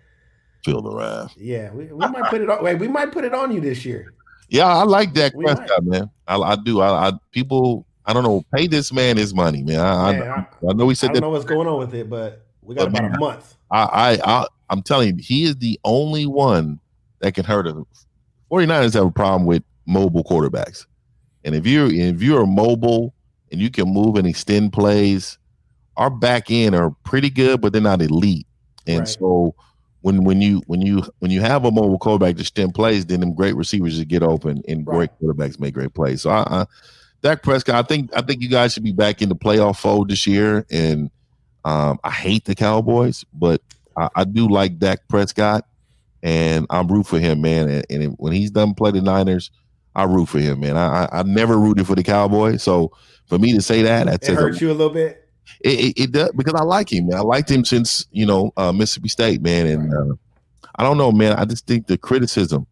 Feel 0.65 0.83
the 0.83 0.95
wrath. 0.95 1.35
Yeah, 1.37 1.73
we, 1.73 1.87
we 1.87 2.07
might 2.07 2.29
put 2.31 2.43
it 2.43 2.51
on. 2.51 2.63
Wait, 2.63 2.79
we 2.79 2.89
might 2.89 3.13
put 3.13 3.25
it 3.25 3.35
on 3.35 3.51
you 3.51 3.61
this 3.61 3.85
year. 3.85 4.13
Yeah, 4.53 4.67
I 4.67 4.83
like 4.83 5.15
Dak 5.15 5.33
Prescott, 5.33 5.83
man. 5.83 6.11
I, 6.29 6.37
I 6.37 6.57
do. 6.57 6.83
I, 6.83 7.09
I 7.09 7.13
people 7.31 7.87
I 8.05 8.13
don't 8.13 8.23
know. 8.23 8.45
Pay 8.55 8.67
this 8.67 8.93
man 8.93 9.17
his 9.17 9.33
money, 9.33 9.63
man. 9.63 9.81
I, 9.81 10.13
man, 10.13 10.29
I, 10.31 10.47
I 10.69 10.73
know 10.75 10.89
he 10.89 10.95
said 10.95 11.09
that. 11.09 11.11
I 11.11 11.15
don't 11.15 11.15
that, 11.15 11.21
know 11.21 11.31
what's 11.31 11.45
going 11.45 11.69
on 11.69 11.79
with 11.79 11.95
it, 11.95 12.11
but 12.11 12.45
we 12.61 12.75
got 12.75 12.89
about 12.89 13.03
man, 13.03 13.15
a 13.15 13.19
month. 13.19 13.57
I, 13.71 13.83
I, 13.83 14.41
I, 14.43 14.47
am 14.71 14.83
telling 14.83 15.17
you, 15.17 15.23
he 15.23 15.45
is 15.45 15.57
the 15.57 15.81
only 15.85 16.27
one 16.27 16.81
that 17.21 17.35
can 17.35 17.45
hurt 17.45 17.67
him. 17.67 17.87
49ers 18.51 18.95
have 18.95 19.07
a 19.07 19.11
problem 19.11 19.47
with 19.47 19.63
mobile 19.87 20.25
quarterbacks. 20.25 20.87
And 21.45 21.55
if 21.55 21.67
you're 21.67 21.93
if 21.93 22.23
you're 22.23 22.47
mobile 22.47 23.15
and 23.51 23.61
you 23.61 23.71
can 23.71 23.89
move 23.89 24.17
and 24.17 24.27
extend 24.27 24.73
plays, 24.73 25.39
our 25.97 26.11
back 26.11 26.51
end 26.51 26.75
are 26.75 26.91
pretty 27.05 27.31
good, 27.31 27.61
but 27.61 27.73
they're 27.73 27.81
not 27.81 28.03
elite. 28.03 28.47
And 28.87 29.01
right. 29.01 29.09
so 29.09 29.55
when 30.03 30.25
when 30.25 30.43
you 30.43 30.63
when 30.67 30.83
you 30.83 31.03
when 31.21 31.31
you 31.31 31.41
have 31.41 31.65
a 31.65 31.71
mobile 31.71 31.99
quarterback 31.99 32.37
to 32.37 32.43
extend 32.43 32.75
plays, 32.75 33.07
then 33.07 33.21
them 33.21 33.35
great 33.35 33.57
receivers 33.57 33.97
just 33.97 34.09
get 34.09 34.23
open 34.23 34.63
and 34.69 34.87
right. 34.87 34.95
great 34.95 35.11
quarterbacks 35.21 35.59
make 35.59 35.75
great 35.75 35.95
plays. 35.95 36.23
So 36.23 36.31
I, 36.31 36.43
I 36.49 36.67
Dak 37.23 37.43
Prescott, 37.43 37.77
I 37.77 37.83
think 37.83 38.11
I 38.15 38.21
think 38.21 38.43
you 38.43 38.49
guys 38.49 38.73
should 38.73 38.83
be 38.83 38.93
back 38.93 39.23
in 39.23 39.29
the 39.29 39.37
playoff 39.37 39.79
fold 39.79 40.11
this 40.11 40.27
year. 40.27 40.67
And 40.71 41.11
um, 41.65 42.01
I 42.03 42.11
hate 42.11 42.45
the 42.45 42.57
Cowboys, 42.57 43.25
but 43.33 43.63
I, 43.97 44.09
I, 44.17 44.25
do 44.25 44.49
like 44.49 44.81
Dak 44.81 45.07
Prescott, 45.09 45.65
and 46.23 46.67
I'm 46.71 46.89
root 46.89 47.07
for 47.07 47.21
him, 47.21 47.41
man. 47.41 47.69
And, 47.69 47.87
and, 47.89 48.17
when 48.19 48.33
he's 48.33 48.51
done 48.51 48.75
play 48.75 48.91
the 48.91 49.01
Niners, 49.01 49.53
I 49.95 50.03
root 50.05 50.27
for 50.27 50.41
him, 50.41 50.59
man. 50.59 50.77
I, 50.77 51.05
I, 51.05 51.21
I 51.21 51.23
never 51.23 51.57
rooted 51.57 51.87
for 51.87 51.95
the 51.95 52.03
Cowboys, 52.03 52.65
so 52.65 52.91
for 53.27 53.39
me 53.39 53.53
to 53.53 53.63
say 53.63 53.83
that, 53.83 54.07
that 54.07 54.29
it 54.29 54.35
hurts 54.35 54.61
you 54.61 54.71
a 54.71 54.75
little 54.75 54.93
bit. 54.93 55.22
It, 55.61 55.81
it, 55.81 56.03
it, 56.03 56.13
does 56.13 56.33
because 56.33 56.55
I 56.55 56.65
like 56.65 56.93
him, 56.93 57.09
man. 57.09 57.19
I 57.19 57.23
liked 57.23 57.51
him 57.51 57.65
since 57.65 58.07
you 58.11 58.27
know 58.27 58.53
uh, 58.57 58.73
Mississippi 58.73 59.09
State, 59.09 59.43
man. 59.43 59.67
And 59.67 59.95
uh, 59.95 60.15
I 60.77 60.83
don't 60.83 60.99
know, 60.99 61.13
man. 61.13 61.35
I 61.35 61.45
just 61.45 61.67
think 61.67 61.87
the 61.87 61.99
criticism, 61.99 62.67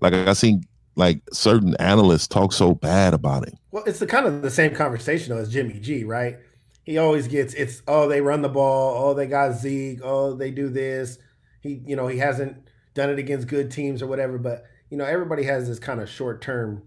like 0.00 0.12
I 0.12 0.32
seen 0.32 0.64
like 0.96 1.20
certain 1.32 1.76
analysts 1.76 2.26
talk 2.26 2.52
so 2.52 2.74
bad 2.74 3.14
about 3.14 3.46
him. 3.46 3.54
Well, 3.70 3.84
it's 3.84 3.98
the 3.98 4.06
kind 4.06 4.26
of 4.26 4.42
the 4.42 4.50
same 4.50 4.74
conversation 4.74 5.36
as 5.36 5.52
Jimmy 5.52 5.78
G, 5.78 6.04
right? 6.04 6.38
He 6.84 6.98
always 6.98 7.28
gets 7.28 7.54
it's 7.54 7.82
oh 7.86 8.08
they 8.08 8.20
run 8.20 8.42
the 8.42 8.48
ball, 8.48 9.04
oh 9.04 9.14
they 9.14 9.26
got 9.26 9.52
Zeke, 9.54 10.00
oh 10.02 10.34
they 10.34 10.50
do 10.50 10.68
this. 10.68 11.18
He 11.60 11.82
you 11.86 11.96
know 11.96 12.06
he 12.06 12.18
hasn't 12.18 12.56
done 12.94 13.10
it 13.10 13.18
against 13.18 13.48
good 13.48 13.70
teams 13.70 14.02
or 14.02 14.06
whatever, 14.06 14.38
but 14.38 14.64
you 14.90 14.96
know 14.96 15.04
everybody 15.04 15.44
has 15.44 15.68
this 15.68 15.78
kind 15.78 16.00
of 16.00 16.08
short 16.08 16.40
term 16.40 16.82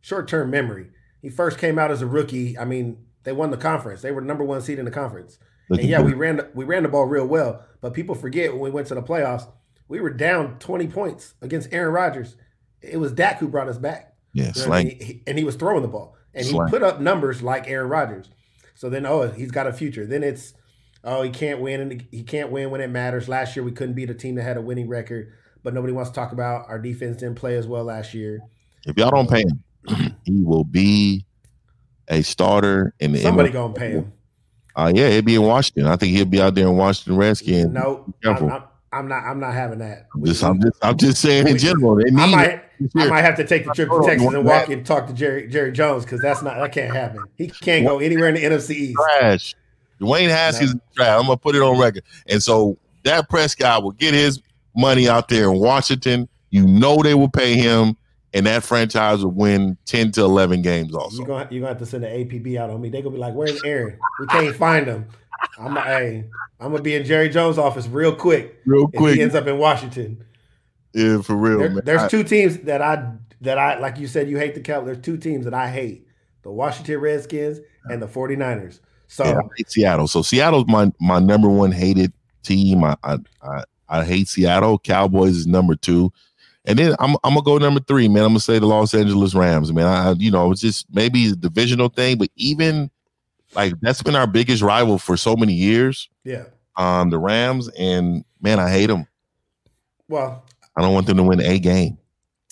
short 0.00 0.28
term 0.28 0.50
memory. 0.50 0.90
He 1.22 1.30
first 1.30 1.58
came 1.58 1.78
out 1.78 1.90
as 1.90 2.02
a 2.02 2.06
rookie. 2.06 2.58
I 2.58 2.66
mean, 2.66 2.98
they 3.24 3.32
won 3.32 3.50
the 3.50 3.56
conference. 3.56 4.02
They 4.02 4.12
were 4.12 4.20
number 4.20 4.44
one 4.44 4.60
seed 4.60 4.78
in 4.78 4.84
the 4.84 4.90
conference. 4.90 5.38
And 5.70 5.82
yeah, 5.82 6.02
we 6.02 6.12
ran 6.12 6.46
we 6.54 6.64
ran 6.64 6.82
the 6.82 6.88
ball 6.88 7.06
real 7.06 7.26
well, 7.26 7.64
but 7.80 7.94
people 7.94 8.14
forget 8.14 8.52
when 8.52 8.60
we 8.60 8.70
went 8.70 8.86
to 8.88 8.94
the 8.94 9.02
playoffs, 9.02 9.50
we 9.88 9.98
were 9.98 10.10
down 10.10 10.58
20 10.58 10.88
points 10.88 11.34
against 11.40 11.72
Aaron 11.72 11.92
Rodgers 11.92 12.36
it 12.90 12.98
was 12.98 13.12
Dak 13.12 13.38
who 13.38 13.48
brought 13.48 13.68
us 13.68 13.78
back. 13.78 14.14
Yeah, 14.32 14.52
you 14.54 14.66
know 14.66 14.72
I 14.72 14.84
mean? 14.84 14.98
he, 15.00 15.22
and 15.26 15.38
he 15.38 15.44
was 15.44 15.56
throwing 15.56 15.82
the 15.82 15.88
ball, 15.88 16.16
and 16.34 16.44
slang. 16.44 16.66
he 16.66 16.70
put 16.70 16.82
up 16.82 17.00
numbers 17.00 17.42
like 17.42 17.68
Aaron 17.68 17.88
Rodgers. 17.88 18.28
So 18.74 18.90
then, 18.90 19.06
oh, 19.06 19.30
he's 19.30 19.52
got 19.52 19.66
a 19.66 19.72
future. 19.72 20.06
Then 20.06 20.24
it's, 20.24 20.54
oh, 21.04 21.22
he 21.22 21.30
can't 21.30 21.60
win, 21.60 21.80
and 21.80 22.06
he 22.10 22.22
can't 22.24 22.50
win 22.50 22.70
when 22.70 22.80
it 22.80 22.90
matters. 22.90 23.28
Last 23.28 23.54
year 23.54 23.64
we 23.64 23.72
couldn't 23.72 23.94
beat 23.94 24.10
a 24.10 24.14
team 24.14 24.34
that 24.34 24.42
had 24.42 24.56
a 24.56 24.60
winning 24.60 24.88
record, 24.88 25.32
but 25.62 25.72
nobody 25.72 25.92
wants 25.92 26.10
to 26.10 26.14
talk 26.14 26.32
about 26.32 26.68
our 26.68 26.78
defense 26.78 27.18
didn't 27.18 27.36
play 27.36 27.56
as 27.56 27.66
well 27.66 27.84
last 27.84 28.12
year. 28.12 28.40
If 28.86 28.96
y'all 28.96 29.10
don't 29.10 29.30
pay 29.30 29.42
him, 29.42 30.16
he 30.24 30.42
will 30.42 30.64
be 30.64 31.24
a 32.08 32.22
starter 32.22 32.94
in 33.00 33.12
the 33.12 33.20
somebody 33.20 33.50
gonna 33.50 33.72
pay 33.72 33.92
him. 33.92 34.12
Uh, 34.76 34.92
yeah, 34.94 35.08
he'll 35.08 35.22
be 35.22 35.36
in 35.36 35.42
Washington. 35.42 35.86
I 35.86 35.96
think 35.96 36.16
he'll 36.16 36.24
be 36.24 36.40
out 36.40 36.54
there 36.54 36.66
in 36.66 36.76
Washington 36.76 37.16
Redskins. 37.16 37.72
No, 37.72 38.12
nope. 38.24 38.42
I'm, 38.42 38.62
I'm 38.92 39.08
not. 39.08 39.24
I'm 39.24 39.40
not 39.40 39.54
having 39.54 39.78
that. 39.78 40.08
I'm 40.14 40.24
just, 40.24 40.42
I'm 40.42 40.60
just, 40.60 40.76
I'm 40.82 40.96
just 40.96 41.20
saying 41.20 41.46
in 41.46 41.58
general. 41.58 42.00
I 42.00 42.26
might. 42.26 42.64
I 42.96 43.06
might 43.08 43.22
have 43.22 43.36
to 43.36 43.46
take 43.46 43.64
the 43.64 43.72
trip 43.72 43.88
to 43.88 44.02
Texas 44.04 44.32
and 44.34 44.44
walk 44.44 44.68
and 44.68 44.84
talk 44.84 45.06
to 45.06 45.12
Jerry 45.12 45.48
Jerry 45.48 45.72
Jones 45.72 46.04
because 46.04 46.20
that's 46.20 46.42
not 46.42 46.56
that 46.56 46.72
can't 46.72 46.94
happen. 46.94 47.22
He 47.36 47.48
can't 47.48 47.86
go 47.86 47.98
anywhere 47.98 48.28
in 48.28 48.34
the 48.34 48.42
NFC 48.42 48.70
East. 48.70 48.98
trash. 49.18 49.54
Dwayne 50.00 50.28
Haskins 50.28 50.74
is 50.74 50.80
trash. 50.94 51.18
I'm 51.18 51.26
gonna 51.26 51.36
put 51.36 51.54
it 51.54 51.62
on 51.62 51.78
record. 51.78 52.02
And 52.26 52.42
so 52.42 52.76
Dak 53.04 53.28
Prescott 53.28 53.82
will 53.82 53.92
get 53.92 54.12
his 54.12 54.40
money 54.76 55.08
out 55.08 55.28
there 55.28 55.52
in 55.52 55.60
Washington. 55.60 56.28
You 56.50 56.66
know 56.66 57.02
they 57.02 57.14
will 57.14 57.30
pay 57.30 57.54
him, 57.54 57.96
and 58.34 58.44
that 58.46 58.62
franchise 58.64 59.24
will 59.24 59.30
win 59.32 59.78
ten 59.86 60.10
to 60.12 60.22
eleven 60.22 60.60
games. 60.60 60.94
Also, 60.94 61.18
You're 61.18 61.26
gonna 61.26 61.48
you're 61.50 61.60
gonna 61.60 61.70
have 61.72 61.78
to 61.78 61.86
send 61.86 62.04
an 62.04 62.10
APB 62.28 62.56
out 62.58 62.68
on 62.70 62.80
me. 62.80 62.88
They're 62.90 63.00
gonna 63.02 63.14
be 63.14 63.20
like, 63.20 63.34
"Where's 63.34 63.62
Aaron? 63.64 63.98
We 64.20 64.26
can't 64.26 64.54
find 64.56 64.86
him." 64.86 65.06
I'm 65.58 65.76
hey, 65.76 66.24
I'm 66.60 66.70
gonna 66.72 66.82
be 66.82 66.94
in 66.94 67.04
Jerry 67.04 67.28
Jones' 67.28 67.58
office 67.58 67.86
real 67.86 68.14
quick 68.14 68.60
real 68.66 68.88
quick, 68.88 69.14
he 69.16 69.22
ends 69.22 69.34
up 69.34 69.46
in 69.46 69.58
Washington. 69.58 70.24
yeah, 70.92 71.20
for 71.22 71.36
real, 71.36 71.58
There- 71.58 71.70
man. 71.70 71.82
there's 71.84 72.02
I- 72.02 72.08
two 72.08 72.24
teams 72.24 72.58
that 72.58 72.82
I 72.82 73.12
that 73.40 73.58
I 73.58 73.78
like 73.78 73.98
you 73.98 74.06
said 74.06 74.28
you 74.28 74.38
hate 74.38 74.54
the 74.54 74.60
Cowboys. 74.60 74.86
There's 74.86 75.04
two 75.04 75.16
teams 75.16 75.44
that 75.44 75.54
I 75.54 75.68
hate: 75.70 76.06
the 76.42 76.50
Washington 76.50 76.98
Redskins 77.00 77.60
and 77.90 78.00
the 78.00 78.06
49ers. 78.06 78.80
So 79.08 79.24
Yeah, 79.24 79.38
I 79.38 79.42
hate 79.56 79.70
Seattle. 79.70 80.08
So 80.08 80.22
Seattle's 80.22 80.64
my 80.66 80.90
my 81.00 81.18
number 81.20 81.48
one 81.48 81.70
hated 81.72 82.12
team. 82.42 82.82
I 82.84 82.96
I 83.04 83.18
I, 83.42 83.64
I 83.88 84.04
hate 84.04 84.28
Seattle. 84.28 84.78
Cowboys 84.78 85.36
is 85.36 85.46
number 85.46 85.74
two. 85.76 86.10
And 86.66 86.78
then 86.78 86.94
I'm 86.98 87.16
I'm 87.24 87.34
gonna 87.34 87.42
go 87.42 87.58
number 87.58 87.80
three, 87.80 88.08
man. 88.08 88.24
I'm 88.24 88.30
gonna 88.30 88.40
say 88.40 88.58
the 88.58 88.66
Los 88.66 88.94
Angeles 88.94 89.34
Rams, 89.34 89.72
man. 89.72 89.86
I 89.86 90.12
you 90.12 90.30
know 90.30 90.50
it's 90.50 90.62
just 90.62 90.86
maybe 90.92 91.28
a 91.28 91.34
divisional 91.34 91.88
thing, 91.88 92.16
but 92.16 92.30
even 92.36 92.90
like 93.54 93.74
that's 93.80 94.02
been 94.02 94.16
our 94.16 94.26
biggest 94.26 94.62
rival 94.62 94.98
for 94.98 95.16
so 95.16 95.36
many 95.36 95.52
years. 95.52 96.08
yeah. 96.24 96.44
Um, 96.76 97.10
the 97.10 97.18
Rams, 97.18 97.68
and 97.78 98.24
man, 98.40 98.58
I 98.58 98.68
hate 98.68 98.86
them. 98.86 99.06
Well, 100.08 100.44
I 100.76 100.82
don't 100.82 100.92
want 100.92 101.06
them 101.06 101.18
to 101.18 101.22
win 101.22 101.40
a 101.40 101.58
game. 101.60 101.98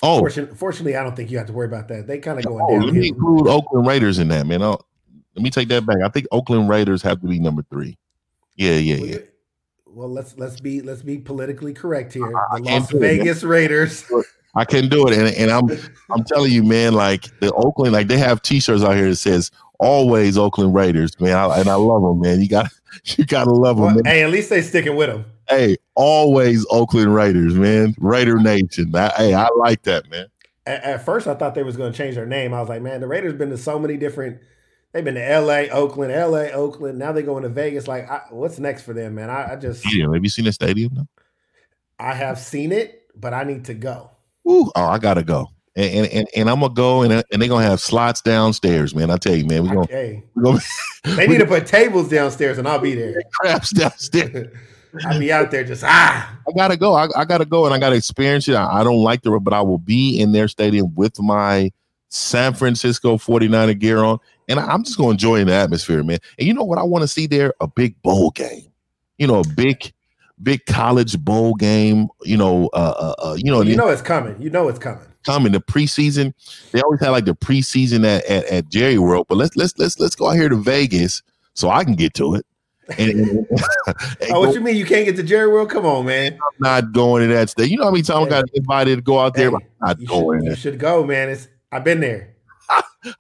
Oh, 0.03 0.19
fortunately, 0.19 0.57
fortunately, 0.57 0.97
I 0.97 1.03
don't 1.03 1.17
think 1.17 1.31
you 1.31 1.39
have 1.39 1.47
to 1.49 1.53
worry 1.53 1.67
about 1.67 1.89
that. 1.89 2.07
They 2.07 2.19
kind 2.19 2.39
of 2.39 2.45
going 2.45 2.61
oh, 2.61 2.85
let 2.85 2.95
me 2.95 3.09
include 3.09 3.49
Oakland 3.49 3.87
Raiders 3.87 4.19
in 4.19 4.29
that, 4.29 4.47
man. 4.47 4.63
I'll, 4.63 4.87
let 5.35 5.43
me 5.43 5.51
take 5.51 5.69
that 5.69 5.87
back. 5.87 5.97
I 6.05 6.09
think 6.09 6.27
Oakland 6.31 6.69
Raiders 6.69 7.03
have 7.03 7.21
to 7.21 7.27
be 7.27 7.39
number 7.39 7.65
three. 7.71 7.99
Yeah, 8.57 8.75
yeah, 8.75 8.97
Well, 8.97 9.07
yeah. 9.07 9.19
Well, 9.95 10.09
let's 10.09 10.37
let's 10.39 10.61
be 10.61 10.81
let's 10.81 11.03
be 11.03 11.19
politically 11.19 11.75
correct 11.75 12.13
here. 12.13 12.27
The 12.53 12.63
can't 12.65 12.93
Las. 12.93 12.93
Vegas 12.93 13.43
Raiders. 13.43 14.05
I 14.55 14.65
can 14.67 14.89
do 14.89 15.07
it, 15.09 15.17
and, 15.17 15.35
and 15.35 15.51
I'm 15.51 15.71
I'm 16.11 16.25
telling 16.25 16.53
you, 16.53 16.63
man. 16.63 16.93
Like 16.95 17.25
the 17.41 17.53
Oakland, 17.53 17.93
like 17.93 18.09
they 18.09 18.19
have 18.19 18.43
T-shirts 18.43 18.83
out 18.83 18.97
here 18.97 19.09
that 19.09 19.17
says 19.17 19.51
"Always 19.79 20.37
Oakland 20.37 20.75
Raiders," 20.75 21.19
man. 21.21 21.35
I, 21.35 21.61
and 21.61 21.69
I 21.69 21.75
love 21.75 22.03
them, 22.03 22.21
man. 22.21 22.41
You 22.41 22.49
got 22.49 22.71
you 23.05 23.25
got 23.25 23.45
to 23.45 23.53
love 23.53 23.77
them. 23.77 23.95
Well, 23.95 24.05
hey, 24.05 24.23
at 24.23 24.31
least 24.31 24.51
they 24.51 24.63
sticking 24.63 24.97
with 24.97 25.09
them. 25.09 25.25
Hey, 25.49 25.77
always 25.95 26.67
Oakland 26.71 27.15
Raiders, 27.15 27.55
man. 27.55 27.95
Raider 27.99 28.39
Nation. 28.39 28.95
I, 28.95 29.13
hey, 29.17 29.35
I 29.35 29.49
like 29.57 29.83
that, 29.83 30.09
man. 30.11 30.27
At, 30.67 30.85
at 30.85 31.05
first, 31.05 31.27
I 31.27 31.35
thought 31.35 31.55
they 31.55 31.65
was 31.65 31.77
going 31.77 31.93
to 31.93 31.97
change 31.97 32.15
their 32.15 32.27
name. 32.27 32.55
I 32.55 32.61
was 32.61 32.69
like, 32.69 32.83
man, 32.83 33.01
the 33.01 33.09
Raiders 33.09 33.35
been 33.35 33.51
to 33.51 33.59
so 33.59 33.79
many 33.79 33.97
different. 33.97 34.39
They've 34.93 35.05
been 35.05 35.15
to 35.15 35.27
L.A., 35.31 35.71
Oakland, 35.71 36.13
L.A., 36.13 36.51
Oakland. 36.53 36.99
Now 36.99 37.13
they're 37.13 37.23
going 37.23 37.45
to 37.45 37.49
Vegas. 37.49 37.89
Like, 37.89 38.11
I, 38.11 38.23
what's 38.31 38.59
next 38.59 38.83
for 38.83 38.93
them, 38.93 39.15
man? 39.15 39.31
I, 39.31 39.53
I 39.53 39.57
just 39.57 39.81
Stadium. 39.81 40.13
Have 40.13 40.23
you 40.23 40.29
seen 40.29 40.45
the 40.45 40.53
stadium? 40.53 40.93
No? 40.95 41.09
I 41.99 42.15
have 42.15 42.39
seen 42.39 42.73
it, 42.73 43.09
but 43.17 43.33
I 43.33 43.45
need 43.45 43.65
to 43.67 43.75
go. 43.75 44.11
Ooh, 44.49 44.71
oh, 44.75 44.85
I 44.85 44.99
gotta 44.99 45.23
go, 45.23 45.49
and 45.77 46.07
and, 46.09 46.29
and, 46.35 46.51
I'm 46.51 46.61
gonna 46.61 46.75
go, 46.75 47.03
and 47.03 47.13
and 47.13 47.41
they're 47.41 47.49
gonna 47.49 47.65
have 47.65 47.81
slots 47.81 48.21
downstairs, 48.21 48.93
man. 48.93 49.09
I 49.09 49.17
tell 49.17 49.37
you, 49.37 49.47
man, 49.47 49.65
we're 49.65 49.75
gonna, 49.75 49.87
Hey, 49.87 50.25
we're 50.35 50.43
gonna 50.43 50.61
they 51.05 51.29
need 51.29 51.39
to 51.39 51.47
put 51.47 51.67
tables 51.67 52.09
downstairs, 52.09 52.59
and 52.59 52.67
I'll 52.67 52.81
be 52.81 52.95
there. 52.95 53.23
craps 53.35 53.71
downstairs. 53.71 54.49
I'll 55.07 55.19
be 55.19 55.33
out 55.33 55.51
there 55.51 55.65
just 55.65 55.85
ah. 55.87 56.39
I 56.47 56.53
gotta 56.53 56.77
go. 56.77 56.95
I, 56.95 57.09
I 57.17 57.25
gotta 57.25 57.47
go 57.47 57.65
and 57.65 57.73
I 57.73 57.79
gotta 57.79 57.97
experience 57.97 58.49
it. 58.49 58.55
I, 58.55 58.81
I 58.81 58.85
don't 58.85 59.03
like 59.03 59.23
the 59.23 59.39
but 59.41 59.55
I 59.55 59.63
will 59.63 59.79
be 59.79 60.21
in 60.21 60.33
their 60.33 60.49
stadium 60.49 60.95
with 60.95 61.19
my 61.21 61.71
San 62.11 62.53
Francisco 62.53 63.17
49er 63.17 63.79
gear 63.79 63.99
on. 63.99 64.19
And 64.49 64.59
I, 64.59 64.75
am 64.75 64.85
just 64.85 64.97
gonna 64.99 65.11
enjoy 65.11 65.45
the 65.45 65.53
atmosphere, 65.53 66.03
man. 66.03 66.19
And 66.39 66.47
you 66.47 66.55
know 66.55 66.65
what 66.65 66.79
I 66.79 66.83
want 66.83 67.03
to 67.03 67.09
see 67.09 67.27
there? 67.27 67.55
A 67.61 67.67
big 67.67 68.01
bowl 68.03 68.31
game. 68.31 68.67
You 69.19 69.27
know, 69.27 69.41
a 69.41 69.47
big, 69.47 69.93
big 70.43 70.65
college 70.67 71.19
bowl 71.19 71.55
game. 71.55 72.09
You 72.23 72.37
know, 72.37 72.69
uh, 72.73 72.95
uh, 72.99 73.23
uh 73.23 73.35
you 73.39 73.51
know, 73.51 73.63
You 73.63 73.77
know 73.77 73.89
it's 73.89 74.03
coming. 74.03 74.41
You 74.41 74.51
know 74.51 74.69
it's 74.69 74.79
coming. 74.79 75.07
coming 75.25 75.53
the 75.53 75.61
preseason. 75.61 76.35
They 76.73 76.81
always 76.81 77.01
had 77.01 77.11
like 77.11 77.25
the 77.25 77.35
preseason 77.35 78.05
at, 78.05 78.25
at, 78.27 78.45
at 78.47 78.69
Jerry 78.69 78.99
World, 78.99 79.27
but 79.29 79.39
let's 79.39 79.57
let's 79.57 79.79
let's 79.79 79.99
let's 80.01 80.17
go 80.17 80.29
out 80.29 80.37
here 80.37 80.49
to 80.49 80.57
Vegas 80.57 81.23
so 81.55 81.71
I 81.71 81.85
can 81.85 81.95
get 81.95 82.15
to 82.15 82.35
it. 82.35 82.47
And, 82.99 83.11
and- 83.11 83.47
Oh, 84.31 84.41
what 84.41 84.47
go- 84.47 84.53
you 84.55 84.61
mean 84.61 84.77
you 84.77 84.85
can't 84.85 85.05
get 85.05 85.17
to 85.17 85.23
Jerry 85.23 85.49
World? 85.49 85.71
Come 85.71 85.87
on, 85.87 86.07
man. 86.07 86.33
I'm 86.33 86.59
not 86.59 86.93
going 86.93 87.29
to 87.29 87.35
that 87.35 87.51
state. 87.51 87.71
You 87.71 87.77
know 87.77 87.85
how 87.85 87.91
many 87.91 88.03
times 88.03 88.27
I 88.27 88.31
got 88.31 88.45
invited 88.55 88.97
to 88.97 89.03
go 89.03 89.19
out 89.19 89.35
there? 89.35 89.51
Hey, 89.51 89.57
but 89.57 89.63
I'm 89.63 89.89
not 89.89 90.01
You 90.01 90.07
going 90.07 90.41
should, 90.41 90.49
you 90.49 90.57
should 90.57 90.79
go, 90.79 91.05
man. 91.05 91.29
It's 91.29 91.49
I've 91.71 91.85
been 91.85 92.01
there. 92.01 92.35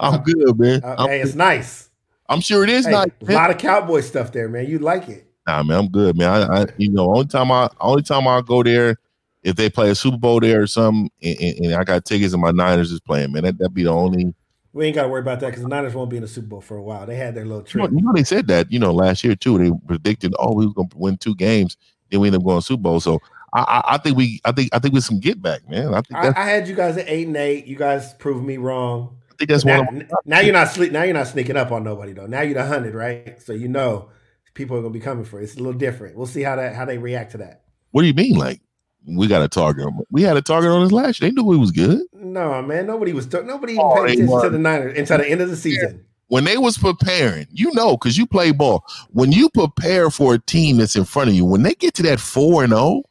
I'm 0.00 0.22
good, 0.22 0.58
man. 0.58 0.80
Uh, 0.84 0.96
I'm, 0.98 1.08
hey, 1.08 1.20
it's 1.20 1.34
nice. 1.34 1.90
I'm 2.28 2.40
sure 2.40 2.64
it 2.64 2.70
is 2.70 2.86
Hey, 2.86 2.92
not. 2.92 3.10
a 3.28 3.32
lot 3.32 3.50
of 3.50 3.58
cowboy 3.58 4.00
stuff 4.00 4.32
there, 4.32 4.48
man. 4.48 4.66
You 4.66 4.78
like 4.78 5.08
it. 5.08 5.26
Nah, 5.46 5.62
man, 5.62 5.78
I'm 5.78 5.88
good, 5.88 6.16
man. 6.16 6.30
I, 6.30 6.62
I, 6.62 6.66
you 6.78 6.90
know, 6.90 7.12
only 7.12 7.26
time 7.26 7.50
I, 7.50 7.68
only 7.80 8.02
time 8.02 8.28
I 8.28 8.40
go 8.42 8.62
there, 8.62 8.96
if 9.42 9.56
they 9.56 9.68
play 9.68 9.90
a 9.90 9.94
Super 9.94 10.16
Bowl 10.16 10.38
there 10.40 10.62
or 10.62 10.66
something, 10.68 11.10
and, 11.22 11.40
and, 11.40 11.66
and 11.66 11.74
I 11.74 11.82
got 11.84 12.04
tickets 12.04 12.32
and 12.32 12.40
my 12.40 12.52
Niners 12.52 12.92
is 12.92 13.00
playing, 13.00 13.32
man. 13.32 13.42
That 13.42 13.58
that 13.58 13.70
be 13.74 13.82
the 13.82 13.90
only. 13.90 14.34
We 14.72 14.86
ain't 14.86 14.94
got 14.94 15.02
to 15.02 15.08
worry 15.08 15.20
about 15.20 15.40
that 15.40 15.48
because 15.48 15.62
the 15.64 15.68
Niners 15.68 15.94
won't 15.94 16.08
be 16.08 16.16
in 16.16 16.22
the 16.22 16.28
Super 16.28 16.46
Bowl 16.46 16.60
for 16.62 16.76
a 16.78 16.82
while. 16.82 17.04
They 17.04 17.16
had 17.16 17.34
their 17.34 17.44
little 17.44 17.66
You 17.74 17.80
know, 17.80 17.86
trip. 17.88 17.98
you 17.98 18.06
know, 18.06 18.12
they 18.14 18.24
said 18.24 18.46
that, 18.46 18.72
you 18.72 18.78
know, 18.78 18.92
last 18.92 19.22
year 19.22 19.34
too. 19.34 19.58
They 19.58 19.70
predicted, 19.86 20.32
oh, 20.38 20.54
we 20.54 20.64
was 20.64 20.74
gonna 20.74 20.88
win 20.94 21.18
two 21.18 21.34
games, 21.34 21.76
then 22.10 22.20
we 22.20 22.28
ended 22.28 22.40
up 22.40 22.46
going 22.46 22.60
to 22.60 22.64
Super 22.66 22.82
Bowl. 22.82 23.00
So 23.00 23.20
I, 23.52 23.60
I, 23.62 23.94
I 23.94 23.98
think 23.98 24.16
we, 24.16 24.40
I 24.46 24.52
think, 24.52 24.70
I 24.72 24.78
think 24.78 24.94
we 24.94 25.00
some 25.00 25.20
get 25.20 25.42
back, 25.42 25.68
man. 25.68 25.92
I 25.92 26.00
think 26.00 26.14
I, 26.14 26.32
I 26.40 26.46
had 26.46 26.68
you 26.68 26.74
guys 26.74 26.96
at 26.96 27.06
eight 27.08 27.26
and 27.26 27.36
eight. 27.36 27.66
You 27.66 27.76
guys 27.76 28.14
proved 28.14 28.46
me 28.46 28.56
wrong. 28.56 29.18
Think 29.42 29.50
that's 29.50 29.64
now, 29.64 29.82
one. 29.82 30.08
Now 30.24 30.38
you're 30.40 30.52
not 30.52 30.68
sleep. 30.68 30.92
Now 30.92 31.02
you're 31.02 31.14
not 31.14 31.26
sneaking 31.26 31.56
up 31.56 31.72
on 31.72 31.82
nobody 31.82 32.12
though. 32.12 32.26
Now 32.26 32.42
you're 32.42 32.54
the 32.54 32.64
hundred, 32.64 32.94
right? 32.94 33.42
So 33.42 33.52
you 33.52 33.66
know 33.68 34.08
people 34.54 34.76
are 34.76 34.82
gonna 34.82 34.92
be 34.92 35.00
coming 35.00 35.24
for 35.24 35.40
it. 35.40 35.44
It's 35.44 35.54
a 35.54 35.58
little 35.58 35.72
different. 35.72 36.16
We'll 36.16 36.26
see 36.26 36.42
how 36.42 36.54
that 36.56 36.74
how 36.76 36.84
they 36.84 36.98
react 36.98 37.32
to 37.32 37.38
that. 37.38 37.62
what 37.90 38.02
do 38.02 38.08
you 38.08 38.14
mean? 38.14 38.36
Like 38.36 38.60
we 39.04 39.26
got 39.26 39.42
a 39.42 39.48
target? 39.48 39.84
on- 39.86 39.98
We 40.12 40.22
had 40.22 40.36
a 40.36 40.42
target 40.42 40.70
on 40.70 40.82
us 40.82 40.92
last 40.92 41.20
year. 41.20 41.28
They 41.30 41.34
knew 41.34 41.42
we 41.44 41.56
was 41.56 41.72
good. 41.72 42.02
No, 42.12 42.62
man. 42.62 42.86
Nobody 42.86 43.12
was 43.12 43.30
nobody 43.32 43.72
even 43.72 43.84
Oh, 43.84 43.94
paid 44.04 44.12
attention 44.20 44.42
to 44.42 44.50
the 44.50 44.58
Niners 44.58 44.96
until 44.96 45.18
the 45.18 45.28
end 45.28 45.40
of 45.40 45.50
the 45.50 45.56
season. 45.56 46.04
when 46.28 46.44
they 46.44 46.56
was 46.56 46.78
preparing, 46.78 47.48
you 47.50 47.72
know, 47.74 47.96
because 47.96 48.16
you 48.16 48.26
play 48.26 48.52
ball. 48.52 48.84
When 49.10 49.32
you 49.32 49.50
prepare 49.50 50.08
for 50.10 50.34
a 50.34 50.38
team 50.38 50.76
that's 50.76 50.94
in 50.94 51.04
front 51.04 51.30
of 51.30 51.34
you, 51.34 51.44
when 51.44 51.62
they 51.64 51.74
get 51.74 51.94
to 51.94 52.02
that 52.04 52.20
four 52.20 52.62
and 52.62 52.72
zero, 52.72 53.02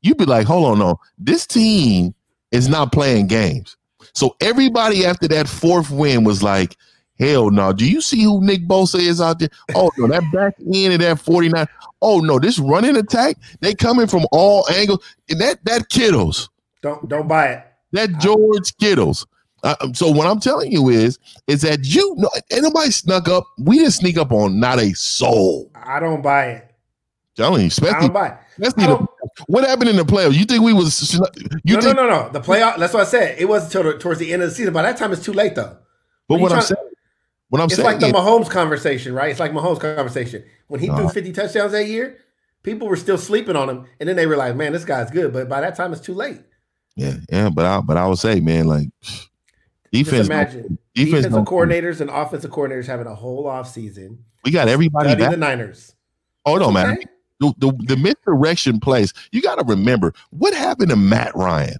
you 0.00 0.14
be 0.14 0.26
like, 0.26 0.46
hold 0.46 0.64
on, 0.70 0.78
no, 0.78 1.00
this 1.18 1.44
team 1.46 2.14
is 2.52 2.68
not 2.68 2.92
playing 2.92 3.26
games. 3.26 3.76
So 4.14 4.36
everybody 4.40 5.04
after 5.06 5.28
that 5.28 5.48
fourth 5.48 5.90
win 5.90 6.24
was 6.24 6.42
like, 6.42 6.76
hell 7.18 7.50
no. 7.50 7.72
Do 7.72 7.88
you 7.88 8.00
see 8.00 8.22
who 8.22 8.44
Nick 8.44 8.66
Bosa 8.66 8.98
is 8.98 9.20
out 9.20 9.38
there? 9.38 9.50
Oh 9.74 9.90
no, 9.98 10.06
that 10.08 10.24
back 10.32 10.54
end 10.74 10.94
of 10.94 11.00
that 11.00 11.20
forty 11.20 11.48
nine. 11.48 11.66
Oh 12.00 12.20
no, 12.20 12.38
this 12.38 12.58
running 12.58 12.96
attack, 12.96 13.36
they 13.60 13.74
coming 13.74 14.06
from 14.06 14.26
all 14.32 14.66
angles. 14.70 15.04
And 15.30 15.40
that 15.40 15.64
that 15.64 15.88
Kittles, 15.88 16.50
Don't 16.82 17.08
don't 17.08 17.28
buy 17.28 17.48
it. 17.48 17.66
that 17.92 18.18
George 18.18 18.76
Kittles. 18.78 19.26
Uh, 19.64 19.76
so 19.92 20.10
what 20.10 20.26
I'm 20.26 20.40
telling 20.40 20.72
you 20.72 20.88
is, 20.88 21.20
is 21.46 21.62
that 21.62 21.84
you 21.86 22.16
know, 22.16 22.28
ain't 22.50 22.64
nobody 22.64 22.90
snuck 22.90 23.28
up. 23.28 23.44
We 23.58 23.78
didn't 23.78 23.92
sneak 23.92 24.18
up 24.18 24.32
on 24.32 24.58
not 24.58 24.80
a 24.80 24.92
soul. 24.94 25.70
I 25.76 26.00
don't 26.00 26.20
buy 26.20 26.46
it. 26.46 26.74
Telling 27.36 27.62
you, 27.62 27.70
I 27.88 28.00
don't 28.00 28.12
buy 28.12 28.28
it. 28.28 28.36
especially 28.58 28.86
the, 28.92 29.06
what 29.46 29.64
happened 29.66 29.90
in 29.90 29.96
the 29.96 30.04
playoffs. 30.04 30.34
You 30.34 30.44
think 30.44 30.62
we 30.62 30.72
was? 30.72 31.14
You 31.64 31.76
no, 31.76 31.80
think? 31.80 31.96
no, 31.96 32.06
no, 32.06 32.08
no. 32.08 32.28
The 32.30 32.40
playoff. 32.40 32.78
That's 32.78 32.94
what 32.94 33.02
I 33.02 33.06
said. 33.06 33.38
It 33.38 33.46
wasn't 33.46 33.74
until 33.74 33.98
towards 33.98 34.20
the 34.20 34.32
end 34.32 34.42
of 34.42 34.50
the 34.50 34.54
season. 34.54 34.72
By 34.72 34.82
that 34.82 34.96
time, 34.96 35.12
it's 35.12 35.24
too 35.24 35.32
late 35.32 35.54
though. 35.54 35.76
But 36.28 36.40
What 36.40 36.50
what 36.50 36.52
I'm 36.52 36.62
saying, 36.62 36.90
what 37.48 37.60
I'm 37.60 37.66
It's 37.66 37.76
saying, 37.76 37.86
like 37.86 38.00
the 38.00 38.06
Mahomes 38.06 38.48
conversation, 38.48 39.14
right? 39.14 39.30
It's 39.30 39.40
like 39.40 39.52
Mahomes 39.52 39.80
conversation. 39.80 40.44
When 40.68 40.80
he 40.80 40.86
threw 40.86 40.96
uh-huh. 40.96 41.08
50 41.08 41.32
touchdowns 41.32 41.72
that 41.72 41.86
year, 41.86 42.18
people 42.62 42.88
were 42.88 42.96
still 42.96 43.18
sleeping 43.18 43.56
on 43.56 43.68
him, 43.68 43.86
and 44.00 44.08
then 44.08 44.16
they 44.16 44.26
realized, 44.26 44.56
man, 44.56 44.72
this 44.72 44.84
guy's 44.84 45.10
good. 45.10 45.32
But 45.32 45.48
by 45.48 45.60
that 45.60 45.76
time, 45.76 45.92
it's 45.92 46.00
too 46.00 46.14
late. 46.14 46.40
yeah, 46.96 47.16
yeah. 47.30 47.50
But 47.50 47.66
I, 47.66 47.80
but 47.80 47.96
I 47.96 48.06
would 48.06 48.18
say, 48.18 48.40
man, 48.40 48.66
like 48.66 48.88
defense, 49.92 50.28
Just 50.28 50.30
imagine 50.30 50.78
defense, 50.94 51.26
defensive 51.26 51.44
coordinators 51.44 52.00
and 52.00 52.10
offensive 52.10 52.50
coordinators 52.50 52.86
having 52.86 53.06
a 53.06 53.14
whole 53.14 53.46
off 53.46 53.68
season. 53.68 54.24
we 54.44 54.50
got 54.50 54.68
everybody 54.68 55.14
back. 55.14 55.30
the 55.30 55.36
Niners. 55.36 55.94
Oh 56.46 56.56
no, 56.56 56.70
man. 56.70 56.98
The, 57.42 57.52
the, 57.58 57.72
the 57.86 57.96
misdirection 57.96 58.78
plays. 58.78 59.12
You 59.32 59.42
got 59.42 59.56
to 59.56 59.64
remember 59.64 60.14
what 60.30 60.54
happened 60.54 60.90
to 60.90 60.96
Matt 60.96 61.34
Ryan. 61.34 61.76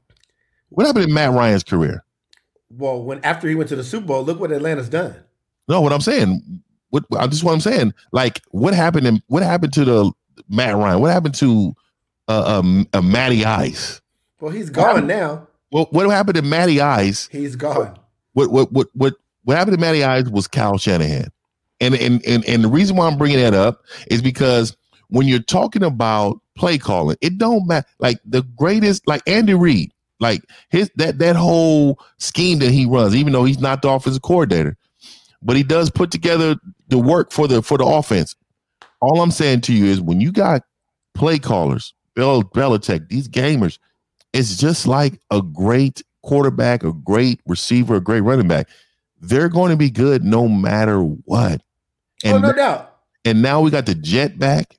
What 0.70 0.86
happened 0.86 1.04
in 1.04 1.14
Matt 1.14 1.30
Ryan's 1.30 1.62
career? 1.62 2.04
Well, 2.70 3.02
when 3.02 3.22
after 3.24 3.48
he 3.48 3.54
went 3.54 3.68
to 3.68 3.76
the 3.76 3.84
Super 3.84 4.06
Bowl, 4.06 4.24
look 4.24 4.40
what 4.40 4.50
Atlanta's 4.50 4.88
done. 4.88 5.14
No, 5.68 5.80
what 5.80 5.92
I'm 5.92 6.00
saying, 6.00 6.62
what 6.90 7.04
I 7.16 7.26
just 7.26 7.44
what 7.44 7.52
I'm 7.52 7.60
saying, 7.60 7.94
like 8.10 8.40
what 8.50 8.74
happened 8.74 9.06
in 9.06 9.22
what 9.28 9.42
happened 9.42 9.72
to 9.74 9.84
the 9.84 10.12
Matt 10.48 10.74
Ryan? 10.76 11.00
What 11.00 11.12
happened 11.12 11.34
to 11.36 11.74
uh, 12.28 12.58
um, 12.58 12.88
uh 12.92 13.02
Matty 13.02 13.44
Ice? 13.44 14.00
Well, 14.40 14.50
he's 14.50 14.70
gone 14.70 15.06
now. 15.06 15.46
What 15.70 15.92
what 15.92 16.08
happened 16.10 16.36
to 16.36 16.42
Matty 16.42 16.80
Ice? 16.80 17.28
He's 17.30 17.54
gone. 17.54 17.98
What 18.32 18.50
what 18.50 18.72
what 18.72 18.88
what 18.94 19.14
what 19.44 19.56
happened 19.56 19.76
to 19.76 19.80
Matty 19.80 20.02
Ice 20.02 20.28
was 20.28 20.48
Kyle 20.48 20.78
Shanahan, 20.78 21.28
and 21.80 21.94
and 21.94 22.24
and 22.26 22.44
and 22.46 22.64
the 22.64 22.68
reason 22.68 22.96
why 22.96 23.06
I'm 23.06 23.18
bringing 23.18 23.38
that 23.38 23.54
up 23.54 23.84
is 24.08 24.22
because 24.22 24.76
when 25.12 25.28
you're 25.28 25.40
talking 25.40 25.82
about 25.82 26.40
play 26.56 26.78
calling. 26.78 27.18
It 27.20 27.36
don't 27.36 27.66
matter. 27.68 27.86
Like 27.98 28.18
the 28.24 28.42
greatest, 28.56 29.06
like 29.06 29.22
Andy 29.26 29.52
Reid, 29.52 29.92
like 30.20 30.42
his 30.70 30.90
that 30.96 31.18
that 31.18 31.36
whole 31.36 32.00
scheme 32.18 32.58
that 32.60 32.70
he 32.70 32.86
runs, 32.86 33.14
even 33.14 33.34
though 33.34 33.44
he's 33.44 33.60
not 33.60 33.82
the 33.82 33.90
offensive 33.90 34.22
coordinator, 34.22 34.76
but 35.42 35.54
he 35.54 35.62
does 35.62 35.90
put 35.90 36.10
together 36.10 36.56
the 36.88 36.96
work 36.96 37.30
for 37.30 37.46
the 37.46 37.62
for 37.62 37.76
the 37.76 37.84
offense. 37.84 38.34
All 39.02 39.20
I'm 39.20 39.30
saying 39.30 39.60
to 39.62 39.74
you 39.74 39.84
is 39.84 40.00
when 40.00 40.20
you 40.20 40.32
got 40.32 40.62
play 41.14 41.38
callers, 41.38 41.92
Bill 42.14 42.42
Belichick, 42.42 43.08
these 43.10 43.28
gamers, 43.28 43.78
it's 44.32 44.56
just 44.56 44.86
like 44.86 45.20
a 45.30 45.42
great 45.42 46.02
quarterback, 46.22 46.84
a 46.84 46.92
great 46.92 47.40
receiver, 47.46 47.96
a 47.96 48.00
great 48.00 48.22
running 48.22 48.48
back. 48.48 48.68
They're 49.20 49.50
going 49.50 49.72
to 49.72 49.76
be 49.76 49.90
good 49.90 50.24
no 50.24 50.48
matter 50.48 51.00
what. 51.00 51.60
Oh, 52.24 52.28
and, 52.34 52.44
oh, 52.44 52.48
no 52.48 52.52
doubt. 52.54 52.96
And 53.26 53.42
now 53.42 53.60
we 53.60 53.70
got 53.70 53.86
the 53.86 53.94
jet 53.94 54.38
back 54.38 54.78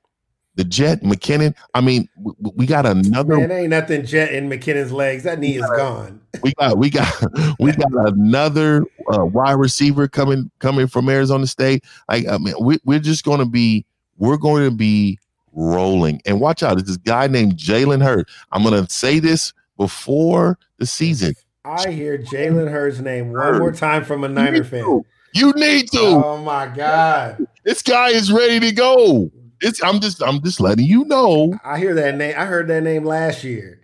the 0.55 0.63
Jet 0.63 1.01
McKinnon. 1.01 1.55
I 1.73 1.81
mean, 1.81 2.07
we, 2.17 2.33
we 2.55 2.65
got 2.65 2.85
another. 2.85 3.37
Man, 3.37 3.51
ain't 3.51 3.69
nothing 3.69 4.05
Jet 4.05 4.33
in 4.33 4.49
McKinnon's 4.49 4.91
legs. 4.91 5.23
That 5.23 5.39
knee 5.39 5.55
is 5.55 5.65
gone. 5.75 6.21
We 6.41 6.53
got 6.53 6.77
we 6.77 6.89
got 6.89 7.11
we 7.59 7.71
got 7.71 7.91
another 7.91 8.85
uh, 9.13 9.25
wide 9.25 9.53
receiver 9.53 10.07
coming 10.07 10.51
coming 10.59 10.87
from 10.87 11.09
Arizona 11.09 11.47
State. 11.47 11.83
Like 12.09 12.27
I 12.27 12.37
mean, 12.37 12.55
we, 12.61 12.79
we're 12.85 12.99
just 12.99 13.23
going 13.23 13.39
to 13.39 13.45
be 13.45 13.85
we're 14.17 14.37
going 14.37 14.69
to 14.69 14.75
be 14.75 15.19
rolling. 15.53 16.21
And 16.25 16.39
watch 16.39 16.63
out, 16.63 16.79
it's 16.79 16.87
this 16.87 16.97
guy 16.97 17.27
named 17.27 17.57
Jalen 17.57 18.03
Hurd. 18.03 18.27
I'm 18.51 18.63
going 18.63 18.83
to 18.83 18.91
say 18.91 19.19
this 19.19 19.53
before 19.77 20.57
the 20.77 20.85
season. 20.85 21.33
I 21.65 21.91
hear 21.91 22.17
Jalen 22.17 22.69
Hurd's 22.69 22.99
name 22.99 23.31
one 23.31 23.59
more 23.59 23.71
time 23.71 24.03
from 24.03 24.23
a 24.23 24.27
Niner 24.27 24.63
fan. 24.63 25.03
You 25.33 25.53
need 25.53 25.89
to. 25.91 25.99
Oh 25.99 26.37
my 26.37 26.67
God. 26.67 27.47
This 27.63 27.81
guy 27.81 28.09
is 28.09 28.31
ready 28.31 28.59
to 28.59 28.71
go. 28.71 29.31
It's 29.63 29.81
I'm 29.81 29.99
just 30.01 30.21
I'm 30.21 30.41
just 30.41 30.59
letting 30.59 30.85
you 30.85 31.05
know. 31.05 31.57
I 31.63 31.79
hear 31.79 31.95
that 31.95 32.15
name. 32.15 32.35
I 32.37 32.45
heard 32.45 32.67
that 32.67 32.83
name 32.83 33.05
last 33.05 33.43
year. 33.43 33.79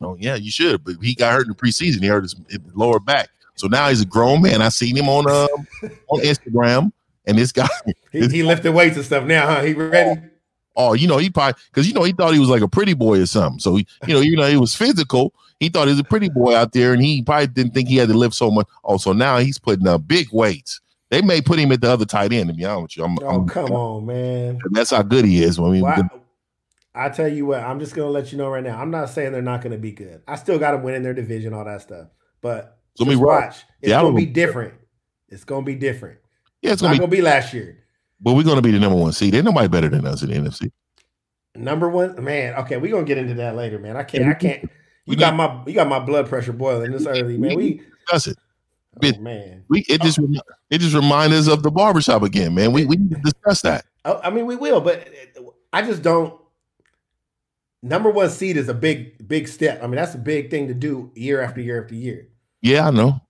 Oh 0.00 0.16
yeah, 0.18 0.34
you 0.34 0.50
should. 0.50 0.84
But 0.84 0.96
he 1.00 1.14
got 1.14 1.32
hurt 1.32 1.42
in 1.42 1.48
the 1.48 1.54
preseason. 1.54 2.02
He 2.02 2.08
hurt 2.08 2.24
his, 2.24 2.34
lower 2.74 2.98
back. 2.98 3.28
So 3.54 3.68
now 3.68 3.88
he's 3.88 4.00
a 4.00 4.06
grown 4.06 4.42
man. 4.42 4.60
I 4.60 4.68
seen 4.70 4.96
him 4.96 5.08
on 5.08 5.30
um 5.30 5.66
on 6.08 6.20
Instagram, 6.20 6.92
and 7.26 7.38
this 7.38 7.52
guy 7.52 7.68
he, 8.10 8.26
he 8.28 8.42
lifted 8.42 8.72
weights 8.72 8.96
and 8.96 9.04
stuff. 9.04 9.24
Now, 9.24 9.46
huh? 9.46 9.62
He 9.62 9.72
ready? 9.72 10.20
Oh, 10.76 10.88
oh 10.88 10.92
you 10.94 11.06
know 11.06 11.18
he 11.18 11.30
probably 11.30 11.60
because 11.70 11.86
you 11.86 11.94
know 11.94 12.02
he 12.02 12.12
thought 12.12 12.34
he 12.34 12.40
was 12.40 12.48
like 12.48 12.62
a 12.62 12.68
pretty 12.68 12.94
boy 12.94 13.20
or 13.20 13.26
something. 13.26 13.60
So 13.60 13.76
he, 13.76 13.86
you 14.08 14.14
know, 14.14 14.20
you 14.20 14.36
know 14.36 14.48
he 14.48 14.56
was 14.56 14.74
physical. 14.74 15.32
He 15.60 15.68
thought 15.68 15.86
he 15.86 15.92
was 15.92 16.00
a 16.00 16.04
pretty 16.04 16.28
boy 16.28 16.56
out 16.56 16.72
there, 16.72 16.92
and 16.92 17.00
he 17.00 17.22
probably 17.22 17.46
didn't 17.46 17.72
think 17.72 17.88
he 17.88 17.96
had 17.96 18.08
to 18.08 18.14
lift 18.18 18.34
so 18.34 18.50
much. 18.50 18.66
Oh, 18.82 18.96
so 18.96 19.12
now 19.12 19.38
he's 19.38 19.58
putting 19.58 19.86
up 19.86 20.08
big 20.08 20.26
weights. 20.32 20.80
They 21.10 21.22
may 21.22 21.40
put 21.40 21.58
him 21.58 21.70
at 21.72 21.80
the 21.80 21.90
other 21.90 22.04
tight 22.04 22.32
end. 22.32 22.48
To 22.48 22.54
be 22.54 22.64
honest 22.64 22.82
with 22.82 22.96
you, 22.96 23.04
I'm, 23.04 23.18
oh 23.22 23.40
I'm, 23.40 23.48
come 23.48 23.72
on, 23.72 24.06
man. 24.06 24.58
That's 24.70 24.90
how 24.90 25.02
good 25.02 25.24
he 25.24 25.42
is. 25.42 25.58
I 25.58 25.62
mean, 25.62 25.82
well, 25.82 26.10
I, 26.94 27.06
I, 27.06 27.08
tell 27.08 27.28
you 27.28 27.46
what, 27.46 27.60
I'm 27.60 27.78
just 27.78 27.94
gonna 27.94 28.10
let 28.10 28.32
you 28.32 28.38
know 28.38 28.48
right 28.48 28.64
now. 28.64 28.80
I'm 28.80 28.90
not 28.90 29.10
saying 29.10 29.32
they're 29.32 29.42
not 29.42 29.62
gonna 29.62 29.78
be 29.78 29.92
good. 29.92 30.22
I 30.26 30.36
still 30.36 30.58
got 30.58 30.72
them 30.72 30.82
winning 30.82 31.02
their 31.02 31.14
division, 31.14 31.52
all 31.52 31.64
that 31.64 31.82
stuff. 31.82 32.08
But 32.40 32.78
so 32.96 33.04
just 33.04 33.20
watch. 33.20 33.64
It's 33.80 33.90
yeah, 33.90 34.00
gonna 34.00 34.14
be 34.14 34.26
different. 34.26 34.74
It's 35.28 35.44
gonna 35.44 35.64
be 35.64 35.74
different. 35.74 36.18
Yeah, 36.62 36.72
it's, 36.72 36.82
gonna, 36.82 36.94
not 36.94 36.96
be, 36.96 36.98
gonna 37.00 37.10
be 37.10 37.22
last 37.22 37.52
year. 37.52 37.84
But 38.20 38.32
we're 38.32 38.44
gonna 38.44 38.62
be 38.62 38.70
the 38.70 38.80
number 38.80 38.98
one 38.98 39.12
seed. 39.12 39.34
Ain't 39.34 39.44
nobody 39.44 39.68
better 39.68 39.88
than 39.88 40.06
us 40.06 40.22
in 40.22 40.30
the 40.30 40.36
NFC. 40.36 40.70
Number 41.54 41.88
one, 41.88 42.22
man. 42.24 42.54
Okay, 42.54 42.76
we're 42.78 42.90
gonna 42.90 43.04
get 43.04 43.18
into 43.18 43.34
that 43.34 43.54
later, 43.54 43.78
man. 43.78 43.96
I 43.96 44.02
can't. 44.02 44.24
I 44.24 44.34
can't. 44.34 44.68
You 45.06 45.16
got 45.16 45.36
my 45.36 45.62
you 45.66 45.74
got 45.74 45.88
my 45.88 45.98
blood 45.98 46.28
pressure 46.28 46.52
boiling 46.52 46.92
this 46.92 47.06
early, 47.06 47.36
man. 47.36 47.56
We 47.56 47.82
discuss 48.06 48.26
it. 48.26 48.38
Oh, 49.02 49.06
it, 49.06 49.20
man, 49.20 49.64
we 49.68 49.80
it 49.88 50.00
just 50.02 50.18
oh. 50.18 50.26
it 50.70 50.78
just 50.78 50.94
reminds 50.94 51.34
us 51.34 51.48
of 51.48 51.62
the 51.62 51.70
barbershop 51.70 52.22
again, 52.22 52.54
man. 52.54 52.72
We 52.72 52.84
we 52.84 52.96
need 52.96 53.10
to 53.10 53.20
discuss 53.20 53.62
that. 53.62 53.84
Oh, 54.04 54.20
I 54.22 54.30
mean, 54.30 54.46
we 54.46 54.56
will, 54.56 54.80
but 54.80 55.08
I 55.72 55.82
just 55.82 56.02
don't. 56.02 56.40
Number 57.82 58.10
one 58.10 58.30
seed 58.30 58.56
is 58.56 58.68
a 58.68 58.74
big 58.74 59.26
big 59.26 59.48
step. 59.48 59.82
I 59.82 59.86
mean, 59.86 59.96
that's 59.96 60.14
a 60.14 60.18
big 60.18 60.50
thing 60.50 60.68
to 60.68 60.74
do 60.74 61.10
year 61.14 61.40
after 61.40 61.60
year 61.60 61.82
after 61.82 61.94
year. 61.94 62.28
Yeah, 62.62 62.88
I 62.88 62.90
know, 62.90 63.20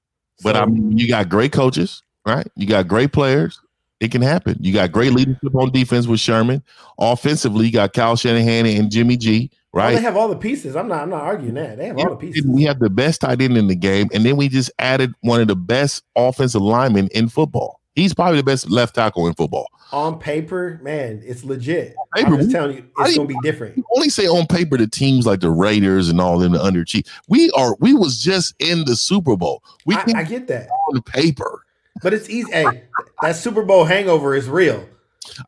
but 0.42 0.56
I 0.56 0.66
mean, 0.66 0.96
you 0.98 1.08
got 1.08 1.28
great 1.28 1.52
coaches, 1.52 2.02
right? 2.26 2.46
You 2.56 2.66
got 2.66 2.86
great 2.86 3.12
players. 3.12 3.60
It 4.00 4.10
can 4.10 4.22
happen. 4.22 4.56
You 4.60 4.72
got 4.72 4.92
great 4.92 5.12
leadership 5.12 5.54
on 5.54 5.70
defense 5.70 6.06
with 6.06 6.20
Sherman. 6.20 6.62
Offensively, 6.98 7.66
you 7.66 7.72
got 7.72 7.92
Kyle 7.94 8.16
Shanahan 8.16 8.66
and 8.66 8.90
Jimmy 8.90 9.16
G 9.16 9.50
Oh, 9.74 9.78
right? 9.78 9.86
Well, 9.86 9.96
they 9.96 10.02
have 10.02 10.16
all 10.16 10.28
the 10.28 10.36
pieces. 10.36 10.76
I'm 10.76 10.88
not. 10.88 11.02
I'm 11.02 11.10
not 11.10 11.22
arguing 11.22 11.54
that. 11.54 11.78
They 11.78 11.86
have 11.86 11.98
all 11.98 12.10
the 12.10 12.16
pieces. 12.16 12.46
We 12.46 12.62
have 12.64 12.78
the 12.78 12.90
best 12.90 13.20
tight 13.20 13.40
end 13.40 13.56
in 13.56 13.66
the 13.66 13.74
game, 13.74 14.08
and 14.14 14.24
then 14.24 14.36
we 14.36 14.48
just 14.48 14.70
added 14.78 15.14
one 15.20 15.40
of 15.40 15.48
the 15.48 15.56
best 15.56 16.04
offensive 16.14 16.62
linemen 16.62 17.08
in 17.08 17.28
football. 17.28 17.80
He's 17.96 18.14
probably 18.14 18.38
the 18.38 18.44
best 18.44 18.70
left 18.70 18.94
tackle 18.94 19.26
in 19.26 19.34
football. 19.34 19.68
On 19.92 20.18
paper, 20.18 20.80
man, 20.82 21.22
it's 21.24 21.44
legit. 21.44 21.94
Paper, 22.14 22.34
I'm 22.34 22.38
just 22.38 22.50
telling 22.50 22.76
you, 22.76 22.86
it's 22.98 23.16
gonna 23.16 23.28
be 23.28 23.38
different. 23.42 23.76
You 23.76 23.84
only 23.94 24.08
say 24.08 24.26
on 24.26 24.46
paper 24.46 24.76
the 24.76 24.86
teams 24.86 25.26
like 25.26 25.40
the 25.40 25.50
Raiders 25.50 26.08
and 26.08 26.20
all 26.20 26.38
them 26.38 26.52
the 26.52 26.58
underachieve. 26.58 27.08
We 27.28 27.50
are. 27.52 27.76
We 27.80 27.94
was 27.94 28.22
just 28.22 28.54
in 28.58 28.84
the 28.84 28.96
Super 28.96 29.36
Bowl. 29.36 29.62
We 29.86 29.94
I, 29.94 30.04
I 30.16 30.22
get 30.24 30.48
that 30.48 30.68
on 30.88 31.02
paper, 31.02 31.64
but 32.02 32.12
it's 32.12 32.28
easy. 32.28 32.50
Hey, 32.50 32.84
that 33.22 33.36
Super 33.36 33.62
Bowl 33.62 33.84
hangover 33.84 34.34
is 34.34 34.48
real. 34.48 34.88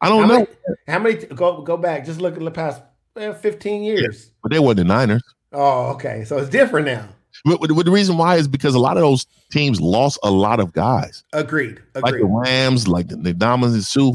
I 0.00 0.08
don't 0.08 0.22
how 0.22 0.28
know 0.28 0.34
many, 0.34 0.48
how 0.86 0.98
many. 0.98 1.14
Go 1.26 1.62
go 1.62 1.76
back. 1.76 2.04
Just 2.04 2.20
look 2.20 2.34
at 2.34 2.40
the 2.40 2.50
past 2.50 2.80
15 3.16 3.82
years. 3.82 4.26
Yeah, 4.26 4.32
but 4.42 4.52
they 4.52 4.58
weren't 4.58 4.76
the 4.76 4.84
Niners. 4.84 5.22
Oh, 5.52 5.90
okay. 5.94 6.24
So 6.24 6.38
it's 6.38 6.50
different 6.50 6.86
now. 6.86 7.08
But, 7.44 7.60
but, 7.60 7.84
the 7.84 7.90
reason 7.90 8.16
why 8.16 8.36
is 8.36 8.48
because 8.48 8.74
a 8.74 8.78
lot 8.78 8.96
of 8.96 9.02
those 9.02 9.26
teams 9.50 9.80
lost 9.80 10.18
a 10.22 10.30
lot 10.30 10.58
of 10.58 10.72
guys. 10.72 11.22
Agreed. 11.32 11.80
Agreed. 11.94 12.02
Like 12.02 12.20
the 12.20 12.26
Rams, 12.26 12.88
like 12.88 13.08
the, 13.08 13.16
the 13.16 13.36
and 13.40 13.84
Suh. 13.84 14.12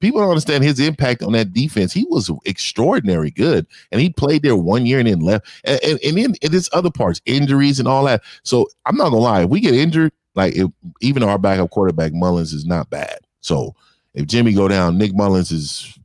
people 0.00 0.20
don't 0.20 0.30
understand 0.30 0.64
his 0.64 0.80
impact 0.80 1.22
on 1.22 1.32
that 1.32 1.52
defense. 1.52 1.92
He 1.92 2.04
was 2.10 2.30
extraordinary 2.44 3.30
good, 3.30 3.66
and 3.90 4.00
he 4.00 4.10
played 4.10 4.42
there 4.42 4.56
one 4.56 4.86
year 4.86 4.98
and 4.98 5.08
then 5.08 5.20
left. 5.20 5.46
And, 5.64 5.80
and, 5.82 6.00
and 6.04 6.18
then 6.18 6.34
in 6.42 6.54
its 6.54 6.68
other 6.72 6.90
parts, 6.90 7.20
injuries 7.26 7.78
and 7.78 7.88
all 7.88 8.04
that. 8.04 8.22
So 8.42 8.68
I'm 8.86 8.96
not 8.96 9.10
gonna 9.10 9.18
lie, 9.18 9.42
if 9.44 9.50
we 9.50 9.60
get 9.60 9.74
injured, 9.74 10.12
like 10.34 10.54
if, 10.54 10.70
even 11.00 11.22
our 11.22 11.38
backup 11.38 11.70
quarterback 11.70 12.12
Mullens 12.12 12.52
is 12.52 12.66
not 12.66 12.90
bad. 12.90 13.18
So 13.40 13.74
if 14.14 14.26
Jimmy 14.26 14.52
go 14.52 14.68
down, 14.68 14.98
Nick 14.98 15.14
Mullens 15.14 15.52
is 15.52 15.98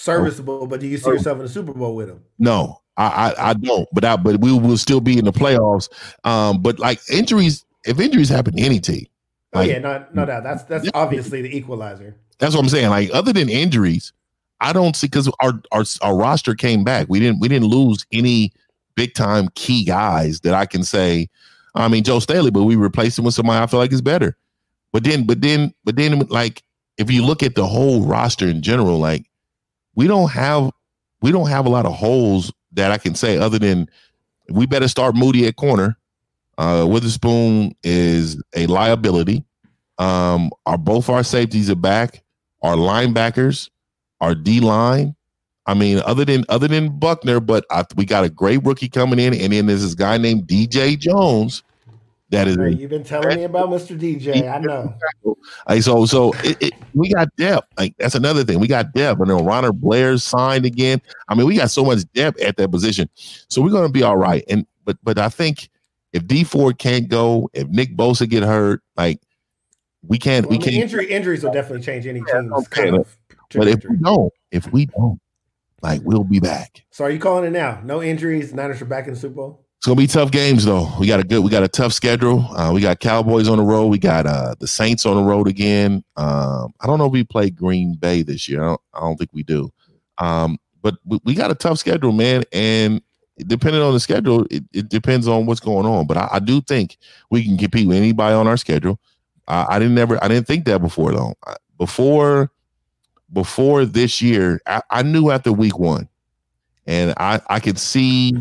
serviceable, 0.00 0.66
but 0.66 0.80
do 0.80 0.86
you 0.86 0.98
see 0.98 1.10
yourself 1.10 1.38
in 1.38 1.44
the 1.44 1.48
Super 1.48 1.72
Bowl 1.72 1.94
with 1.94 2.08
him? 2.08 2.22
No, 2.38 2.80
I, 2.96 3.06
I, 3.06 3.50
I 3.50 3.54
don't. 3.54 3.88
But 3.92 4.04
I, 4.04 4.16
but 4.16 4.40
we 4.40 4.52
will 4.52 4.76
still 4.76 5.00
be 5.00 5.18
in 5.18 5.24
the 5.24 5.32
playoffs. 5.32 5.88
Um, 6.24 6.62
but 6.62 6.78
like 6.78 7.00
injuries, 7.10 7.64
if 7.84 8.00
injuries 8.00 8.28
happen 8.28 8.56
to 8.56 8.62
any 8.62 8.80
team, 8.80 9.06
oh 9.52 9.60
yeah, 9.60 9.78
no, 9.78 10.04
no 10.12 10.24
doubt. 10.24 10.42
That's 10.42 10.64
that's 10.64 10.84
yeah. 10.84 10.90
obviously 10.94 11.42
the 11.42 11.54
equalizer. 11.56 12.16
That's 12.38 12.54
what 12.54 12.62
I'm 12.62 12.68
saying. 12.68 12.88
Like 12.90 13.10
other 13.12 13.32
than 13.32 13.48
injuries, 13.48 14.12
I 14.60 14.72
don't 14.72 14.96
see 14.96 15.06
because 15.06 15.30
our, 15.40 15.60
our 15.72 15.84
our 16.02 16.16
roster 16.16 16.54
came 16.54 16.84
back. 16.84 17.06
We 17.08 17.20
didn't 17.20 17.40
we 17.40 17.48
didn't 17.48 17.68
lose 17.68 18.06
any 18.12 18.52
big 18.94 19.14
time 19.14 19.48
key 19.54 19.84
guys 19.84 20.40
that 20.40 20.54
I 20.54 20.66
can 20.66 20.82
say. 20.82 21.28
I 21.74 21.86
mean 21.86 22.02
Joe 22.02 22.18
Staley, 22.18 22.50
but 22.50 22.64
we 22.64 22.74
replaced 22.74 23.18
him 23.18 23.24
with 23.24 23.34
somebody 23.34 23.62
I 23.62 23.66
feel 23.66 23.78
like 23.78 23.92
is 23.92 24.02
better. 24.02 24.36
But 24.92 25.04
then, 25.04 25.24
but 25.24 25.40
then, 25.40 25.72
but 25.84 25.94
then, 25.94 26.18
like 26.30 26.64
if 26.98 27.10
you 27.10 27.24
look 27.24 27.42
at 27.42 27.54
the 27.54 27.66
whole 27.66 28.04
roster 28.04 28.48
in 28.48 28.60
general, 28.60 28.98
like 28.98 29.29
we 30.00 30.06
don't 30.06 30.30
have 30.30 30.70
we 31.20 31.30
don't 31.30 31.50
have 31.50 31.66
a 31.66 31.68
lot 31.68 31.84
of 31.84 31.92
holes 31.92 32.50
that 32.72 32.90
I 32.90 32.96
can 32.96 33.14
say 33.14 33.36
other 33.36 33.58
than 33.58 33.86
we 34.48 34.64
better 34.64 34.88
start 34.88 35.14
Moody 35.14 35.46
at 35.46 35.56
corner. 35.56 35.98
Uh, 36.56 36.86
Witherspoon 36.88 37.76
is 37.82 38.42
a 38.56 38.66
liability. 38.66 39.44
Um, 39.98 40.52
our 40.64 40.78
both 40.78 41.10
our 41.10 41.22
safeties 41.22 41.68
are 41.68 41.74
back. 41.74 42.22
Our 42.62 42.76
linebackers, 42.76 43.68
our 44.22 44.34
D 44.34 44.60
line. 44.60 45.14
I 45.66 45.74
mean, 45.74 46.00
other 46.06 46.24
than 46.24 46.46
other 46.48 46.66
than 46.66 46.98
Buckner, 46.98 47.38
but 47.38 47.66
I, 47.70 47.84
we 47.94 48.06
got 48.06 48.24
a 48.24 48.30
great 48.30 48.64
rookie 48.64 48.88
coming 48.88 49.18
in, 49.18 49.34
and 49.34 49.52
then 49.52 49.66
there's 49.66 49.82
this 49.82 49.94
guy 49.94 50.16
named 50.16 50.44
DJ 50.44 50.98
Jones 50.98 51.62
that 52.30 52.46
is, 52.46 52.56
hey, 52.56 52.70
you've 52.70 52.90
been 52.90 53.04
telling 53.04 53.36
me 53.36 53.44
about 53.44 53.68
Mr. 53.70 53.98
DJ. 53.98 54.48
I 54.52 54.58
know. 54.58 54.94
Like, 55.68 55.82
so, 55.82 56.06
so 56.06 56.32
it, 56.44 56.56
it, 56.62 56.74
we 56.94 57.12
got 57.12 57.34
depth. 57.36 57.66
Like 57.76 57.94
that's 57.98 58.14
another 58.14 58.44
thing. 58.44 58.60
We 58.60 58.68
got 58.68 58.92
depth. 58.92 59.20
And 59.20 59.30
then 59.30 59.44
Ronald 59.44 59.80
Blair 59.80 60.16
signed 60.18 60.64
again. 60.64 61.02
I 61.28 61.34
mean, 61.34 61.46
we 61.46 61.56
got 61.56 61.70
so 61.70 61.84
much 61.84 62.00
depth 62.14 62.40
at 62.40 62.56
that 62.56 62.70
position. 62.70 63.08
So 63.14 63.60
we're 63.60 63.70
going 63.70 63.86
to 63.86 63.92
be 63.92 64.04
all 64.04 64.16
right. 64.16 64.44
And 64.48 64.64
but 64.84 64.96
but 65.02 65.18
I 65.18 65.28
think 65.28 65.70
if 66.12 66.26
Dee 66.26 66.44
Ford 66.44 66.78
can't 66.78 67.08
go, 67.08 67.50
if 67.52 67.66
Nick 67.68 67.96
Bosa 67.96 68.28
get 68.28 68.44
hurt, 68.44 68.82
like 68.96 69.20
we 70.06 70.18
can't. 70.18 70.46
Well, 70.46 70.58
we 70.58 70.64
can't. 70.64 70.76
Injury 70.76 71.10
injuries 71.10 71.42
will 71.42 71.52
definitely 71.52 71.84
change 71.84 72.06
any 72.06 72.20
team's 72.20 72.52
okay. 72.52 72.82
kind 72.84 72.96
of 72.96 73.18
But 73.54 73.66
if 73.68 73.84
we 73.84 73.96
don't, 73.96 74.32
if 74.52 74.70
we 74.72 74.86
don't, 74.86 75.20
like 75.82 76.00
we'll 76.04 76.24
be 76.24 76.38
back. 76.38 76.84
So 76.90 77.04
are 77.04 77.10
you 77.10 77.18
calling 77.18 77.44
it 77.44 77.50
now? 77.50 77.80
No 77.84 78.02
injuries. 78.02 78.54
Niners 78.54 78.80
are 78.82 78.86
back 78.86 79.06
in 79.06 79.14
the 79.14 79.20
Super 79.20 79.34
Bowl. 79.34 79.66
It's 79.80 79.86
gonna 79.86 79.96
be 79.96 80.06
tough 80.06 80.30
games 80.30 80.66
though. 80.66 80.92
We 81.00 81.06
got 81.06 81.20
a 81.20 81.24
good, 81.24 81.42
we 81.42 81.48
got 81.48 81.62
a 81.62 81.68
tough 81.68 81.94
schedule. 81.94 82.40
Uh, 82.54 82.70
we 82.70 82.82
got 82.82 83.00
Cowboys 83.00 83.48
on 83.48 83.56
the 83.56 83.64
road. 83.64 83.86
We 83.86 83.98
got 83.98 84.26
uh, 84.26 84.54
the 84.60 84.66
Saints 84.66 85.06
on 85.06 85.16
the 85.16 85.22
road 85.22 85.48
again. 85.48 86.04
Um, 86.18 86.74
I 86.82 86.86
don't 86.86 86.98
know 86.98 87.06
if 87.06 87.12
we 87.12 87.24
play 87.24 87.48
Green 87.48 87.94
Bay 87.94 88.20
this 88.20 88.46
year. 88.46 88.62
I 88.62 88.66
don't, 88.66 88.80
I 88.92 89.00
don't 89.00 89.16
think 89.16 89.30
we 89.32 89.42
do. 89.42 89.72
Um, 90.18 90.58
but 90.82 90.96
we, 91.06 91.18
we, 91.24 91.34
got 91.34 91.50
a 91.50 91.54
tough 91.54 91.78
schedule, 91.78 92.12
man. 92.12 92.44
And 92.52 93.00
depending 93.38 93.80
on 93.80 93.94
the 93.94 94.00
schedule, 94.00 94.46
it, 94.50 94.64
it 94.74 94.90
depends 94.90 95.26
on 95.26 95.46
what's 95.46 95.60
going 95.60 95.86
on. 95.86 96.06
But 96.06 96.18
I, 96.18 96.28
I, 96.32 96.38
do 96.40 96.60
think 96.60 96.98
we 97.30 97.42
can 97.42 97.56
compete 97.56 97.88
with 97.88 97.96
anybody 97.96 98.34
on 98.34 98.46
our 98.46 98.58
schedule. 98.58 99.00
I, 99.48 99.64
I 99.70 99.78
didn't 99.78 99.94
never, 99.94 100.22
I 100.22 100.28
didn't 100.28 100.46
think 100.46 100.66
that 100.66 100.80
before 100.82 101.12
though. 101.12 101.32
Before, 101.78 102.52
before 103.32 103.86
this 103.86 104.20
year, 104.20 104.60
I, 104.66 104.82
I 104.90 105.02
knew 105.04 105.30
after 105.30 105.54
week 105.54 105.78
one 105.78 106.06
and 106.86 107.14
I 107.18 107.40
I 107.48 107.60
could 107.60 107.78
see 107.78 108.34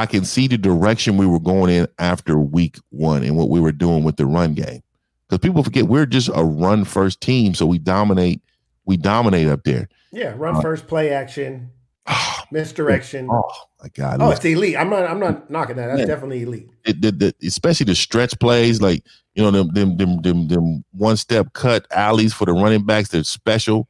I 0.00 0.06
can 0.06 0.24
see 0.24 0.48
the 0.48 0.56
direction 0.56 1.18
we 1.18 1.26
were 1.26 1.38
going 1.38 1.70
in 1.70 1.86
after 1.98 2.38
week 2.38 2.78
one 2.88 3.22
and 3.22 3.36
what 3.36 3.50
we 3.50 3.60
were 3.60 3.70
doing 3.70 4.02
with 4.02 4.16
the 4.16 4.24
run 4.24 4.54
game. 4.54 4.82
Because 5.28 5.42
people 5.42 5.62
forget 5.62 5.88
we're 5.88 6.06
just 6.06 6.30
a 6.34 6.42
run 6.42 6.86
first 6.86 7.20
team, 7.20 7.52
so 7.52 7.66
we 7.66 7.76
dominate. 7.76 8.40
We 8.86 8.96
dominate 8.96 9.46
up 9.46 9.62
there. 9.64 9.90
Yeah, 10.10 10.32
run 10.38 10.56
uh, 10.56 10.62
first, 10.62 10.88
play 10.88 11.10
action, 11.10 11.70
misdirection. 12.50 13.28
Oh 13.30 13.52
my 13.82 13.90
god! 13.90 14.22
Oh, 14.22 14.30
it's 14.30 14.42
elite. 14.42 14.74
I'm 14.74 14.88
not. 14.88 15.04
I'm 15.04 15.20
not 15.20 15.50
knocking 15.50 15.76
that. 15.76 15.88
That's 15.88 16.00
yeah. 16.00 16.06
definitely 16.06 16.44
elite. 16.44 16.70
It, 16.86 17.02
the, 17.02 17.12
the, 17.12 17.34
especially 17.46 17.84
the 17.84 17.94
stretch 17.94 18.38
plays, 18.40 18.80
like 18.80 19.04
you 19.34 19.42
know 19.42 19.50
them 19.50 19.68
them 19.74 19.98
them 19.98 20.22
them, 20.22 20.48
them 20.48 20.84
one 20.92 21.18
step 21.18 21.52
cut 21.52 21.86
alleys 21.92 22.32
for 22.32 22.46
the 22.46 22.54
running 22.54 22.86
backs. 22.86 23.10
They're 23.10 23.22
special. 23.22 23.86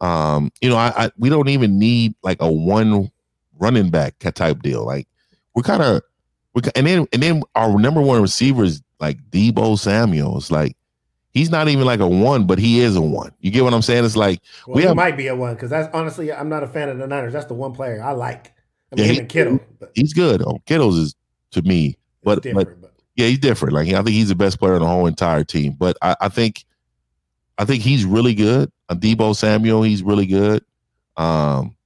Um, 0.00 0.50
you 0.60 0.68
know, 0.68 0.76
I, 0.76 1.04
I 1.04 1.10
we 1.16 1.28
don't 1.28 1.48
even 1.48 1.78
need 1.78 2.16
like 2.24 2.42
a 2.42 2.50
one 2.50 3.12
running 3.60 3.90
back 3.90 4.18
type 4.18 4.60
deal. 4.60 4.84
Like 4.84 5.06
we're 5.54 5.62
kind 5.62 5.82
of 5.82 6.02
we 6.54 6.62
and 6.74 6.86
then 6.86 7.06
and 7.12 7.22
then 7.22 7.42
our 7.54 7.78
number 7.78 8.00
one 8.00 8.20
receiver 8.20 8.64
is 8.64 8.82
like 9.00 9.18
Deebo 9.30 9.78
Samuel. 9.78 10.36
It's 10.36 10.50
like 10.50 10.76
he's 11.32 11.50
not 11.50 11.68
even 11.68 11.84
like 11.84 12.00
a 12.00 12.08
one, 12.08 12.46
but 12.46 12.58
he 12.58 12.80
is 12.80 12.96
a 12.96 13.00
one. 13.00 13.32
You 13.40 13.50
get 13.50 13.64
what 13.64 13.74
I'm 13.74 13.82
saying? 13.82 14.04
It's 14.04 14.16
like 14.16 14.40
well, 14.66 14.76
we 14.76 14.82
have, 14.84 14.96
might 14.96 15.16
be 15.16 15.26
a 15.26 15.36
one 15.36 15.54
because 15.54 15.70
that's 15.70 15.92
honestly 15.94 16.32
I'm 16.32 16.48
not 16.48 16.62
a 16.62 16.68
fan 16.68 16.88
of 16.88 16.98
the 16.98 17.06
Niners. 17.06 17.32
That's 17.32 17.46
the 17.46 17.54
one 17.54 17.72
player 17.72 18.02
I 18.02 18.12
like. 18.12 18.52
I 18.92 18.96
mean, 18.96 19.06
yeah, 19.06 19.20
he, 19.22 19.26
Kittle. 19.26 19.60
But. 19.80 19.92
He's 19.94 20.12
good. 20.12 20.42
Oh, 20.42 20.60
Kittle's 20.66 20.98
is 20.98 21.14
to 21.52 21.62
me, 21.62 21.96
but, 22.22 22.42
but, 22.42 22.80
but 22.80 22.92
yeah, 23.16 23.26
he's 23.26 23.38
different. 23.38 23.74
Like 23.74 23.88
I 23.88 24.02
think 24.02 24.10
he's 24.10 24.28
the 24.28 24.34
best 24.34 24.58
player 24.58 24.74
on 24.74 24.80
the 24.80 24.86
whole 24.86 25.06
entire 25.06 25.44
team. 25.44 25.74
But 25.78 25.96
I, 26.02 26.16
I 26.20 26.28
think 26.28 26.64
I 27.58 27.64
think 27.64 27.82
he's 27.82 28.04
really 28.04 28.34
good. 28.34 28.70
Uh, 28.88 28.94
Deebo 28.94 29.34
Samuel, 29.36 29.82
he's 29.82 30.02
really 30.02 30.26
good. 30.26 30.64
Um, 31.16 31.76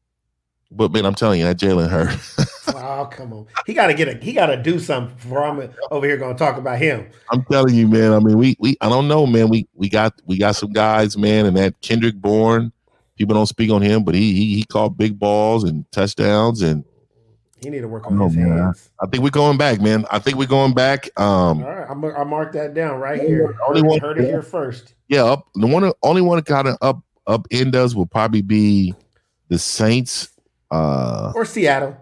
but 0.71 0.93
man, 0.93 1.07
I'm 1.07 1.15
telling 1.15 1.41
you, 1.41 1.47
that 1.47 1.59
Jalen 1.59 1.89
Hurd. 1.89 2.19
oh 2.75 3.09
come 3.11 3.33
on, 3.33 3.47
he 3.67 3.75
got 3.75 3.89
to 3.89 3.95
get 3.95 4.09
a 4.09 4.15
he 4.25 4.33
got 4.33 4.47
to 4.47 4.57
do 4.57 4.79
something 4.79 5.15
before 5.17 5.45
I'm 5.45 5.71
over 5.91 6.07
here 6.07 6.17
going 6.17 6.35
to 6.35 6.39
talk 6.39 6.57
about 6.57 6.79
him. 6.79 7.09
I'm 7.31 7.45
telling 7.45 7.75
you, 7.75 7.89
man. 7.89 8.13
I 8.13 8.19
mean, 8.21 8.39
we 8.39 8.57
we 8.59 8.77
I 8.81 8.89
don't 8.89 9.09
know, 9.09 9.27
man. 9.27 9.49
We 9.49 9.69
we 9.75 9.89
got 9.89 10.15
we 10.27 10.39
got 10.39 10.57
some 10.57 10.73
guys, 10.73 11.17
man, 11.17 11.47
and 11.47 11.57
that 11.57 11.81
Kendrick 11.81 12.17
Bourne. 12.17 12.73
People 13.17 13.35
don't 13.35 13.47
speak 13.47 13.71
on 13.71 13.83
him, 13.83 14.05
but 14.05 14.15
he 14.15 14.33
he, 14.33 14.55
he 14.57 14.65
caught 14.65 14.97
big 14.97 15.19
balls 15.19 15.65
and 15.65 15.91
touchdowns, 15.91 16.63
and 16.63 16.85
he 17.61 17.71
need 17.71 17.81
to 17.81 17.89
work 17.89 18.07
on 18.07 18.19
his 18.19 18.37
know, 18.37 18.57
hands. 18.57 18.91
I 19.01 19.07
think 19.07 19.25
we're 19.25 19.31
going 19.31 19.59
back, 19.59 19.81
man. 19.81 20.07
I 20.11 20.21
think 20.21 20.39
we're 20.39 20.47
going 20.47 20.75
back. 20.75 21.11
Um, 21.19 21.65
All 21.65 21.75
right, 21.75 21.87
I'm, 21.91 22.05
I 22.05 22.23
mark 22.25 22.53
that 22.53 22.75
down 22.75 23.01
right 23.01 23.21
here. 23.21 23.57
Only 23.67 23.83
one 23.83 23.99
heard 23.99 24.19
it 24.19 24.27
here 24.27 24.43
first. 24.43 24.95
Yeah, 25.09 25.25
up 25.25 25.49
the 25.55 25.67
one 25.67 25.91
only 26.03 26.23
one 26.23 26.41
kind 26.43 26.69
of 26.69 26.77
up 26.81 27.03
up 27.27 27.47
end 27.51 27.75
us 27.75 27.95
will 27.95 28.07
probably 28.07 28.43
be 28.43 28.95
the 29.49 29.59
Saints 29.59 30.31
uh, 30.71 31.33
or 31.35 31.45
Seattle. 31.45 31.97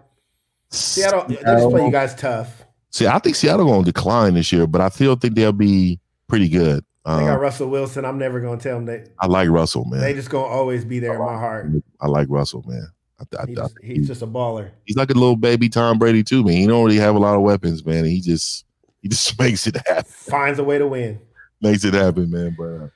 Seattle, 0.69 1.27
Seattle. 1.27 1.45
they 1.45 1.61
just 1.61 1.69
play 1.69 1.85
you 1.85 1.91
guys 1.91 2.15
tough. 2.15 2.65
See, 2.91 3.07
I 3.07 3.19
think 3.19 3.35
Seattle 3.35 3.65
going 3.65 3.83
to 3.83 3.91
decline 3.91 4.33
this 4.33 4.51
year, 4.51 4.67
but 4.67 4.81
I 4.81 4.89
still 4.89 5.15
think 5.15 5.35
they'll 5.35 5.51
be 5.51 5.99
pretty 6.27 6.49
good. 6.49 6.83
They 7.05 7.23
got 7.23 7.35
uh, 7.35 7.39
Russell 7.39 7.69
Wilson. 7.69 8.03
I'm 8.03 8.17
never 8.17 8.41
going 8.41 8.59
to 8.59 8.63
tell 8.63 8.75
them 8.75 8.85
that. 8.87 9.09
I 9.19 9.27
like 9.27 9.47
Russell, 9.47 9.85
man. 9.85 10.01
They 10.01 10.13
just 10.13 10.29
going 10.29 10.43
to 10.43 10.49
always 10.49 10.83
be 10.83 10.99
there 10.99 11.13
in 11.13 11.19
my 11.19 11.37
heart. 11.37 11.71
I 12.01 12.07
like 12.07 12.27
Russell, 12.29 12.65
man. 12.67 12.85
I, 13.19 13.43
I, 13.43 13.45
he's, 13.47 13.59
I, 13.59 13.67
he's 13.81 14.07
just 14.07 14.21
a 14.21 14.27
baller. 14.27 14.71
He's 14.85 14.97
like 14.97 15.09
a 15.09 15.13
little 15.13 15.37
baby 15.37 15.69
Tom 15.69 15.99
Brady 15.99 16.21
too, 16.21 16.43
man. 16.43 16.55
He 16.55 16.67
don't 16.67 16.83
really 16.83 16.97
have 16.97 17.15
a 17.15 17.19
lot 17.19 17.35
of 17.35 17.41
weapons, 17.41 17.85
man. 17.85 18.03
He 18.03 18.19
just 18.19 18.65
he 19.01 19.07
just 19.07 19.39
makes 19.39 19.67
it 19.67 19.77
happen. 19.87 20.03
Finds 20.05 20.59
a 20.59 20.65
way 20.65 20.77
to 20.77 20.85
win. 20.85 21.19
Makes 21.61 21.85
it 21.85 21.93
happen, 21.93 22.29
man. 22.29 22.55
But 22.57 22.63
uh, 22.63 22.89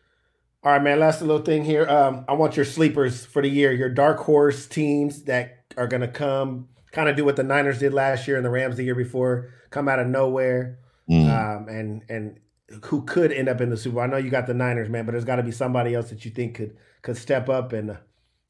all 0.63 0.74
right, 0.74 0.84
man. 0.84 0.99
Last 0.99 1.22
little 1.22 1.41
thing 1.41 1.63
here. 1.63 1.88
Um, 1.88 2.26
I 2.28 2.34
want 2.34 2.55
your 2.55 2.65
sleepers 2.65 3.26
for 3.26 3.41
the 3.41 3.49
year. 3.49 3.72
Your 3.72 3.89
dark 3.89 4.19
horse 4.19 4.67
teams 4.67 5.24
that 5.24 5.63
are 5.78 5.88
going 5.88 6.01
to 6.01 6.07
come, 6.07 6.67
kind 6.92 7.10
of 7.10 7.16
do 7.16 7.26
what 7.26 7.36
the 7.36 7.44
Niners 7.44 7.80
did 7.80 7.94
last 7.94 8.28
year 8.28 8.38
and 8.38 8.46
the 8.46 8.50
Rams 8.50 8.78
the 8.78 8.84
year 8.84 8.96
before, 8.96 9.50
come 9.70 9.88
out 9.88 10.00
of 10.00 10.08
nowhere, 10.08 10.80
mm. 11.10 11.28
um, 11.30 11.68
and 11.68 12.04
and 12.10 12.39
who 12.86 13.04
could 13.04 13.32
end 13.32 13.50
up 13.50 13.62
in 13.62 13.70
the 13.70 13.78
Super 13.78 13.96
Bowl. 13.96 14.04
I 14.04 14.08
know 14.08 14.18
you 14.18 14.30
got 14.30 14.48
the 14.48 14.54
Niners, 14.54 14.89
man, 14.89 15.06
but 15.06 15.14
there's 15.14 15.26
got 15.26 15.38
to 15.38 15.44
be 15.44 15.52
somebody 15.52 15.94
else 15.96 16.10
that 16.10 16.26
you 16.26 16.32
think 16.32 16.56
could 16.56 16.78
could 17.02 17.18
step 17.18 17.50
up 17.50 17.74
and 17.74 17.98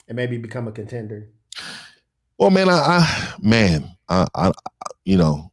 and 0.08 0.16
maybe 0.16 0.38
become 0.38 0.68
a 0.68 0.72
contender. 0.72 1.30
Well, 2.38 2.50
man, 2.50 2.70
I, 2.70 2.74
I 2.74 3.34
man, 3.40 3.96
I, 4.10 4.28
I, 4.36 4.52
you 5.06 5.18
know, 5.18 5.52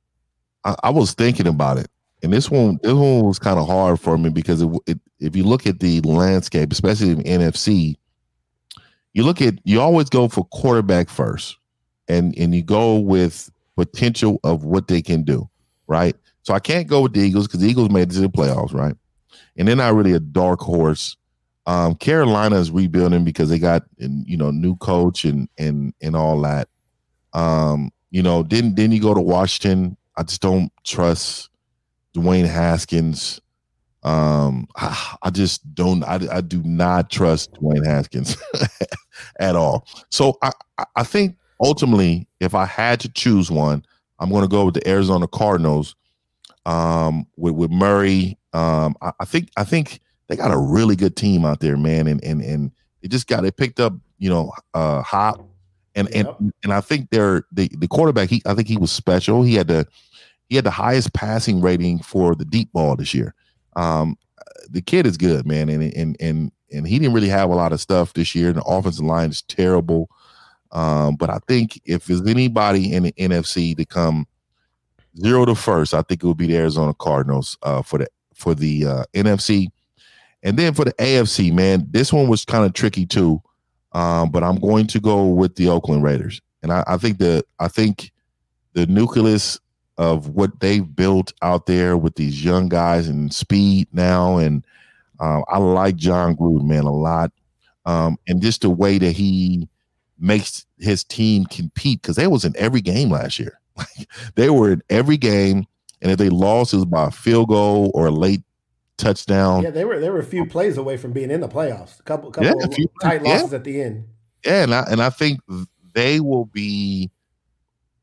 I, 0.64 0.74
I, 0.84 0.90
was 0.90 1.12
thinking 1.12 1.46
about 1.46 1.78
it, 1.78 1.88
and 2.22 2.32
this 2.32 2.50
one, 2.50 2.78
this 2.82 2.94
one 2.94 3.24
was 3.24 3.38
kind 3.38 3.58
of 3.58 3.66
hard 3.66 4.00
for 4.00 4.16
me 4.16 4.30
because 4.30 4.62
it, 4.62 4.70
it, 4.86 5.00
if 5.20 5.36
you 5.36 5.44
look 5.44 5.66
at 5.66 5.80
the 5.80 6.00
landscape, 6.00 6.72
especially 6.72 7.10
in 7.10 7.22
NFC, 7.22 7.96
you 9.12 9.22
look 9.22 9.42
at 9.42 9.54
you 9.64 9.80
always 9.80 10.08
go 10.08 10.28
for 10.28 10.44
quarterback 10.46 11.10
first, 11.10 11.58
and 12.08 12.36
and 12.38 12.54
you 12.54 12.62
go 12.62 12.96
with 12.96 13.50
potential 13.76 14.40
of 14.44 14.64
what 14.64 14.88
they 14.88 15.02
can 15.02 15.22
do, 15.22 15.48
right? 15.86 16.16
So 16.42 16.54
I 16.54 16.60
can't 16.60 16.86
go 16.86 17.02
with 17.02 17.12
the 17.12 17.20
Eagles 17.20 17.46
because 17.46 17.60
the 17.60 17.68
Eagles 17.68 17.90
made 17.90 18.10
it 18.10 18.14
to 18.14 18.20
the 18.20 18.28
playoffs, 18.28 18.72
right? 18.72 18.94
And 19.56 19.68
they're 19.68 19.76
not 19.76 19.94
really 19.94 20.12
a 20.12 20.20
dark 20.20 20.60
horse. 20.60 21.16
Um, 21.66 21.94
Carolina 21.96 22.56
is 22.56 22.70
rebuilding 22.70 23.24
because 23.24 23.50
they 23.50 23.58
got 23.58 23.84
you 23.98 24.36
know 24.36 24.50
new 24.50 24.76
coach 24.76 25.24
and 25.24 25.48
and 25.58 25.92
and 26.00 26.16
all 26.16 26.40
that. 26.42 26.68
Um, 27.34 27.90
you 28.10 28.22
know, 28.22 28.42
then 28.42 28.74
then 28.74 28.92
you 28.92 29.00
go 29.00 29.14
to 29.14 29.20
Washington. 29.20 29.96
I 30.16 30.22
just 30.22 30.40
don't 30.40 30.72
trust 30.84 31.50
Dwayne 32.16 32.46
Haskins. 32.46 33.40
Um, 34.02 34.66
I, 34.76 35.16
I 35.22 35.30
just 35.30 35.74
don't. 35.74 36.02
I, 36.04 36.20
I 36.32 36.40
do 36.40 36.62
not 36.62 37.10
trust 37.10 37.52
Dwayne 37.54 37.84
Haskins 37.86 38.36
at 39.40 39.54
all. 39.54 39.86
So 40.10 40.38
I 40.42 40.52
I 40.96 41.02
think 41.02 41.36
ultimately, 41.60 42.28
if 42.40 42.54
I 42.54 42.66
had 42.66 43.00
to 43.00 43.08
choose 43.08 43.50
one, 43.50 43.84
I'm 44.18 44.30
going 44.30 44.42
to 44.42 44.48
go 44.48 44.64
with 44.66 44.74
the 44.74 44.88
Arizona 44.88 45.26
Cardinals. 45.26 45.94
Um, 46.66 47.26
with 47.36 47.54
with 47.54 47.70
Murray. 47.70 48.36
Um, 48.52 48.94
I, 49.00 49.12
I 49.20 49.24
think 49.24 49.48
I 49.56 49.64
think 49.64 50.00
they 50.28 50.36
got 50.36 50.52
a 50.52 50.58
really 50.58 50.96
good 50.96 51.16
team 51.16 51.46
out 51.46 51.60
there, 51.60 51.78
man, 51.78 52.06
and 52.06 52.22
and 52.22 52.42
and 52.42 52.72
they 53.00 53.08
just 53.08 53.26
got 53.26 53.42
they 53.42 53.50
picked 53.50 53.80
up 53.80 53.94
you 54.18 54.28
know 54.28 54.52
uh 54.74 55.00
Hop 55.02 55.48
and 55.94 56.08
yep. 56.14 56.38
and 56.38 56.52
and 56.62 56.72
I 56.72 56.80
think 56.80 57.10
they're 57.10 57.44
the 57.52 57.68
the 57.78 57.88
quarterback. 57.88 58.28
He 58.28 58.42
I 58.46 58.54
think 58.54 58.68
he 58.68 58.76
was 58.76 58.92
special. 58.92 59.42
He 59.42 59.54
had 59.54 59.68
the 59.68 59.86
he 60.48 60.56
had 60.56 60.64
the 60.64 60.70
highest 60.70 61.12
passing 61.12 61.60
rating 61.60 62.00
for 62.00 62.34
the 62.34 62.44
deep 62.44 62.72
ball 62.72 62.96
this 62.96 63.14
year. 63.14 63.34
Um, 63.76 64.16
the 64.70 64.80
kid 64.80 65.06
is 65.06 65.16
good, 65.16 65.46
man, 65.46 65.68
and 65.68 65.82
and 65.94 66.16
and 66.20 66.52
and 66.72 66.86
he 66.86 66.98
didn't 66.98 67.14
really 67.14 67.28
have 67.28 67.50
a 67.50 67.54
lot 67.54 67.72
of 67.72 67.80
stuff 67.80 68.12
this 68.12 68.34
year. 68.34 68.52
The 68.52 68.62
offensive 68.62 69.04
line 69.04 69.30
is 69.30 69.42
terrible. 69.42 70.08
Um, 70.72 71.16
but 71.16 71.30
I 71.30 71.38
think 71.48 71.80
if 71.84 72.06
there's 72.06 72.26
anybody 72.26 72.92
in 72.92 73.04
the 73.04 73.12
NFC 73.12 73.76
to 73.76 73.84
come 73.84 74.26
zero 75.20 75.44
to 75.44 75.54
first, 75.54 75.94
I 75.94 76.02
think 76.02 76.22
it 76.22 76.26
would 76.26 76.36
be 76.36 76.46
the 76.46 76.56
Arizona 76.56 76.94
Cardinals 76.94 77.56
uh, 77.62 77.82
for 77.82 77.98
the 77.98 78.08
for 78.34 78.54
the 78.54 78.86
uh, 78.86 79.04
NFC, 79.14 79.68
and 80.42 80.58
then 80.58 80.74
for 80.74 80.84
the 80.84 80.92
AFC. 80.94 81.52
Man, 81.52 81.86
this 81.90 82.12
one 82.12 82.28
was 82.28 82.44
kind 82.44 82.64
of 82.64 82.72
tricky 82.72 83.06
too. 83.06 83.42
Um, 83.92 84.30
but 84.30 84.44
I'm 84.44 84.56
going 84.60 84.86
to 84.88 85.00
go 85.00 85.26
with 85.26 85.56
the 85.56 85.68
Oakland 85.68 86.02
Raiders, 86.02 86.40
and 86.62 86.72
I, 86.72 86.84
I 86.86 86.96
think 86.98 87.18
the 87.18 87.44
I 87.58 87.68
think 87.68 88.12
the 88.74 88.86
nucleus 88.86 89.58
of 89.98 90.28
what 90.28 90.60
they've 90.60 90.94
built 90.94 91.32
out 91.42 91.66
there 91.66 91.96
with 91.96 92.14
these 92.14 92.44
young 92.44 92.68
guys 92.68 93.08
and 93.08 93.34
speed 93.34 93.88
now. 93.92 94.38
And 94.38 94.64
uh, 95.18 95.42
I 95.48 95.58
like 95.58 95.96
Jon 95.96 96.36
Gruden, 96.36 96.64
man, 96.64 96.84
a 96.84 96.92
lot. 96.92 97.32
Um, 97.84 98.16
and 98.28 98.40
just 98.40 98.62
the 98.62 98.70
way 98.70 98.98
that 98.98 99.12
he 99.12 99.68
makes 100.18 100.66
his 100.78 101.04
team 101.04 101.44
compete 101.46 102.02
because 102.02 102.16
they 102.16 102.26
was 102.26 102.44
in 102.44 102.54
every 102.56 102.80
game 102.80 103.10
last 103.10 103.38
year. 103.38 103.60
Like 103.78 104.08
they 104.34 104.50
were 104.50 104.72
in 104.72 104.82
every 104.90 105.16
game, 105.16 105.64
and 106.02 106.10
if 106.10 106.18
they 106.18 106.30
lost, 106.30 106.74
it 106.74 106.78
was 106.78 106.86
by 106.86 107.06
a 107.06 107.10
field 107.12 107.46
goal 107.46 107.92
or 107.94 108.06
a 108.06 108.10
late 108.10 108.42
touchdown. 108.96 109.62
Yeah, 109.62 109.70
they 109.70 109.84
were 109.84 110.00
they 110.00 110.10
were 110.10 110.18
a 110.18 110.24
few 110.24 110.46
plays 110.46 110.78
away 110.78 110.96
from 110.96 111.12
being 111.12 111.30
in 111.30 111.40
the 111.40 111.48
playoffs. 111.48 112.00
A 112.00 112.02
couple 112.02 112.28
couple 112.32 112.60
yeah, 112.60 112.66
few, 112.74 112.90
tight 113.00 113.22
losses 113.22 113.52
yeah. 113.52 113.56
at 113.56 113.62
the 113.62 113.80
end. 113.80 114.08
Yeah, 114.44 114.64
and 114.64 114.74
I 114.74 114.80
and 114.90 115.00
I 115.00 115.10
think 115.10 115.38
they 115.94 116.18
will 116.18 116.46
be 116.46 117.12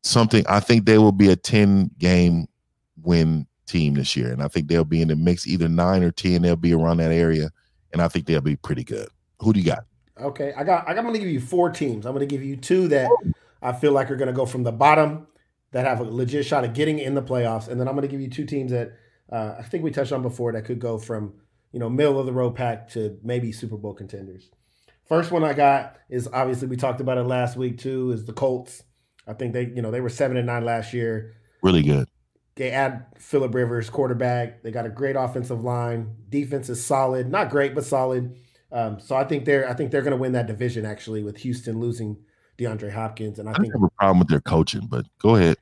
something. 0.05 0.45
I 0.47 0.59
think 0.59 0.85
they 0.85 0.97
will 0.97 1.11
be 1.11 1.29
a 1.29 1.35
10 1.35 1.91
game 1.97 2.47
win 3.03 3.47
team 3.65 3.95
this 3.95 4.15
year. 4.15 4.31
And 4.31 4.41
I 4.41 4.47
think 4.47 4.67
they'll 4.67 4.83
be 4.83 5.01
in 5.01 5.07
the 5.07 5.15
mix, 5.15 5.47
either 5.47 5.67
nine 5.67 6.03
or 6.03 6.11
10. 6.11 6.41
They'll 6.41 6.55
be 6.55 6.73
around 6.73 6.97
that 6.97 7.11
area. 7.11 7.49
And 7.91 8.01
I 8.01 8.07
think 8.07 8.25
they'll 8.25 8.41
be 8.41 8.55
pretty 8.55 8.83
good. 8.83 9.07
Who 9.39 9.53
do 9.53 9.59
you 9.59 9.65
got? 9.65 9.85
Okay. 10.19 10.53
I 10.55 10.63
got, 10.63 10.87
I'm 10.87 10.95
going 10.95 11.13
to 11.13 11.19
give 11.19 11.29
you 11.29 11.39
four 11.39 11.69
teams. 11.69 12.05
I'm 12.05 12.13
going 12.13 12.27
to 12.27 12.33
give 12.33 12.43
you 12.43 12.55
two 12.55 12.87
that 12.89 13.09
I 13.61 13.73
feel 13.73 13.91
like 13.91 14.11
are 14.11 14.15
going 14.15 14.27
to 14.27 14.33
go 14.33 14.45
from 14.45 14.63
the 14.63 14.71
bottom 14.71 15.27
that 15.71 15.85
have 15.85 15.99
a 15.99 16.03
legit 16.03 16.45
shot 16.45 16.63
of 16.63 16.73
getting 16.73 16.99
in 16.99 17.15
the 17.15 17.21
playoffs. 17.21 17.67
And 17.67 17.79
then 17.79 17.87
I'm 17.87 17.95
going 17.95 18.07
to 18.07 18.11
give 18.11 18.21
you 18.21 18.29
two 18.29 18.45
teams 18.45 18.71
that 18.71 18.93
uh, 19.31 19.55
I 19.59 19.63
think 19.63 19.83
we 19.83 19.91
touched 19.91 20.11
on 20.11 20.21
before 20.21 20.53
that 20.53 20.63
could 20.63 20.79
go 20.79 20.97
from, 20.97 21.33
you 21.71 21.79
know, 21.79 21.89
middle 21.89 22.19
of 22.19 22.25
the 22.25 22.33
road 22.33 22.55
pack 22.55 22.89
to 22.91 23.17
maybe 23.23 23.51
Super 23.51 23.75
Bowl 23.75 23.93
contenders. 23.93 24.49
First 25.07 25.31
one 25.31 25.43
I 25.43 25.53
got 25.53 25.97
is 26.09 26.29
obviously 26.31 26.67
we 26.67 26.77
talked 26.77 27.01
about 27.01 27.17
it 27.17 27.23
last 27.23 27.57
week 27.57 27.77
too, 27.77 28.11
is 28.11 28.25
the 28.25 28.33
Colts. 28.33 28.83
I 29.27 29.33
think 29.33 29.53
they, 29.53 29.65
you 29.65 29.81
know, 29.81 29.91
they 29.91 30.01
were 30.01 30.09
seven 30.09 30.37
and 30.37 30.47
nine 30.47 30.65
last 30.65 30.93
year. 30.93 31.35
Really 31.61 31.83
good. 31.83 32.07
They 32.55 32.71
add 32.71 33.05
Philip 33.17 33.53
Rivers, 33.53 33.89
quarterback. 33.89 34.63
They 34.63 34.71
got 34.71 34.85
a 34.85 34.89
great 34.89 35.15
offensive 35.15 35.63
line. 35.63 36.15
Defense 36.29 36.69
is 36.69 36.83
solid, 36.83 37.29
not 37.29 37.49
great, 37.49 37.75
but 37.75 37.83
solid. 37.83 38.37
Um, 38.71 38.99
so 38.99 39.15
I 39.15 39.23
think 39.23 39.45
they're, 39.45 39.69
I 39.69 39.73
think 39.73 39.91
they're 39.91 40.01
going 40.01 40.11
to 40.11 40.17
win 40.17 40.33
that 40.33 40.47
division 40.47 40.85
actually 40.85 41.23
with 41.23 41.37
Houston 41.37 41.79
losing 41.79 42.17
DeAndre 42.57 42.91
Hopkins, 42.91 43.39
and 43.39 43.49
I, 43.49 43.53
I 43.53 43.55
think 43.55 43.73
have 43.73 43.83
a 43.83 43.89
problem 43.97 44.19
with 44.19 44.29
their 44.29 44.41
coaching, 44.41 44.87
but 44.87 45.05
go 45.19 45.35
ahead. 45.35 45.57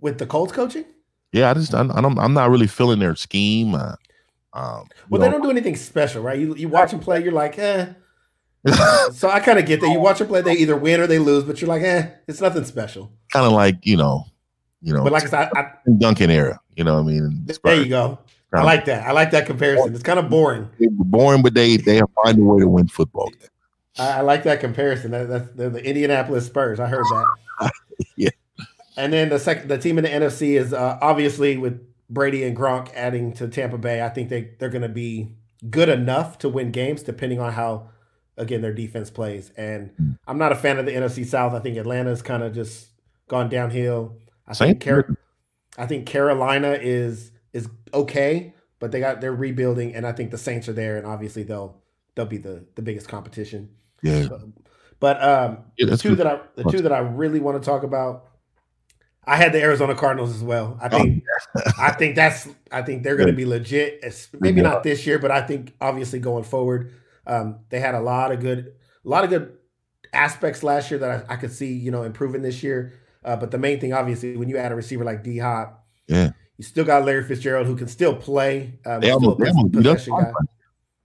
with 0.00 0.18
the 0.18 0.26
Colts 0.26 0.52
coaching, 0.52 0.84
Yeah, 1.32 1.50
I 1.50 1.54
just 1.54 1.74
I, 1.74 1.80
I 1.80 2.00
don't 2.00 2.18
I'm 2.18 2.34
not 2.34 2.50
really 2.50 2.66
feeling 2.66 2.98
their 2.98 3.16
scheme. 3.16 3.74
Uh, 3.74 3.96
um, 4.52 4.88
well, 5.08 5.20
they 5.20 5.26
know, 5.26 5.32
don't 5.32 5.42
do 5.42 5.50
anything 5.50 5.76
special, 5.76 6.22
right? 6.22 6.38
You 6.38 6.54
you 6.54 6.68
watch 6.68 6.90
them 6.90 7.00
play, 7.00 7.22
you're 7.22 7.32
like, 7.32 7.58
eh. 7.58 7.92
so 9.12 9.28
I 9.30 9.40
kind 9.40 9.58
of 9.58 9.66
get 9.66 9.80
that. 9.80 9.90
You 9.90 10.00
watch 10.00 10.18
them 10.18 10.28
play, 10.28 10.42
they 10.42 10.54
either 10.54 10.76
win 10.76 11.00
or 11.00 11.06
they 11.06 11.18
lose, 11.18 11.44
but 11.44 11.60
you're 11.60 11.68
like, 11.68 11.82
eh, 11.82 12.10
it's 12.26 12.40
nothing 12.40 12.64
special. 12.64 13.12
kind 13.32 13.46
of 13.46 13.52
like 13.52 13.84
you 13.86 13.96
know, 13.96 14.24
you 14.82 14.92
know, 14.92 15.02
But 15.02 15.12
like 15.12 15.24
I 15.24 15.26
said, 15.26 15.50
I, 15.54 15.60
I, 15.60 15.72
Duncan 15.98 16.30
era. 16.30 16.60
You 16.74 16.84
know, 16.84 16.94
what 16.94 17.08
I 17.08 17.12
mean, 17.12 17.46
there 17.64 17.76
you 17.76 17.88
go. 17.88 18.18
I 18.52 18.62
like 18.62 18.84
that. 18.86 19.06
I 19.06 19.12
like 19.12 19.30
that 19.32 19.46
comparison. 19.46 19.92
It's 19.94 20.02
kind 20.02 20.18
of 20.18 20.30
boring. 20.30 20.70
Boring, 20.90 21.42
but 21.42 21.54
they 21.54 21.76
they 21.76 22.00
find 22.24 22.38
a 22.38 22.42
way 22.42 22.60
to 22.60 22.68
win 22.68 22.88
football. 22.88 23.28
games. 23.30 23.50
I, 23.98 24.18
I 24.18 24.20
like 24.20 24.44
that 24.44 24.60
comparison. 24.60 25.10
That, 25.10 25.28
that's 25.28 25.50
they're 25.52 25.70
the 25.70 25.84
Indianapolis 25.84 26.46
Spurs. 26.46 26.80
I 26.80 26.86
heard 26.88 27.04
that. 27.04 27.70
Yeah. 28.16 28.28
And 28.98 29.12
then 29.12 29.30
the 29.30 29.38
second, 29.38 29.68
the 29.68 29.78
team 29.78 29.96
in 29.98 30.04
the 30.04 30.10
NFC 30.10 30.58
is 30.58 30.72
uh, 30.74 30.98
obviously 31.00 31.56
with 31.56 31.80
Brady 32.10 32.44
and 32.44 32.54
Gronk 32.56 32.90
adding 32.94 33.32
to 33.34 33.48
Tampa 33.48 33.78
Bay. 33.78 34.02
I 34.02 34.08
think 34.10 34.28
they 34.28 34.50
they're 34.58 34.68
going 34.70 34.82
to 34.82 34.88
be 34.88 35.34
good 35.70 35.88
enough 35.88 36.38
to 36.40 36.48
win 36.48 36.70
games, 36.72 37.02
depending 37.02 37.40
on 37.40 37.52
how 37.52 37.88
again 38.36 38.60
their 38.60 38.72
defense 38.74 39.10
plays. 39.10 39.50
And 39.56 40.18
I'm 40.26 40.36
not 40.38 40.52
a 40.52 40.54
fan 40.56 40.78
of 40.78 40.84
the 40.86 40.92
NFC 40.92 41.24
South. 41.26 41.52
I 41.54 41.58
think 41.60 41.76
Atlanta's 41.78 42.20
kind 42.22 42.42
of 42.42 42.54
just 42.54 42.88
gone 43.28 43.48
downhill. 43.48 44.16
I 44.46 44.52
Same 44.52 44.68
think 44.68 44.82
Car- 44.84 45.16
I 45.78 45.86
think 45.86 46.06
Carolina 46.06 46.72
is 46.72 47.32
is 47.56 47.68
okay, 47.94 48.54
but 48.78 48.92
they 48.92 49.00
got 49.00 49.20
they're 49.20 49.34
rebuilding, 49.34 49.94
and 49.94 50.06
I 50.06 50.12
think 50.12 50.30
the 50.30 50.38
Saints 50.38 50.68
are 50.68 50.72
there, 50.72 50.96
and 50.96 51.06
obviously 51.06 51.42
they'll 51.42 51.82
they'll 52.14 52.26
be 52.26 52.36
the 52.36 52.66
the 52.74 52.82
biggest 52.82 53.08
competition. 53.08 53.70
Yeah, 54.02 54.28
But 55.00 55.22
um, 55.22 55.58
Yeah, 55.78 55.90
the 55.90 55.96
two 55.96 56.10
good. 56.10 56.18
that 56.18 56.26
I 56.26 56.40
the 56.54 56.70
two 56.70 56.82
that 56.82 56.92
I 56.92 56.98
really 56.98 57.40
want 57.40 57.60
to 57.60 57.66
talk 57.66 57.82
about, 57.82 58.26
I 59.24 59.36
had 59.36 59.52
the 59.52 59.62
Arizona 59.62 59.94
Cardinals 59.94 60.34
as 60.34 60.42
well. 60.42 60.78
I 60.80 60.88
think 60.88 61.24
I 61.78 61.92
think 61.92 62.14
that's 62.14 62.48
I 62.70 62.82
think 62.82 63.02
they're 63.02 63.16
going 63.16 63.28
to 63.28 63.32
be 63.32 63.46
legit. 63.46 64.04
Maybe 64.38 64.60
not 64.60 64.82
this 64.82 65.06
year, 65.06 65.18
but 65.18 65.30
I 65.30 65.40
think 65.40 65.74
obviously 65.80 66.18
going 66.18 66.44
forward, 66.44 66.92
um, 67.26 67.60
they 67.70 67.80
had 67.80 67.94
a 67.94 68.00
lot 68.00 68.30
of 68.32 68.40
good 68.40 68.74
a 69.04 69.08
lot 69.08 69.24
of 69.24 69.30
good 69.30 69.56
aspects 70.12 70.62
last 70.62 70.90
year 70.90 70.98
that 71.00 71.26
I, 71.28 71.34
I 71.34 71.36
could 71.36 71.52
see 71.52 71.72
you 71.72 71.90
know 71.90 72.02
improving 72.02 72.42
this 72.42 72.62
year. 72.62 72.92
Uh, 73.24 73.34
but 73.34 73.50
the 73.50 73.58
main 73.58 73.80
thing, 73.80 73.92
obviously, 73.92 74.36
when 74.36 74.48
you 74.48 74.56
add 74.56 74.70
a 74.70 74.76
receiver 74.76 75.04
like 75.04 75.24
D 75.24 75.38
Hop, 75.38 75.84
yeah. 76.06 76.30
You 76.58 76.64
still 76.64 76.84
got 76.84 77.04
Larry 77.04 77.22
Fitzgerald 77.24 77.66
who 77.66 77.76
can 77.76 77.88
still 77.88 78.14
play. 78.14 78.78
Um, 78.84 79.00
They 79.00 79.08
still 79.08 79.30
almost, 79.30 79.38
they 79.38 79.48
almost 79.48 79.72
possession 79.72 80.14
guy. 80.18 80.32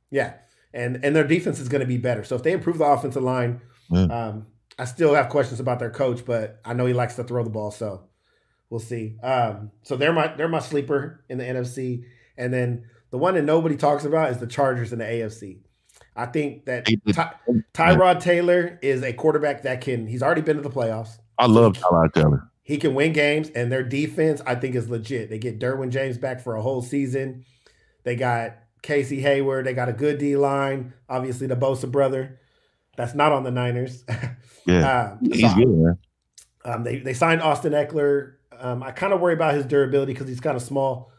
Yeah, 0.09 0.33
and 0.73 1.03
and 1.03 1.15
their 1.15 1.27
defense 1.27 1.59
is 1.59 1.69
going 1.69 1.81
to 1.81 1.87
be 1.87 1.97
better. 1.97 2.23
So 2.23 2.35
if 2.35 2.43
they 2.43 2.51
improve 2.51 2.77
the 2.77 2.85
offensive 2.85 3.23
line, 3.23 3.61
Yeah. 3.89 4.03
um, 4.05 4.47
I 4.79 4.85
still 4.85 5.13
have 5.13 5.29
questions 5.29 5.59
about 5.59 5.79
their 5.79 5.89
coach, 5.91 6.25
but 6.25 6.59
I 6.65 6.73
know 6.73 6.85
he 6.85 6.93
likes 6.93 7.15
to 7.15 7.23
throw 7.23 7.43
the 7.43 7.49
ball, 7.49 7.71
so 7.71 8.03
we'll 8.69 8.79
see. 8.79 9.17
Um, 9.21 9.71
so 9.83 9.95
they're 9.95 10.13
my 10.13 10.33
they're 10.35 10.47
my 10.49 10.59
sleeper 10.59 11.23
in 11.29 11.37
the 11.37 11.43
NFC, 11.43 12.05
and 12.37 12.53
then 12.53 12.85
the 13.11 13.17
one 13.17 13.35
that 13.35 13.43
nobody 13.43 13.75
talks 13.75 14.05
about 14.05 14.31
is 14.31 14.37
the 14.37 14.47
Chargers 14.47 14.93
in 14.93 14.99
the 14.99 15.05
AFC. 15.05 15.59
I 16.15 16.25
think 16.25 16.65
that 16.65 16.87
Ty, 17.13 17.33
Tyrod 17.73 18.19
Taylor 18.21 18.79
is 18.81 19.03
a 19.03 19.13
quarterback 19.13 19.63
that 19.63 19.81
can. 19.81 20.07
He's 20.07 20.23
already 20.23 20.41
been 20.41 20.57
to 20.57 20.63
the 20.63 20.69
playoffs. 20.69 21.19
I 21.37 21.45
love 21.47 21.73
Tyrod 21.73 22.13
Taylor. 22.13 22.50
He 22.71 22.77
can 22.77 22.95
win 22.95 23.11
games, 23.11 23.49
and 23.49 23.69
their 23.69 23.83
defense, 23.83 24.41
I 24.45 24.55
think, 24.55 24.75
is 24.75 24.89
legit. 24.89 25.29
They 25.29 25.39
get 25.39 25.59
Derwin 25.59 25.89
James 25.89 26.17
back 26.17 26.39
for 26.39 26.55
a 26.55 26.61
whole 26.61 26.81
season. 26.81 27.43
They 28.03 28.15
got 28.15 28.55
Casey 28.81 29.19
Hayward. 29.19 29.65
They 29.65 29.73
got 29.73 29.89
a 29.89 29.93
good 29.93 30.19
D 30.19 30.37
line. 30.37 30.93
Obviously, 31.09 31.47
the 31.47 31.57
Bosa 31.57 31.91
brother. 31.91 32.39
That's 32.95 33.13
not 33.13 33.33
on 33.33 33.43
the 33.43 33.51
Niners. 33.51 34.05
Yeah, 34.67 35.15
um, 35.17 35.19
he's 35.23 35.49
so, 35.49 35.55
good, 35.55 35.67
man. 35.67 35.97
um, 36.65 36.83
they 36.83 36.99
they 36.99 37.15
signed 37.15 37.41
Austin 37.41 37.73
Ekeler. 37.73 38.33
Um, 38.59 38.83
I 38.83 38.91
kind 38.91 39.11
of 39.11 39.19
worry 39.19 39.33
about 39.33 39.55
his 39.55 39.65
durability 39.65 40.13
because 40.13 40.27
he's 40.27 40.39
kind 40.39 40.55
of 40.55 40.61
small, 40.61 41.11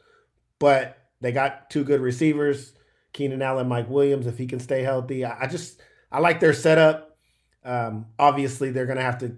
but 0.60 0.96
they 1.20 1.32
got 1.32 1.68
two 1.68 1.82
good 1.82 2.00
receivers, 2.00 2.72
Keenan 3.12 3.42
Allen, 3.42 3.66
Mike 3.66 3.90
Williams. 3.90 4.28
If 4.28 4.38
he 4.38 4.46
can 4.46 4.60
stay 4.60 4.84
healthy, 4.84 5.24
I, 5.24 5.42
I 5.42 5.46
just 5.48 5.80
I 6.12 6.20
like 6.20 6.38
their 6.38 6.52
setup. 6.52 7.16
Um, 7.64 8.06
obviously, 8.16 8.70
they're 8.70 8.86
gonna 8.86 9.02
have 9.02 9.18
to 9.18 9.36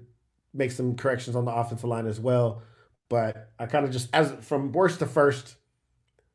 make 0.54 0.70
some 0.70 0.96
corrections 0.96 1.36
on 1.36 1.44
the 1.44 1.52
offensive 1.52 1.88
line 1.88 2.06
as 2.06 2.20
well. 2.20 2.62
But 3.10 3.50
I 3.58 3.66
kind 3.66 3.84
of 3.84 3.90
just 3.90 4.08
as 4.14 4.32
from 4.40 4.72
worst 4.72 5.00
to 5.00 5.06
first, 5.06 5.56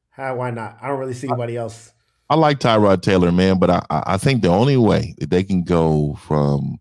how 0.09 0.35
why 0.35 0.51
not? 0.51 0.77
I 0.81 0.87
don't 0.87 0.99
really 0.99 1.13
see 1.13 1.27
anybody 1.27 1.57
else. 1.57 1.93
I 2.29 2.35
like 2.35 2.59
Tyrod 2.59 3.01
Taylor, 3.01 3.31
man, 3.31 3.57
but 3.57 3.69
I, 3.71 3.85
I 3.89 4.03
I 4.05 4.17
think 4.17 4.43
the 4.43 4.49
only 4.49 4.77
way 4.77 5.15
that 5.17 5.31
they 5.31 5.43
can 5.43 5.63
go 5.63 6.15
from 6.21 6.77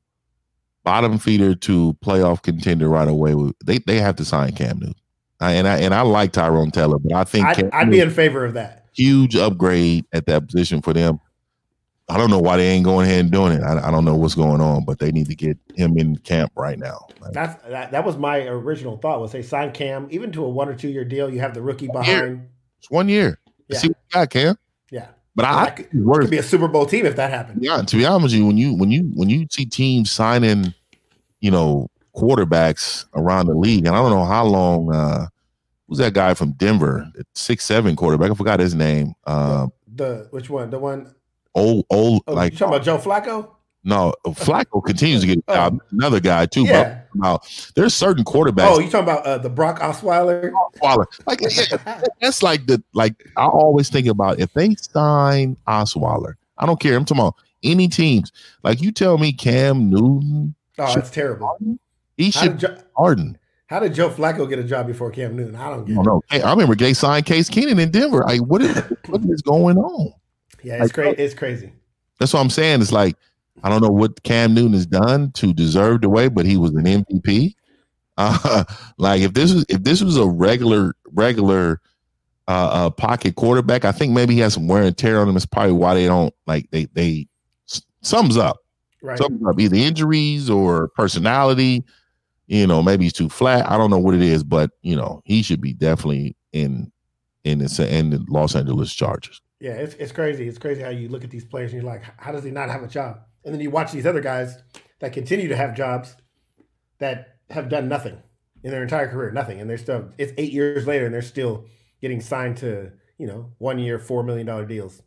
bottom 0.85 1.19
feeder 1.19 1.55
to 1.55 1.97
playoff 2.05 2.43
contender 2.43 2.89
right 2.89 3.09
away, 3.09 3.35
they 3.65 3.79
they 3.87 3.99
have 3.99 4.17
to 4.17 4.25
sign 4.25 4.53
Cam 4.53 4.79
Newton. 4.79 4.95
I, 5.41 5.53
and 5.53 5.69
I 5.69 5.79
and 5.79 5.95
I 5.95 6.03
like 6.03 6.33
Tyrone 6.33 6.71
Taylor, 6.71 6.99
but 6.99 7.13
I 7.15 7.25
think 7.25 7.47
I'd, 7.47 7.57
Cam 7.57 7.71
I'd 7.73 7.91
be 7.91 8.01
in 8.01 8.11
favor 8.11 8.45
of 8.45 8.55
that. 8.55 8.87
huge 8.93 9.37
upgrade 9.37 10.05
at 10.13 10.27
that 10.27 10.47
position 10.47 10.83
for 10.83 10.93
them. 10.93 11.21
I 12.11 12.17
don't 12.17 12.31
know 12.31 12.39
why 12.39 12.57
they 12.57 12.69
ain't 12.69 12.85
going 12.85 13.07
ahead 13.07 13.21
and 13.21 13.31
doing 13.31 13.53
it. 13.53 13.63
I, 13.63 13.89
I 13.89 13.91
don't 13.91 14.05
know 14.05 14.17
what's 14.17 14.35
going 14.35 14.61
on, 14.63 14.85
but 14.85 14.99
they 14.99 15.13
need 15.13 15.27
to 15.29 15.35
get 15.35 15.59
him 15.75 15.99
in 15.99 16.17
camp 16.17 16.53
right 16.57 16.79
now. 16.79 17.07
Like, 17.21 17.33
That's 17.33 17.63
that, 17.65 17.91
that 17.93 18.05
was 18.05 18.17
my 18.17 18.47
original 18.47 18.97
thought 18.97 19.21
was 19.21 19.33
they 19.33 19.43
sign 19.43 19.73
Cam 19.73 20.09
even 20.11 20.33
to 20.33 20.45
a 20.45 20.49
one 20.49 20.69
or 20.71 20.75
two 20.75 20.89
year 20.89 21.05
deal. 21.05 21.29
You 21.29 21.41
have 21.41 21.53
the 21.53 21.61
rookie 21.61 21.89
behind. 21.89 22.49
it's 22.79 22.91
one 22.91 23.09
year. 23.11 23.39
Yeah. 23.69 23.79
See 23.79 23.89
what 23.89 23.97
you 23.99 24.21
got, 24.21 24.31
Cam. 24.31 24.57
Yeah, 24.91 25.09
But 25.35 25.45
I, 25.45 25.65
I 25.65 25.71
could, 25.71 25.91
could 25.91 26.31
be 26.31 26.39
a 26.39 26.43
Super 26.43 26.67
Bowl 26.69 26.87
team 26.87 27.05
if 27.05 27.17
that 27.17 27.31
happened. 27.31 27.63
yeah, 27.63 27.83
to 27.83 27.97
be 27.97 28.07
honest 28.07 28.25
with 28.25 28.33
you, 28.33 28.47
when 28.47 28.57
you 28.57 28.75
when 28.75 28.91
you 28.91 29.11
when 29.15 29.29
you 29.29 29.47
see 29.51 29.67
teams 29.67 30.11
signing, 30.11 30.73
you 31.41 31.51
know, 31.51 31.89
quarterbacks 32.17 33.05
around 33.15 33.47
the 33.47 33.55
league, 33.55 33.87
and 33.87 33.95
I 33.95 34.01
don't 34.01 34.11
know 34.11 34.25
how 34.25 34.45
long 34.47 34.95
uh 34.95 35.27
who's 35.87 35.99
that 35.99 36.15
guy 36.15 36.33
from 36.33 36.53
Denver, 36.53 37.07
six 37.35 37.67
seven 37.67 37.97
quarterback, 37.97 38.31
I 38.31 38.35
forgot 38.35 38.61
his 38.61 38.75
name. 38.75 39.13
Uh 39.27 39.67
The 39.95 40.27
which 40.31 40.49
one? 40.49 40.71
The 40.71 40.79
one? 40.79 41.15
Old 41.59 41.87
old 41.91 42.23
Oh, 42.27 42.35
like 42.35 42.53
you 42.53 42.59
talking 42.59 42.75
about 42.75 42.85
Joe 42.85 42.99
Flacco? 42.99 43.51
no 43.85 44.13
Flacco 44.27 44.85
continues 44.85 45.21
to 45.23 45.27
get 45.27 45.39
Oh. 45.49 45.79
Another 45.93 46.21
guy 46.21 46.47
too, 46.47 46.65
Yeah. 46.65 46.83
but 46.83 47.09
now 47.15 47.41
there's 47.75 47.95
certain 47.95 48.25
quarterbacks 48.25 48.69
Oh, 48.77 48.79
you 48.81 48.91
talking 48.91 49.09
about 49.09 49.25
uh, 49.27 49.39
the 49.39 49.49
Brock 49.51 49.79
Osweiler? 49.81 50.51
Osweiler. 50.83 51.07
Like 51.27 51.41
yeah, 51.41 52.03
that's 52.21 52.43
like 52.43 52.67
the 52.67 52.83
like 52.95 53.15
I 53.37 53.47
always 53.47 53.89
think 53.89 54.07
about 54.07 54.41
if 54.41 54.53
they 54.55 54.75
sign 54.75 55.57
Osweiler, 55.67 56.35
I 56.59 56.67
don't 56.67 56.81
care. 56.81 56.97
I'm 56.97 57.05
talking 57.05 57.23
about 57.23 57.35
any 57.63 57.89
teams. 57.89 58.31
Like 58.63 58.81
you 58.83 58.93
tell 58.93 59.17
me 59.19 59.33
Cam 59.33 59.91
Newton, 59.91 60.55
Oh, 60.79 60.95
that's 60.95 61.11
terrible. 61.11 61.57
he 62.17 62.31
How 62.31 62.41
should 62.43 62.59
did, 62.59 62.61
jo- 62.77 62.83
Harden. 62.97 63.39
how 63.67 63.81
did 63.81 63.95
Joe 63.95 64.11
Flacco 64.11 64.49
get 64.49 64.59
a 64.59 64.65
job 64.65 64.87
before 64.87 65.11
Cam 65.11 65.35
Newton? 65.37 65.57
I 65.57 65.71
don't 65.71 65.85
get 65.85 65.95
don't 65.95 66.05
it. 66.05 66.09
know. 66.09 66.23
Hey, 66.31 66.43
I 66.43 66.51
remember 66.51 66.75
they 66.77 66.95
signed 66.95 67.27
Case 67.27 67.49
Keenum 67.51 67.81
in 67.81 67.91
Denver. 67.91 68.23
Like 68.27 68.41
what 68.43 68.61
is 68.63 68.77
what 69.07 69.23
is 69.25 69.41
going 69.43 69.77
on? 69.79 70.13
Yeah, 70.63 70.83
it's 70.83 70.93
crazy. 70.93 71.17
It's 71.23 71.35
crazy. 71.35 71.73
That's 72.19 72.33
what 72.33 72.41
I'm 72.41 72.51
saying. 72.51 72.81
It's 72.81 72.93
like 72.93 73.17
I 73.63 73.69
don't 73.69 73.83
know 73.83 73.89
what 73.89 74.23
Cam 74.23 74.55
Newton 74.55 74.73
has 74.73 74.87
done 74.87 75.33
to 75.33 75.53
deserve 75.53 76.01
the 76.03 76.09
way, 76.09 76.29
but 76.29 76.47
he 76.47 76.57
was 76.57 76.73
an 76.73 76.85
MVP. 76.85 77.55
Uh, 78.21 78.65
like 78.97 79.21
if 79.23 79.33
this 79.33 79.55
was 79.55 79.65
if 79.69 79.85
this 79.85 80.03
was 80.03 80.17
a 80.17 80.27
regular 80.27 80.93
regular 81.13 81.81
uh, 82.49 82.69
uh, 82.73 82.91
pocket 82.91 83.37
quarterback, 83.37 83.85
I 83.85 83.93
think 83.93 84.13
maybe 84.13 84.35
he 84.35 84.41
has 84.41 84.55
some 84.55 84.67
wear 84.67 84.83
and 84.83 84.99
tear 84.99 85.21
on 85.21 85.29
him. 85.29 85.37
It's 85.37 85.47
probably 85.47 85.75
why 85.75 85.95
they 85.95 86.07
don't 86.07 86.35
like 86.45 86.69
they 86.73 86.87
they 86.95 87.29
sums 88.03 88.37
up 88.37 88.57
Right. 89.03 89.17
sums 89.19 89.41
up 89.47 89.61
either 89.61 89.77
injuries 89.77 90.51
or 90.51 90.89
personality. 90.89 91.85
You 92.49 92.67
know, 92.67 92.83
maybe 92.83 93.05
he's 93.05 93.13
too 93.13 93.29
flat. 93.29 93.71
I 93.71 93.77
don't 93.77 93.91
know 93.91 93.99
what 93.99 94.17
it 94.17 94.23
is, 94.23 94.43
but 94.43 94.73
you 94.83 94.97
know 94.97 95.23
he 95.25 95.41
should 95.41 95.61
be 95.61 95.73
definitely 95.73 96.35
in 96.53 96.91
in 97.45 97.61
the 97.61 97.89
in 97.89 98.11
the 98.11 98.25
Los 98.29 98.57
Angeles 98.57 98.93
Chargers. 98.93 99.41
Yeah, 99.61 99.73
it's, 99.73 99.95
it's 99.95 100.13
crazy. 100.13 100.47
It's 100.47 100.59
crazy 100.59 100.83
how 100.83 100.91
you 100.91 101.09
look 101.09 101.25
at 101.25 101.31
these 101.31 101.45
players 101.45 101.73
and 101.73 101.83
you're 101.83 101.91
like, 101.91 102.03
how 102.17 102.33
does 102.33 102.45
he 102.45 102.51
not 102.51 102.71
have 102.71 102.83
a 102.83 102.89
job? 102.89 103.21
And 103.45 103.53
then 103.53 103.61
you 103.61 103.71
watch 103.71 103.93
these 103.93 104.07
other 104.07 104.21
guys 104.21 104.57
that 105.01 105.13
continue 105.13 105.49
to 105.49 105.57
have 105.57 105.77
jobs 105.77 106.17
that 106.99 107.39
have 107.51 107.69
done 107.69 107.89
nothing 107.89 108.23
in 108.63 108.71
their 108.71 108.83
entire 108.83 109.09
career, 109.09 109.31
nothing. 109.31 109.61
And 109.61 109.69
they're 109.69 109.79
still, 109.79 110.11
it's 110.19 110.33
eight 110.37 110.53
years 110.53 110.87
later 110.87 111.07
and 111.07 111.15
they're 111.15 111.23
still 111.23 111.67
getting 112.01 112.21
signed 112.21 112.57
to, 112.59 112.93
you 113.19 113.27
know, 113.27 113.53
one 113.59 113.79
year, 113.79 113.99
$4 113.99 114.25
million 114.25 114.67
deals. 114.67 115.03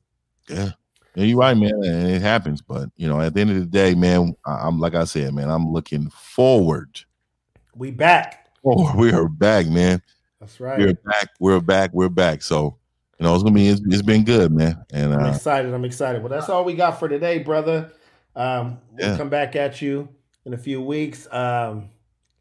Yeah. 0.49 0.71
Yeah, 1.15 1.25
you're 1.25 1.39
right, 1.39 1.55
man. 1.55 1.73
And 1.83 2.09
it 2.09 2.21
happens. 2.21 2.61
But 2.61 2.89
you 2.95 3.07
know, 3.07 3.19
at 3.19 3.33
the 3.33 3.41
end 3.41 3.49
of 3.51 3.57
the 3.57 3.65
day, 3.65 3.95
man, 3.95 4.35
I'm 4.45 4.79
like 4.79 4.95
I 4.95 5.03
said, 5.03 5.33
man, 5.33 5.49
I'm 5.49 5.71
looking 5.71 6.09
forward. 6.09 7.01
We 7.75 7.91
back. 7.91 8.47
Oh, 8.65 8.95
we 8.95 9.11
are 9.11 9.27
back, 9.27 9.67
man. 9.67 10.01
That's 10.39 10.59
right. 10.59 10.79
We're 10.79 10.93
back. 10.93 11.29
We're 11.39 11.59
back. 11.59 11.91
We're 11.93 12.09
back. 12.09 12.41
So, 12.41 12.77
you 13.21 13.27
know, 13.27 13.35
it's 13.35 13.43
gonna 13.43 13.53
be 13.53 13.67
it's, 13.67 13.81
it's 13.85 14.01
been 14.01 14.23
good, 14.23 14.51
man. 14.51 14.83
And 14.91 15.13
I'm 15.13 15.25
uh 15.25 15.29
excited. 15.35 15.71
I'm 15.71 15.85
excited. 15.85 16.23
Well, 16.23 16.29
that's 16.29 16.49
all 16.49 16.63
we 16.65 16.73
got 16.73 16.97
for 16.99 17.07
today, 17.07 17.37
brother. 17.37 17.91
Um, 18.35 18.79
we'll 18.93 19.09
Yeah. 19.11 19.17
come 19.17 19.29
back 19.29 19.55
at 19.55 19.79
you 19.79 20.09
in 20.45 20.53
a 20.53 20.57
few 20.57 20.81
weeks. 20.81 21.27
Um, 21.31 21.89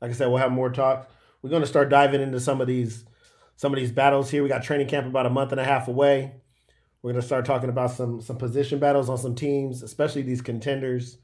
like 0.01 0.11
I 0.11 0.15
said, 0.15 0.29
we'll 0.29 0.39
have 0.39 0.53
more 0.53 0.71
talk. 0.71 1.11
We're 1.43 1.51
going 1.51 1.61
to 1.63 1.69
start 1.69 1.91
diving 1.91 2.23
into 2.23 2.41
some 2.41 2.63
of 2.63 2.67
these 2.67 3.05
some 3.57 3.75
of 3.75 3.79
these 3.79 3.93
battles 3.93 4.31
here. 4.31 4.43
We 4.43 4.49
got 4.49 4.63
training 4.63 4.89
camp 4.89 5.07
about 5.07 5.27
a 5.27 5.31
month 5.31 5.53
and 5.53 5.61
a 5.61 5.65
half 5.65 5.89
away. 5.89 6.33
We're 7.03 7.13
going 7.13 7.21
to 7.21 7.27
start 7.27 7.45
talking 7.45 7.69
about 7.69 7.91
some 7.91 8.23
some 8.23 8.37
position 8.37 8.79
battles 8.79 9.11
on 9.11 9.19
some 9.19 9.35
teams, 9.35 9.83
especially 9.83 10.23
these 10.23 10.41
contenders. 10.41 11.19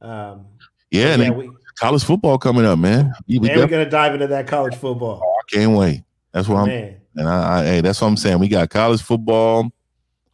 Um, 0.00 0.46
yeah, 0.90 1.12
and 1.14 1.22
yeah, 1.22 1.30
we 1.30 1.48
college 1.78 2.02
football 2.02 2.38
coming 2.38 2.64
up, 2.64 2.80
man. 2.80 3.12
We 3.28 3.36
and 3.36 3.60
we're 3.60 3.66
gonna 3.68 3.88
dive 3.88 4.14
into 4.14 4.26
that 4.28 4.48
college 4.48 4.74
football. 4.74 5.20
Oh, 5.22 5.28
I 5.28 5.56
can't 5.56 5.76
wait. 5.76 6.02
That's 6.32 6.48
what 6.48 6.68
I'm. 6.68 6.96
And 7.16 7.28
I, 7.28 7.60
I, 7.60 7.64
hey, 7.64 7.80
that's 7.80 8.00
what 8.00 8.08
I'm 8.08 8.16
saying. 8.16 8.38
We 8.38 8.48
got 8.48 8.70
college 8.70 9.02
football. 9.02 9.70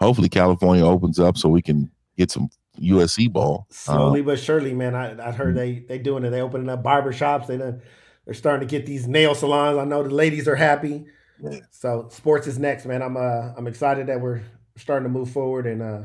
Hopefully, 0.00 0.28
California 0.28 0.84
opens 0.84 1.20
up 1.20 1.38
so 1.38 1.48
we 1.48 1.62
can 1.62 1.90
get 2.16 2.30
some 2.30 2.50
USC 2.80 3.32
ball. 3.32 3.66
Slowly 3.70 4.20
uh, 4.20 4.24
but 4.24 4.38
surely, 4.38 4.74
man. 4.74 4.94
I, 4.94 5.28
I 5.28 5.32
heard 5.32 5.54
they 5.54 5.80
they 5.88 5.98
doing 5.98 6.24
it. 6.24 6.30
They 6.30 6.40
opening 6.40 6.68
up 6.68 6.82
barber 6.82 7.12
shops. 7.12 7.46
They 7.46 7.56
done, 7.56 7.82
they're 8.24 8.34
starting 8.34 8.66
to 8.66 8.70
get 8.70 8.86
these 8.86 9.06
nail 9.06 9.34
salons. 9.34 9.78
I 9.78 9.84
know 9.84 10.02
the 10.02 10.10
ladies 10.10 10.48
are 10.48 10.56
happy. 10.56 11.06
Yeah. 11.42 11.60
So 11.70 12.08
sports 12.10 12.46
is 12.46 12.58
next, 12.58 12.86
man. 12.86 13.02
I'm 13.02 13.16
uh 13.16 13.52
I'm 13.56 13.66
excited 13.66 14.06
that 14.06 14.20
we're 14.20 14.42
starting 14.76 15.04
to 15.04 15.10
move 15.10 15.30
forward 15.30 15.66
and 15.66 15.82
uh 15.82 16.02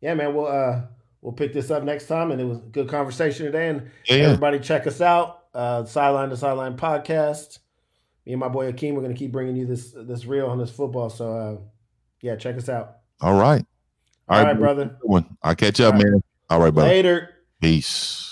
yeah, 0.00 0.14
man. 0.14 0.34
We'll 0.34 0.46
uh 0.46 0.82
we'll 1.20 1.34
pick 1.34 1.52
this 1.52 1.70
up 1.70 1.84
next 1.84 2.06
time. 2.06 2.30
And 2.32 2.40
it 2.40 2.44
was 2.44 2.58
a 2.58 2.62
good 2.62 2.88
conversation 2.88 3.46
today. 3.46 3.68
And 3.68 3.90
yeah, 4.06 4.16
everybody 4.16 4.58
check 4.58 4.86
us 4.86 5.00
out. 5.00 5.44
Uh 5.54 5.84
Sideline 5.84 6.30
to 6.30 6.36
Sideline 6.36 6.76
podcast. 6.76 7.58
Me 8.26 8.32
and 8.32 8.40
my 8.40 8.48
boy 8.48 8.70
Akeem, 8.70 8.94
we're 8.94 9.02
gonna 9.02 9.14
keep 9.14 9.32
bringing 9.32 9.56
you 9.56 9.66
this 9.66 9.92
this 9.96 10.24
real 10.24 10.46
on 10.46 10.58
this 10.58 10.70
football. 10.70 11.10
So 11.10 11.36
uh 11.36 11.56
yeah, 12.20 12.36
check 12.36 12.56
us 12.56 12.68
out. 12.68 12.98
All 13.20 13.34
right. 13.34 13.64
All, 14.28 14.38
All 14.38 14.44
right, 14.44 14.50
right 14.52 14.58
brother. 14.58 14.96
I'll 15.42 15.54
catch 15.54 15.80
up, 15.80 15.94
All 15.94 16.00
man. 16.02 16.22
All 16.48 16.60
right, 16.60 16.72
brother. 16.72 16.88
Later. 16.88 17.30
Peace. 17.60 18.31